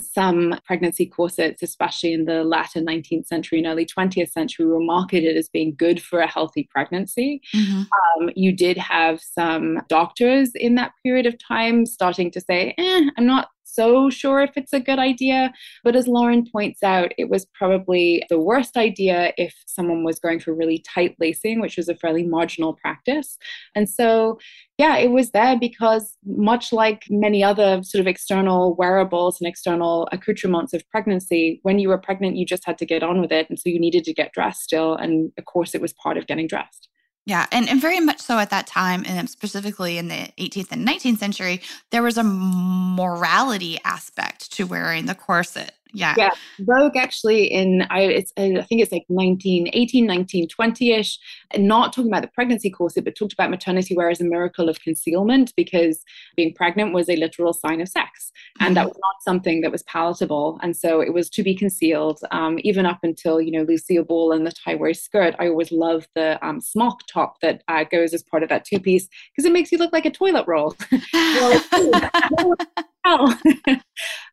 Some 0.00 0.58
pregnancy 0.64 1.06
corsets, 1.06 1.62
especially 1.62 2.12
in 2.12 2.24
the 2.24 2.44
latter 2.44 2.80
19th 2.80 3.26
century 3.26 3.58
and 3.58 3.66
early 3.66 3.86
20th 3.86 4.30
century, 4.30 4.66
were 4.66 4.80
marketed 4.80 5.36
as 5.36 5.48
being 5.48 5.74
good 5.74 6.02
for 6.02 6.20
a 6.20 6.26
healthy 6.26 6.68
pregnancy. 6.70 7.42
Mm-hmm. 7.54 7.82
Um, 8.22 8.30
you 8.34 8.52
did 8.52 8.76
have 8.78 9.20
some 9.20 9.80
doctors 9.88 10.52
in 10.54 10.74
that 10.76 10.92
period 11.04 11.26
of 11.26 11.38
time 11.38 11.86
starting 11.86 12.30
to 12.30 12.40
say, 12.40 12.74
eh, 12.78 13.10
I'm 13.16 13.26
not 13.26 13.48
so 13.72 14.10
sure 14.10 14.40
if 14.40 14.50
it's 14.56 14.72
a 14.72 14.80
good 14.80 14.98
idea. 14.98 15.52
But 15.84 15.96
as 15.96 16.06
Lauren 16.06 16.46
points 16.50 16.82
out, 16.82 17.12
it 17.18 17.30
was 17.30 17.46
probably 17.54 18.24
the 18.28 18.38
worst 18.38 18.76
idea 18.76 19.32
if 19.36 19.54
someone 19.66 20.04
was 20.04 20.18
going 20.18 20.40
for 20.40 20.54
really 20.54 20.84
tight 20.94 21.16
lacing, 21.18 21.60
which 21.60 21.76
was 21.76 21.88
a 21.88 21.96
fairly 21.96 22.24
marginal 22.24 22.74
practice. 22.74 23.38
And 23.74 23.88
so, 23.88 24.38
yeah, 24.78 24.96
it 24.96 25.10
was 25.10 25.30
there 25.30 25.58
because, 25.58 26.16
much 26.24 26.72
like 26.72 27.04
many 27.08 27.42
other 27.42 27.82
sort 27.82 28.00
of 28.00 28.06
external 28.06 28.74
wearables 28.76 29.40
and 29.40 29.48
external 29.48 30.08
accoutrements 30.12 30.72
of 30.72 30.88
pregnancy, 30.90 31.60
when 31.62 31.78
you 31.78 31.88
were 31.88 31.98
pregnant, 31.98 32.36
you 32.36 32.46
just 32.46 32.66
had 32.66 32.78
to 32.78 32.86
get 32.86 33.02
on 33.02 33.20
with 33.20 33.32
it. 33.32 33.48
And 33.48 33.58
so 33.58 33.68
you 33.68 33.80
needed 33.80 34.04
to 34.04 34.14
get 34.14 34.32
dressed 34.32 34.62
still. 34.62 34.94
And 34.94 35.32
of 35.38 35.44
course, 35.44 35.74
it 35.74 35.80
was 35.80 35.92
part 35.92 36.16
of 36.16 36.26
getting 36.26 36.46
dressed. 36.46 36.88
Yeah, 37.24 37.46
and, 37.52 37.68
and 37.68 37.80
very 37.80 38.00
much 38.00 38.20
so 38.20 38.38
at 38.38 38.50
that 38.50 38.66
time, 38.66 39.04
and 39.06 39.30
specifically 39.30 39.96
in 39.96 40.08
the 40.08 40.28
18th 40.38 40.72
and 40.72 40.86
19th 40.86 41.18
century, 41.18 41.62
there 41.90 42.02
was 42.02 42.18
a 42.18 42.24
morality 42.24 43.78
aspect 43.84 44.50
to 44.52 44.66
wearing 44.66 45.06
the 45.06 45.14
corset. 45.14 45.72
Yeah. 45.92 46.14
Yeah. 46.16 46.30
Vogue 46.60 46.96
actually 46.96 47.44
in 47.44 47.82
I 47.90 48.00
it's 48.02 48.32
I 48.36 48.62
think 48.62 48.80
it's 48.82 48.92
like 48.92 49.04
1918, 49.08 50.08
1920ish, 50.08 51.18
not 51.58 51.92
talking 51.92 52.10
about 52.10 52.22
the 52.22 52.28
pregnancy 52.28 52.70
corset, 52.70 53.04
but 53.04 53.14
talked 53.14 53.32
about 53.32 53.50
maternity 53.50 53.96
wear 53.96 54.10
as 54.10 54.20
a 54.20 54.24
miracle 54.24 54.68
of 54.68 54.80
concealment 54.80 55.52
because 55.56 56.02
being 56.36 56.54
pregnant 56.54 56.94
was 56.94 57.08
a 57.08 57.16
literal 57.16 57.52
sign 57.52 57.80
of 57.80 57.88
sex. 57.88 58.32
And 58.60 58.68
mm-hmm. 58.68 58.74
that 58.74 58.86
was 58.86 58.98
not 58.98 59.22
something 59.22 59.60
that 59.60 59.72
was 59.72 59.82
palatable. 59.84 60.58
And 60.62 60.76
so 60.76 61.00
it 61.00 61.12
was 61.12 61.28
to 61.30 61.42
be 61.42 61.54
concealed. 61.54 62.20
Um, 62.30 62.58
even 62.62 62.86
up 62.86 63.00
until, 63.02 63.40
you 63.40 63.52
know, 63.52 63.62
Lucille 63.62 64.04
Ball 64.04 64.32
and 64.32 64.46
the 64.46 64.52
tie-waist 64.52 65.04
skirt, 65.04 65.34
I 65.38 65.48
always 65.48 65.72
love 65.72 66.06
the 66.14 66.44
um, 66.46 66.60
smock 66.60 67.00
top 67.06 67.40
that 67.40 67.62
uh, 67.68 67.84
goes 67.84 68.14
as 68.14 68.22
part 68.22 68.42
of 68.42 68.48
that 68.48 68.64
two-piece 68.64 69.08
because 69.30 69.48
it 69.48 69.52
makes 69.52 69.72
you 69.72 69.78
look 69.78 69.92
like 69.92 70.06
a 70.06 70.10
toilet 70.10 70.46
roll. 70.46 70.74
um, 73.04 73.34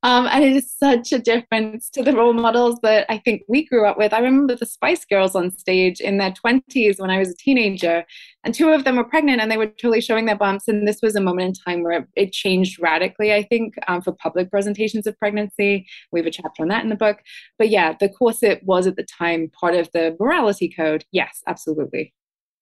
and 0.03 0.43
it 0.43 0.55
is 0.55 0.71
such 0.71 1.11
a 1.11 1.17
difference 1.17 1.89
to 1.89 2.03
the 2.03 2.13
role 2.13 2.33
models 2.33 2.77
that 2.83 3.07
I 3.09 3.17
think 3.17 3.41
we 3.47 3.65
grew 3.65 3.87
up 3.87 3.97
with. 3.97 4.13
I 4.13 4.19
remember 4.19 4.55
the 4.55 4.65
Spice 4.65 5.05
Girls 5.05 5.33
on 5.33 5.49
stage 5.49 5.99
in 5.99 6.19
their 6.19 6.31
20s 6.31 6.99
when 6.99 7.09
I 7.09 7.17
was 7.17 7.31
a 7.31 7.35
teenager, 7.35 8.05
and 8.43 8.53
two 8.53 8.69
of 8.69 8.83
them 8.83 8.97
were 8.97 9.03
pregnant 9.03 9.41
and 9.41 9.49
they 9.49 9.57
were 9.57 9.65
totally 9.65 10.01
showing 10.01 10.27
their 10.27 10.37
bumps. 10.37 10.67
And 10.67 10.87
this 10.87 11.01
was 11.01 11.15
a 11.15 11.21
moment 11.21 11.47
in 11.47 11.53
time 11.53 11.83
where 11.83 12.07
it, 12.15 12.31
changed 12.31 12.79
radically, 12.79 13.33
I 13.33 13.41
think, 13.41 13.73
um, 13.87 14.03
for 14.03 14.11
public 14.11 14.51
presentations 14.51 15.07
of 15.07 15.17
pregnancy. 15.17 15.87
We 16.11 16.19
have 16.19 16.27
a 16.27 16.31
chapter 16.31 16.61
on 16.61 16.67
that 16.67 16.83
in 16.83 16.89
the 16.89 16.95
book. 16.95 17.21
But 17.57 17.69
yeah, 17.69 17.95
the 17.99 18.07
corset 18.07 18.61
was 18.63 18.85
at 18.85 18.97
the 18.97 19.03
time 19.03 19.49
part 19.59 19.73
of 19.73 19.89
the 19.91 20.15
morality 20.19 20.69
code. 20.69 21.05
Yes, 21.11 21.41
absolutely. 21.47 22.13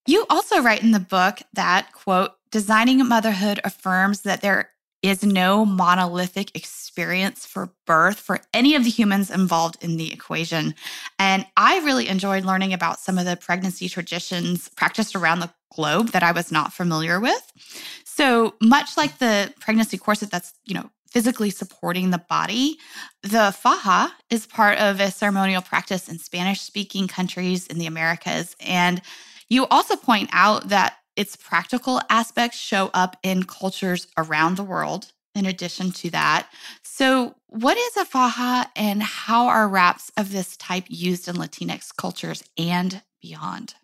You 0.07 0.25
also 0.29 0.61
write 0.61 0.83
in 0.83 0.91
the 0.91 1.01
book 1.01 1.39
that, 1.53 1.91
quote, 1.91 2.31
designing 2.49 3.05
motherhood 3.05 3.59
affirms 3.65 4.21
that 4.21 4.41
there 4.41 4.69
is 5.01 5.23
no 5.23 5.65
monolithic 5.65 6.55
experience 6.55 7.45
for 7.45 7.71
birth 7.85 8.19
for 8.19 8.39
any 8.53 8.75
of 8.75 8.83
the 8.83 8.89
humans 8.89 9.29
involved 9.29 9.77
in 9.81 9.97
the 9.97 10.11
equation. 10.11 10.73
And 11.19 11.45
I 11.55 11.79
really 11.79 12.07
enjoyed 12.07 12.45
learning 12.45 12.73
about 12.73 12.99
some 12.99 13.17
of 13.17 13.25
the 13.25 13.35
pregnancy 13.37 13.87
traditions 13.89 14.69
practiced 14.69 15.15
around 15.15 15.39
the 15.39 15.53
globe 15.73 16.09
that 16.09 16.23
I 16.23 16.31
was 16.31 16.51
not 16.51 16.73
familiar 16.73 17.19
with. 17.19 17.51
So, 18.03 18.55
much 18.61 18.97
like 18.97 19.19
the 19.19 19.53
pregnancy 19.59 19.97
corset 19.97 20.31
that's, 20.31 20.53
you 20.65 20.73
know, 20.73 20.89
physically 21.11 21.49
supporting 21.49 22.09
the 22.09 22.23
body, 22.29 22.77
the 23.23 23.55
faja 23.57 24.11
is 24.29 24.45
part 24.45 24.77
of 24.79 24.99
a 24.99 25.11
ceremonial 25.11 25.61
practice 25.61 26.09
in 26.09 26.19
Spanish 26.19 26.61
speaking 26.61 27.07
countries 27.07 27.67
in 27.67 27.77
the 27.77 27.85
Americas. 27.85 28.55
And 28.59 29.01
you 29.49 29.65
also 29.67 29.95
point 29.95 30.29
out 30.33 30.69
that 30.69 30.97
its 31.17 31.35
practical 31.35 31.99
aspects 32.09 32.57
show 32.57 32.89
up 32.93 33.17
in 33.23 33.43
cultures 33.43 34.07
around 34.17 34.55
the 34.55 34.63
world, 34.63 35.11
in 35.35 35.45
addition 35.45 35.91
to 35.91 36.09
that. 36.11 36.47
So, 36.83 37.35
what 37.47 37.77
is 37.77 37.97
a 37.97 38.05
faja 38.05 38.69
and 38.75 39.01
how 39.01 39.47
are 39.47 39.67
wraps 39.67 40.11
of 40.17 40.31
this 40.31 40.55
type 40.57 40.85
used 40.87 41.27
in 41.27 41.35
Latinx 41.35 41.95
cultures 41.95 42.43
and 42.57 43.01
beyond? 43.21 43.75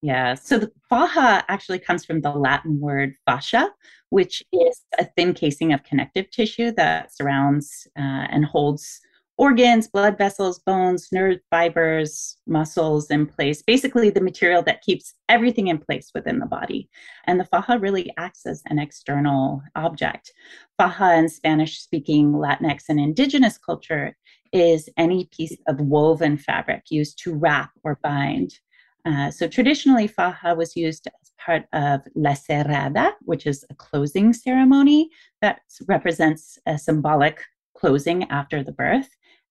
Yeah, 0.00 0.34
so 0.34 0.58
the 0.58 0.70
faja 0.88 1.44
actually 1.48 1.80
comes 1.80 2.04
from 2.04 2.20
the 2.20 2.30
Latin 2.30 2.78
word 2.78 3.14
fascia, 3.26 3.70
which 4.10 4.42
is 4.52 4.80
a 4.98 5.04
thin 5.16 5.34
casing 5.34 5.72
of 5.72 5.82
connective 5.82 6.30
tissue 6.30 6.70
that 6.72 7.14
surrounds 7.14 7.88
uh, 7.98 8.26
and 8.30 8.44
holds 8.44 9.00
organs, 9.38 9.86
blood 9.86 10.18
vessels, 10.18 10.58
bones, 10.58 11.08
nerve 11.12 11.38
fibers, 11.48 12.36
muscles 12.46 13.08
in 13.08 13.24
place, 13.24 13.62
basically 13.62 14.10
the 14.10 14.20
material 14.20 14.62
that 14.64 14.82
keeps 14.82 15.14
everything 15.28 15.68
in 15.68 15.78
place 15.78 16.10
within 16.12 16.40
the 16.40 16.46
body. 16.46 16.90
And 17.26 17.38
the 17.38 17.44
faja 17.44 17.78
really 17.78 18.12
acts 18.18 18.44
as 18.46 18.62
an 18.66 18.80
external 18.80 19.62
object. 19.76 20.32
Faja 20.76 21.16
in 21.16 21.28
Spanish 21.28 21.78
speaking 21.80 22.32
Latinx 22.32 22.84
and 22.88 22.98
indigenous 22.98 23.56
culture 23.56 24.16
is 24.52 24.88
any 24.96 25.28
piece 25.30 25.56
of 25.68 25.80
woven 25.80 26.36
fabric 26.36 26.90
used 26.90 27.18
to 27.22 27.34
wrap 27.34 27.70
or 27.84 28.00
bind. 28.02 28.58
Uh, 29.04 29.30
so 29.30 29.46
traditionally, 29.46 30.08
faja 30.08 30.54
was 30.56 30.74
used 30.74 31.06
as 31.06 31.32
part 31.38 31.62
of 31.72 32.00
la 32.16 32.32
cerrada, 32.32 33.12
which 33.20 33.46
is 33.46 33.64
a 33.70 33.74
closing 33.74 34.32
ceremony 34.32 35.08
that 35.40 35.60
represents 35.86 36.58
a 36.66 36.76
symbolic 36.76 37.44
closing 37.76 38.24
after 38.24 38.64
the 38.64 38.72
birth 38.72 39.08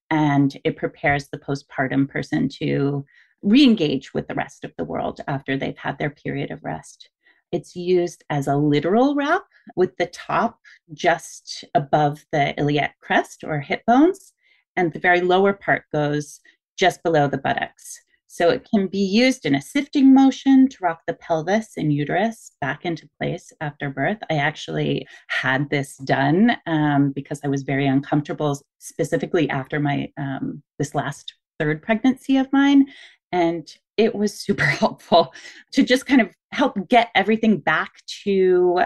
and 0.09 0.57
it 0.63 0.77
prepares 0.77 1.27
the 1.27 1.37
postpartum 1.37 2.09
person 2.09 2.49
to 2.49 3.05
re-engage 3.41 4.13
with 4.13 4.27
the 4.27 4.35
rest 4.35 4.63
of 4.63 4.73
the 4.77 4.83
world 4.83 5.21
after 5.27 5.57
they've 5.57 5.77
had 5.77 5.97
their 5.97 6.09
period 6.09 6.51
of 6.51 6.63
rest. 6.63 7.09
It's 7.51 7.75
used 7.75 8.23
as 8.29 8.47
a 8.47 8.55
literal 8.55 9.15
wrap 9.15 9.43
with 9.75 9.95
the 9.97 10.07
top 10.07 10.59
just 10.93 11.63
above 11.75 12.25
the 12.31 12.53
iliac 12.59 12.95
crest 13.01 13.43
or 13.43 13.59
hip 13.59 13.83
bones 13.85 14.33
and 14.75 14.91
the 14.91 14.99
very 14.99 15.21
lower 15.21 15.53
part 15.53 15.83
goes 15.93 16.39
just 16.77 17.03
below 17.03 17.27
the 17.27 17.37
buttocks 17.37 18.01
so 18.27 18.49
it 18.49 18.67
can 18.69 18.87
be 18.87 18.99
used 18.99 19.45
in 19.45 19.55
a 19.55 19.61
sifting 19.61 20.13
motion 20.13 20.67
to 20.67 20.77
rock 20.81 21.01
the 21.07 21.13
pelvis 21.13 21.77
and 21.77 21.93
uterus 21.93 22.51
back 22.59 22.85
into 22.85 23.09
place 23.19 23.53
after 23.61 23.89
birth. 23.89 24.17
I 24.29 24.35
actually 24.35 25.07
had 25.27 25.69
this 25.69 25.97
done 25.97 26.57
um, 26.67 27.11
because 27.11 27.39
I 27.43 27.47
was 27.47 27.63
very 27.63 27.87
uncomfortable, 27.87 28.61
specifically 28.79 29.49
after 29.49 29.79
my 29.79 30.11
um, 30.17 30.61
this 30.77 30.93
last 30.93 31.33
third 31.57 31.81
pregnancy 31.81 32.37
of 32.37 32.51
mine, 32.51 32.87
and 33.31 33.73
it 33.95 34.13
was 34.13 34.33
super 34.33 34.65
helpful 34.81 35.33
to 35.73 35.83
just 35.83 36.05
kind 36.05 36.21
of 36.21 36.29
help 36.51 36.77
get 36.89 37.09
everything 37.15 37.59
back 37.59 37.91
to 38.23 38.81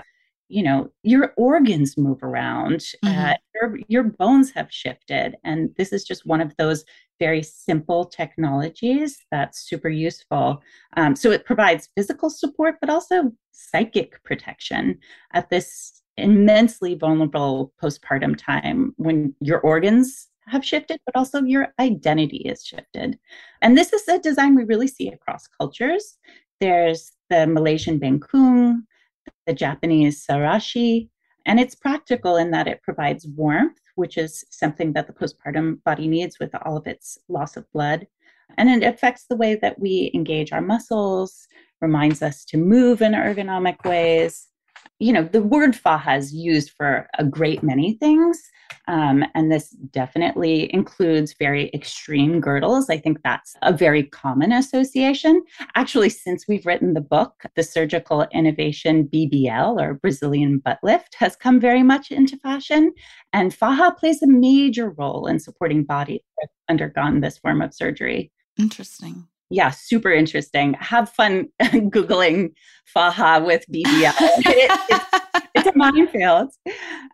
you 0.50 0.64
know 0.64 0.92
your 1.04 1.34
organs 1.38 1.98
move 1.98 2.22
around 2.24 2.80
mm-hmm. 3.06 3.08
uh, 3.08 3.34
your, 3.56 3.80
your 3.88 4.04
bones 4.04 4.52
have 4.52 4.72
shifted 4.72 5.36
and 5.46 5.70
this 5.78 5.94
is 5.94 6.04
just 6.04 6.26
one 6.26 6.42
of 6.42 6.54
those 6.58 6.84
very 7.22 7.44
simple 7.44 8.04
technologies 8.06 9.18
that's 9.32 9.70
super 9.70 9.90
useful 9.90 10.62
um, 10.98 11.16
so 11.16 11.32
it 11.32 11.46
provides 11.46 11.90
physical 11.96 12.30
support 12.30 12.76
but 12.82 12.90
also 12.90 13.32
psychic 13.52 14.22
protection 14.24 14.98
at 15.34 15.50
this 15.50 16.02
immensely 16.18 16.96
vulnerable 16.96 17.74
postpartum 17.82 18.36
time 18.38 18.94
when 18.98 19.34
your 19.40 19.60
organs 19.62 20.28
have 20.48 20.66
shifted, 20.66 21.00
but 21.06 21.16
also 21.16 21.44
your 21.44 21.70
identity 21.80 22.38
is 22.38 22.66
shifted. 22.66 23.18
And 23.62 23.78
this 23.78 23.94
is 23.94 24.08
a 24.08 24.20
design 24.20 24.56
we 24.56 24.64
really 24.64 24.88
see 24.88 25.08
across 25.10 25.48
cultures. 25.48 26.18
There's 26.60 27.12
the 27.30 27.48
Malaysian 27.48 28.00
bengkung, 28.00 28.82
the 29.48 29.54
Japanese 29.54 30.26
sarashi, 30.26 31.10
and 31.46 31.60
it's 31.60 31.76
practical 31.76 32.36
in 32.36 32.52
that 32.52 32.68
it 32.68 32.84
provides 32.84 33.26
warmth, 33.36 33.80
which 33.96 34.18
is 34.18 34.44
something 34.50 34.94
that 34.94 35.08
the 35.08 35.14
postpartum 35.14 35.84
body 35.84 36.08
needs 36.08 36.40
with 36.40 36.54
all 36.66 36.78
of 36.78 36.88
its 36.88 37.18
loss 37.28 37.58
of 37.58 37.72
blood. 37.72 38.08
And 38.58 38.70
it 38.70 38.86
affects 38.86 39.26
the 39.26 39.36
way 39.36 39.56
that 39.56 39.80
we 39.80 40.12
engage 40.14 40.52
our 40.52 40.62
muscles, 40.62 41.48
reminds 41.80 42.22
us 42.22 42.46
to 42.46 42.58
move 42.58 43.02
in 43.02 43.14
ergonomic 43.14 43.84
ways. 43.86 44.51
You 45.02 45.12
know, 45.12 45.24
the 45.24 45.42
word 45.42 45.76
faja 45.76 46.16
is 46.16 46.32
used 46.32 46.70
for 46.70 47.08
a 47.18 47.24
great 47.24 47.64
many 47.64 47.94
things. 47.94 48.52
Um, 48.88 49.26
and 49.34 49.52
this 49.52 49.72
definitely 49.92 50.72
includes 50.74 51.34
very 51.34 51.72
extreme 51.74 52.40
girdles. 52.40 52.88
I 52.88 53.00
think 53.00 53.18
that's 53.24 53.56
a 53.64 53.76
very 53.76 54.04
common 54.04 54.52
association. 54.52 55.42
Actually, 55.74 56.10
since 56.10 56.48
we've 56.48 56.68
written 56.68 56.94
the 56.94 57.02
book, 57.02 57.44
the 57.56 57.64
surgical 57.64 58.28
innovation 58.32 59.10
BBL 59.12 59.82
or 59.82 59.96
Brazilian 59.96 60.60
butt 60.60 60.78
lift 60.84 61.16
has 61.16 61.36
come 61.36 61.60
very 61.60 61.82
much 61.82 62.12
into 62.12 62.38
fashion. 62.38 62.94
And 63.34 63.54
faja 63.54 63.96
plays 63.98 64.22
a 64.22 64.28
major 64.28 64.92
role 64.92 65.26
in 65.26 65.40
supporting 65.40 65.84
bodies 65.84 66.22
that 66.38 66.48
have 66.48 66.74
undergone 66.74 67.22
this 67.22 67.40
form 67.40 67.62
of 67.64 67.74
surgery. 67.74 68.32
Interesting 68.60 69.28
yeah, 69.52 69.70
super 69.70 70.12
interesting. 70.12 70.76
Have 70.80 71.10
fun 71.10 71.50
Googling 71.62 72.54
faja 72.86 73.44
with 73.46 73.66
BBL. 73.72 74.14
it, 74.18 74.80
it's, 74.90 75.06
it's, 75.56 75.68
a 75.68 75.78
minefield. 75.78 76.52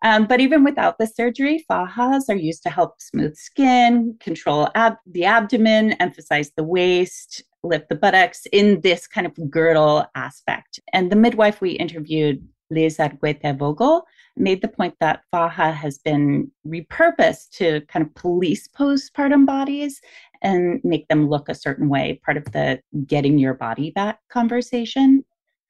Um, 0.03 0.27
but 0.27 0.39
even 0.39 0.63
without 0.63 0.99
the 0.99 1.07
surgery, 1.07 1.65
fajas 1.69 2.29
are 2.29 2.35
used 2.35 2.61
to 2.63 2.69
help 2.69 3.01
smooth 3.01 3.35
skin, 3.35 4.15
control 4.19 4.69
ab- 4.75 4.97
the 5.07 5.25
abdomen, 5.25 5.93
emphasize 5.93 6.51
the 6.55 6.63
waist, 6.63 7.43
lift 7.63 7.89
the 7.89 7.95
buttocks 7.95 8.45
in 8.53 8.81
this 8.81 9.07
kind 9.07 9.25
of 9.25 9.49
girdle 9.49 10.05
aspect. 10.13 10.79
And 10.93 11.11
the 11.11 11.15
midwife 11.15 11.59
we 11.59 11.71
interviewed, 11.71 12.47
Liz 12.69 12.97
Argueta 12.97 13.57
Vogel, 13.57 14.05
made 14.35 14.61
the 14.61 14.67
point 14.67 14.93
that 14.99 15.21
faja 15.31 15.71
has 15.71 15.97
been 15.97 16.51
repurposed 16.67 17.49
to 17.53 17.81
kind 17.87 18.05
of 18.05 18.13
police 18.15 18.67
postpartum 18.67 19.45
bodies 19.45 19.99
and 20.41 20.81
make 20.83 21.07
them 21.07 21.29
look 21.29 21.49
a 21.49 21.55
certain 21.55 21.89
way, 21.89 22.19
part 22.23 22.37
of 22.37 22.45
the 22.51 22.81
getting 23.05 23.37
your 23.37 23.53
body 23.53 23.91
back 23.91 24.19
conversation. 24.29 25.23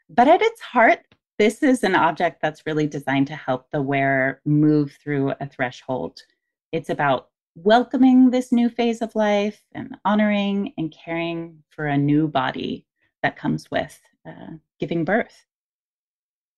But 0.09 0.27
at 0.27 0.41
its 0.41 0.61
heart, 0.61 0.99
this 1.39 1.61
is 1.61 1.83
an 1.83 1.95
object 1.95 2.41
that's 2.41 2.65
really 2.65 2.87
designed 2.87 3.27
to 3.27 3.35
help 3.35 3.69
the 3.71 3.81
wearer 3.81 4.41
move 4.45 4.97
through 5.03 5.33
a 5.39 5.47
threshold. 5.47 6.19
It's 6.71 6.89
about 6.89 7.29
welcoming 7.55 8.29
this 8.29 8.51
new 8.51 8.69
phase 8.69 9.01
of 9.01 9.15
life 9.15 9.61
and 9.73 9.97
honoring 10.05 10.73
and 10.77 10.91
caring 10.91 11.63
for 11.69 11.87
a 11.87 11.97
new 11.97 12.27
body 12.27 12.85
that 13.23 13.35
comes 13.35 13.69
with 13.71 13.99
uh, 14.27 14.53
giving 14.79 15.03
birth. 15.03 15.46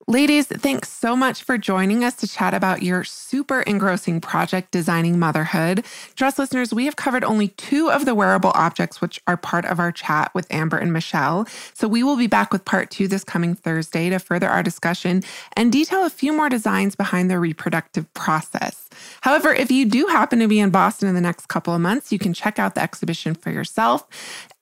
Ladies, 0.08 0.47
thanks 0.47 0.89
so 0.89 1.16
much 1.16 1.43
for 1.43 1.58
joining 1.58 2.04
us 2.04 2.16
to 2.16 2.28
chat 2.28 2.54
about 2.54 2.82
your 2.82 3.04
super 3.04 3.62
engrossing 3.62 4.22
project, 4.22 4.72
Designing 4.72 5.20
Motherhood. 5.20 5.86
Dress 6.16 6.39
listeners, 6.39 6.74
we 6.74 6.86
have 6.86 6.95
covered 6.95 7.24
only 7.24 7.50
two 7.50 7.91
of 7.91 8.06
the 8.06 8.16
wearable 8.16 8.52
objects 8.56 9.02
which 9.02 9.22
are 9.28 9.38
part 9.38 9.66
of 9.66 9.78
our 9.78 9.91
chat 9.91 10.34
with 10.34 10.47
Amber 10.50 10.78
and 10.78 10.91
Michelle. 10.93 11.45
So 11.74 11.88
we 11.88 12.02
will 12.02 12.16
be 12.16 12.28
back 12.28 12.52
with 12.52 12.66
part 12.66 12.89
two 12.89 13.08
this 13.08 13.24
coming 13.24 13.54
Thursday 13.54 14.10
to 14.10 14.20
further 14.20 14.50
our 14.50 14.64
discussion 14.64 15.22
and 15.54 15.72
detail 15.72 16.06
a 16.06 16.10
few 16.10 16.34
more 16.34 16.50
designs 16.50 16.95
behind 16.95 17.30
the 17.30 17.38
reproductive 17.38 18.12
process. 18.14 18.89
However, 19.22 19.54
if 19.54 19.70
you 19.70 19.86
do 19.86 20.08
happen 20.08 20.39
to 20.39 20.47
be 20.47 20.60
in 20.60 20.72
Boston 20.72 21.10
in 21.10 21.14
the 21.14 21.22
next 21.22 21.50
couple 21.50 21.76
of 21.76 21.82
months, 21.82 22.12
you 22.12 22.18
can 22.18 22.34
check 22.34 22.58
out 22.58 22.74
the 22.74 22.82
exhibition 22.82 23.36
for 23.36 23.52
yourself. 23.52 24.08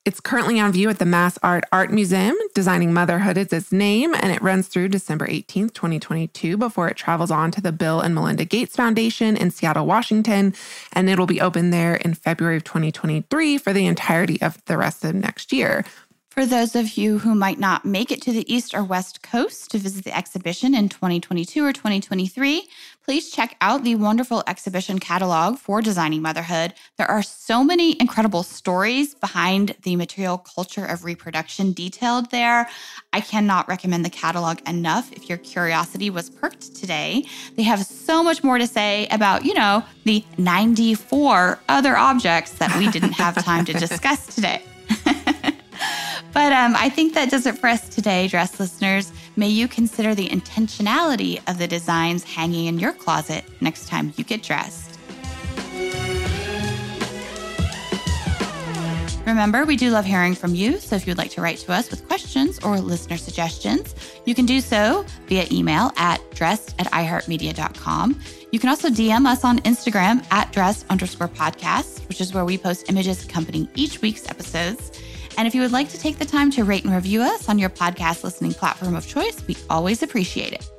It's 0.08 0.22
currently 0.22 0.58
on 0.58 0.72
view 0.72 0.90
at 0.90 1.00
the 1.00 1.06
MassArt 1.06 1.64
Art 1.74 1.92
Museum. 1.92 2.34
Designing 2.56 2.94
Motherhood 2.94 3.38
is 3.38 3.52
its 3.52 3.74
name, 3.74 4.16
and 4.16 4.32
it 4.32 4.42
runs 4.42 4.70
through 4.70 4.88
December 4.88 5.28
18th, 5.28 5.74
2022, 5.74 6.56
before 6.56 6.88
it 6.88 6.96
travels 6.96 7.30
on 7.30 7.52
to 7.52 7.60
the 7.60 7.74
Bill 7.74 8.00
and 8.00 8.16
Melinda 8.16 8.46
Gates 8.46 8.74
Foundation 8.74 9.36
in 9.36 9.52
Seattle, 9.52 9.86
Washington. 9.86 10.54
And 10.94 11.10
it'll 11.10 11.26
be 11.26 11.42
open 11.42 11.72
there 11.72 11.96
in 11.96 12.14
February 12.14 12.56
of 12.56 12.64
2023 12.64 13.58
for 13.58 13.74
the 13.74 13.86
entirety 13.86 14.42
of 14.42 14.64
the 14.64 14.78
rest 14.78 15.04
of 15.04 15.14
next 15.14 15.52
year. 15.52 15.84
For 16.30 16.46
those 16.46 16.74
of 16.76 16.98
you 16.98 17.18
who 17.18 17.36
might 17.36 17.60
not 17.60 17.84
make 17.84 18.12
it 18.12 18.22
to 18.22 18.32
the 18.32 18.54
East 18.54 18.74
or 18.74 18.84
West 18.84 19.22
Coast 19.24 19.72
to 19.72 19.78
visit 19.78 20.06
the 20.06 20.16
exhibition 20.16 20.74
in 20.74 20.88
2022 20.88 21.66
or 21.66 21.74
2023, 21.74 22.66
please 23.08 23.32
check 23.32 23.56
out 23.62 23.86
the 23.86 23.96
wonderful 23.96 24.44
exhibition 24.48 25.00
catalog 25.00 25.58
for 25.58 25.82
Designing 25.82 26.22
Motherhood. 26.22 26.74
There 26.98 27.10
are 27.10 27.24
so 27.24 27.64
many 27.64 27.96
incredible 28.02 28.44
stories 28.44 29.16
behind 29.16 29.78
the 29.84 29.96
material 29.96 30.38
culture 30.38 30.84
of 30.84 31.06
reproduction 31.06 31.72
detailed 31.72 32.32
there. 32.32 32.68
I 33.14 33.22
cannot 33.22 33.70
recommend 33.70 34.04
the 34.04 34.10
catalog 34.10 34.60
enough 34.68 35.14
if 35.14 35.30
your 35.30 35.38
curiosity 35.38 36.10
was 36.10 36.30
perked 36.30 36.76
today. 36.76 37.24
They 37.56 37.64
have 37.64 37.86
so 37.86 38.22
much 38.26 38.44
more 38.44 38.58
to 38.58 38.68
say 38.68 39.08
about, 39.08 39.46
you 39.46 39.54
know, 39.54 39.86
the 40.04 40.26
94 40.38 41.60
other 41.70 41.96
objects 41.96 42.52
that 42.56 42.78
we 42.78 42.92
didn't 42.92 43.14
have 43.14 43.42
time 43.42 43.64
to 43.66 43.74
discuss 43.74 44.36
today. 44.36 44.62
But 46.38 46.52
um, 46.52 46.76
I 46.76 46.90
think 46.90 47.16
that 47.16 47.32
does 47.32 47.48
it 47.48 47.58
for 47.58 47.68
us 47.68 47.90
today, 47.90 48.28
dress 48.28 48.60
listeners. 48.60 49.12
May 49.38 49.50
you 49.50 49.68
consider 49.68 50.16
the 50.16 50.28
intentionality 50.30 51.48
of 51.48 51.60
the 51.60 51.68
designs 51.68 52.24
hanging 52.24 52.66
in 52.66 52.80
your 52.80 52.92
closet 52.92 53.46
next 53.62 53.88
time 53.88 54.12
you 54.18 54.24
get 54.24 54.42
dressed. 54.42 54.98
Remember, 59.28 59.64
we 59.64 59.76
do 59.76 59.92
love 59.92 60.06
hearing 60.06 60.34
from 60.34 60.56
you, 60.56 60.80
so 60.80 60.96
if 60.96 61.06
you'd 61.06 61.20
like 61.20 61.30
to 61.32 61.42
write 61.42 61.58
to 61.60 61.72
us 61.72 61.92
with 61.92 62.08
questions 62.08 62.58
or 62.64 62.80
listener 62.80 63.18
suggestions, 63.18 63.94
you 64.26 64.34
can 64.34 64.48
do 64.48 64.60
so 64.60 65.06
via 65.28 65.46
email 65.52 65.92
at 65.98 66.20
dressed 66.32 66.74
at 66.80 66.88
iheartmedia.com. 66.88 68.20
You 68.52 68.58
can 68.58 68.70
also 68.70 68.90
DM 68.90 69.28
us 69.28 69.44
on 69.44 69.60
Instagram 69.60 70.26
at 70.32 70.52
dressed 70.52 70.86
underscore 70.90 71.28
podcast, 71.28 72.08
which 72.08 72.22
is 72.22 72.34
where 72.34 72.46
we 72.46 72.58
post 72.58 72.90
images 72.90 73.24
accompanying 73.24 73.68
each 73.76 74.02
week's 74.02 74.28
episodes. 74.30 75.00
And 75.38 75.48
if 75.48 75.56
you 75.56 75.62
would 75.62 75.72
like 75.72 75.90
to 75.90 76.00
take 76.00 76.18
the 76.18 76.26
time 76.26 76.52
to 76.52 76.64
rate 76.64 76.84
and 76.84 76.94
review 76.94 77.22
us 77.22 77.48
on 77.48 77.60
your 77.60 77.70
podcast 77.70 78.24
listening 78.24 78.54
platform 78.54 78.96
of 78.96 79.08
choice, 79.08 79.42
we 79.48 79.56
always 79.70 80.04
appreciate 80.04 80.54
it. 80.54 80.70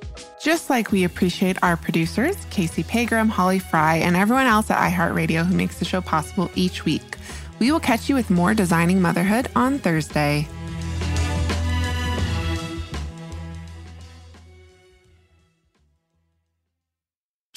Just 0.40 0.68
like 0.68 0.90
we 0.90 1.04
appreciate 1.04 1.56
our 1.62 1.76
producers, 1.76 2.36
Casey 2.50 2.82
Pegram, 2.82 3.28
Holly 3.28 3.58
Fry, 3.58 3.96
and 3.96 4.16
everyone 4.16 4.46
else 4.46 4.70
at 4.70 4.78
iHeartRadio 4.78 5.46
who 5.46 5.54
makes 5.54 5.78
the 5.78 5.84
show 5.84 6.00
possible 6.00 6.50
each 6.54 6.84
week. 6.84 7.16
We 7.58 7.72
will 7.72 7.80
catch 7.80 8.08
you 8.08 8.14
with 8.14 8.30
more 8.30 8.54
Designing 8.54 9.00
Motherhood 9.00 9.48
on 9.56 9.78
Thursday. 9.78 10.46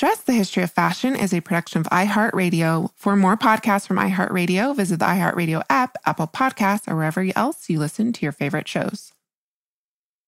Dressed 0.01 0.25
the 0.25 0.33
History 0.33 0.63
of 0.63 0.71
Fashion 0.71 1.15
is 1.15 1.31
a 1.31 1.41
production 1.41 1.81
of 1.81 1.87
iHeartRadio. 1.91 2.89
For 2.95 3.15
more 3.15 3.37
podcasts 3.37 3.85
from 3.85 3.97
iHeartRadio, 3.97 4.75
visit 4.75 4.97
the 4.97 5.05
iHeartRadio 5.05 5.61
app, 5.69 5.95
Apple 6.07 6.25
Podcasts, 6.25 6.87
or 6.87 6.95
wherever 6.95 7.23
else 7.35 7.69
you 7.69 7.77
listen 7.77 8.11
to 8.11 8.23
your 8.23 8.31
favorite 8.31 8.67
shows. 8.67 9.11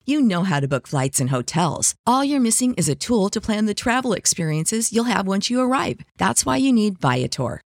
You 0.06 0.22
know 0.22 0.44
how 0.44 0.60
to 0.60 0.66
book 0.66 0.88
flights 0.88 1.20
and 1.20 1.28
hotels. 1.28 1.94
All 2.06 2.24
you're 2.24 2.40
missing 2.40 2.72
is 2.78 2.88
a 2.88 2.94
tool 2.94 3.28
to 3.28 3.42
plan 3.42 3.66
the 3.66 3.74
travel 3.74 4.14
experiences 4.14 4.90
you'll 4.90 5.04
have 5.04 5.26
once 5.26 5.50
you 5.50 5.60
arrive. 5.60 6.00
That's 6.16 6.46
why 6.46 6.56
you 6.56 6.72
need 6.72 6.98
Viator. 6.98 7.60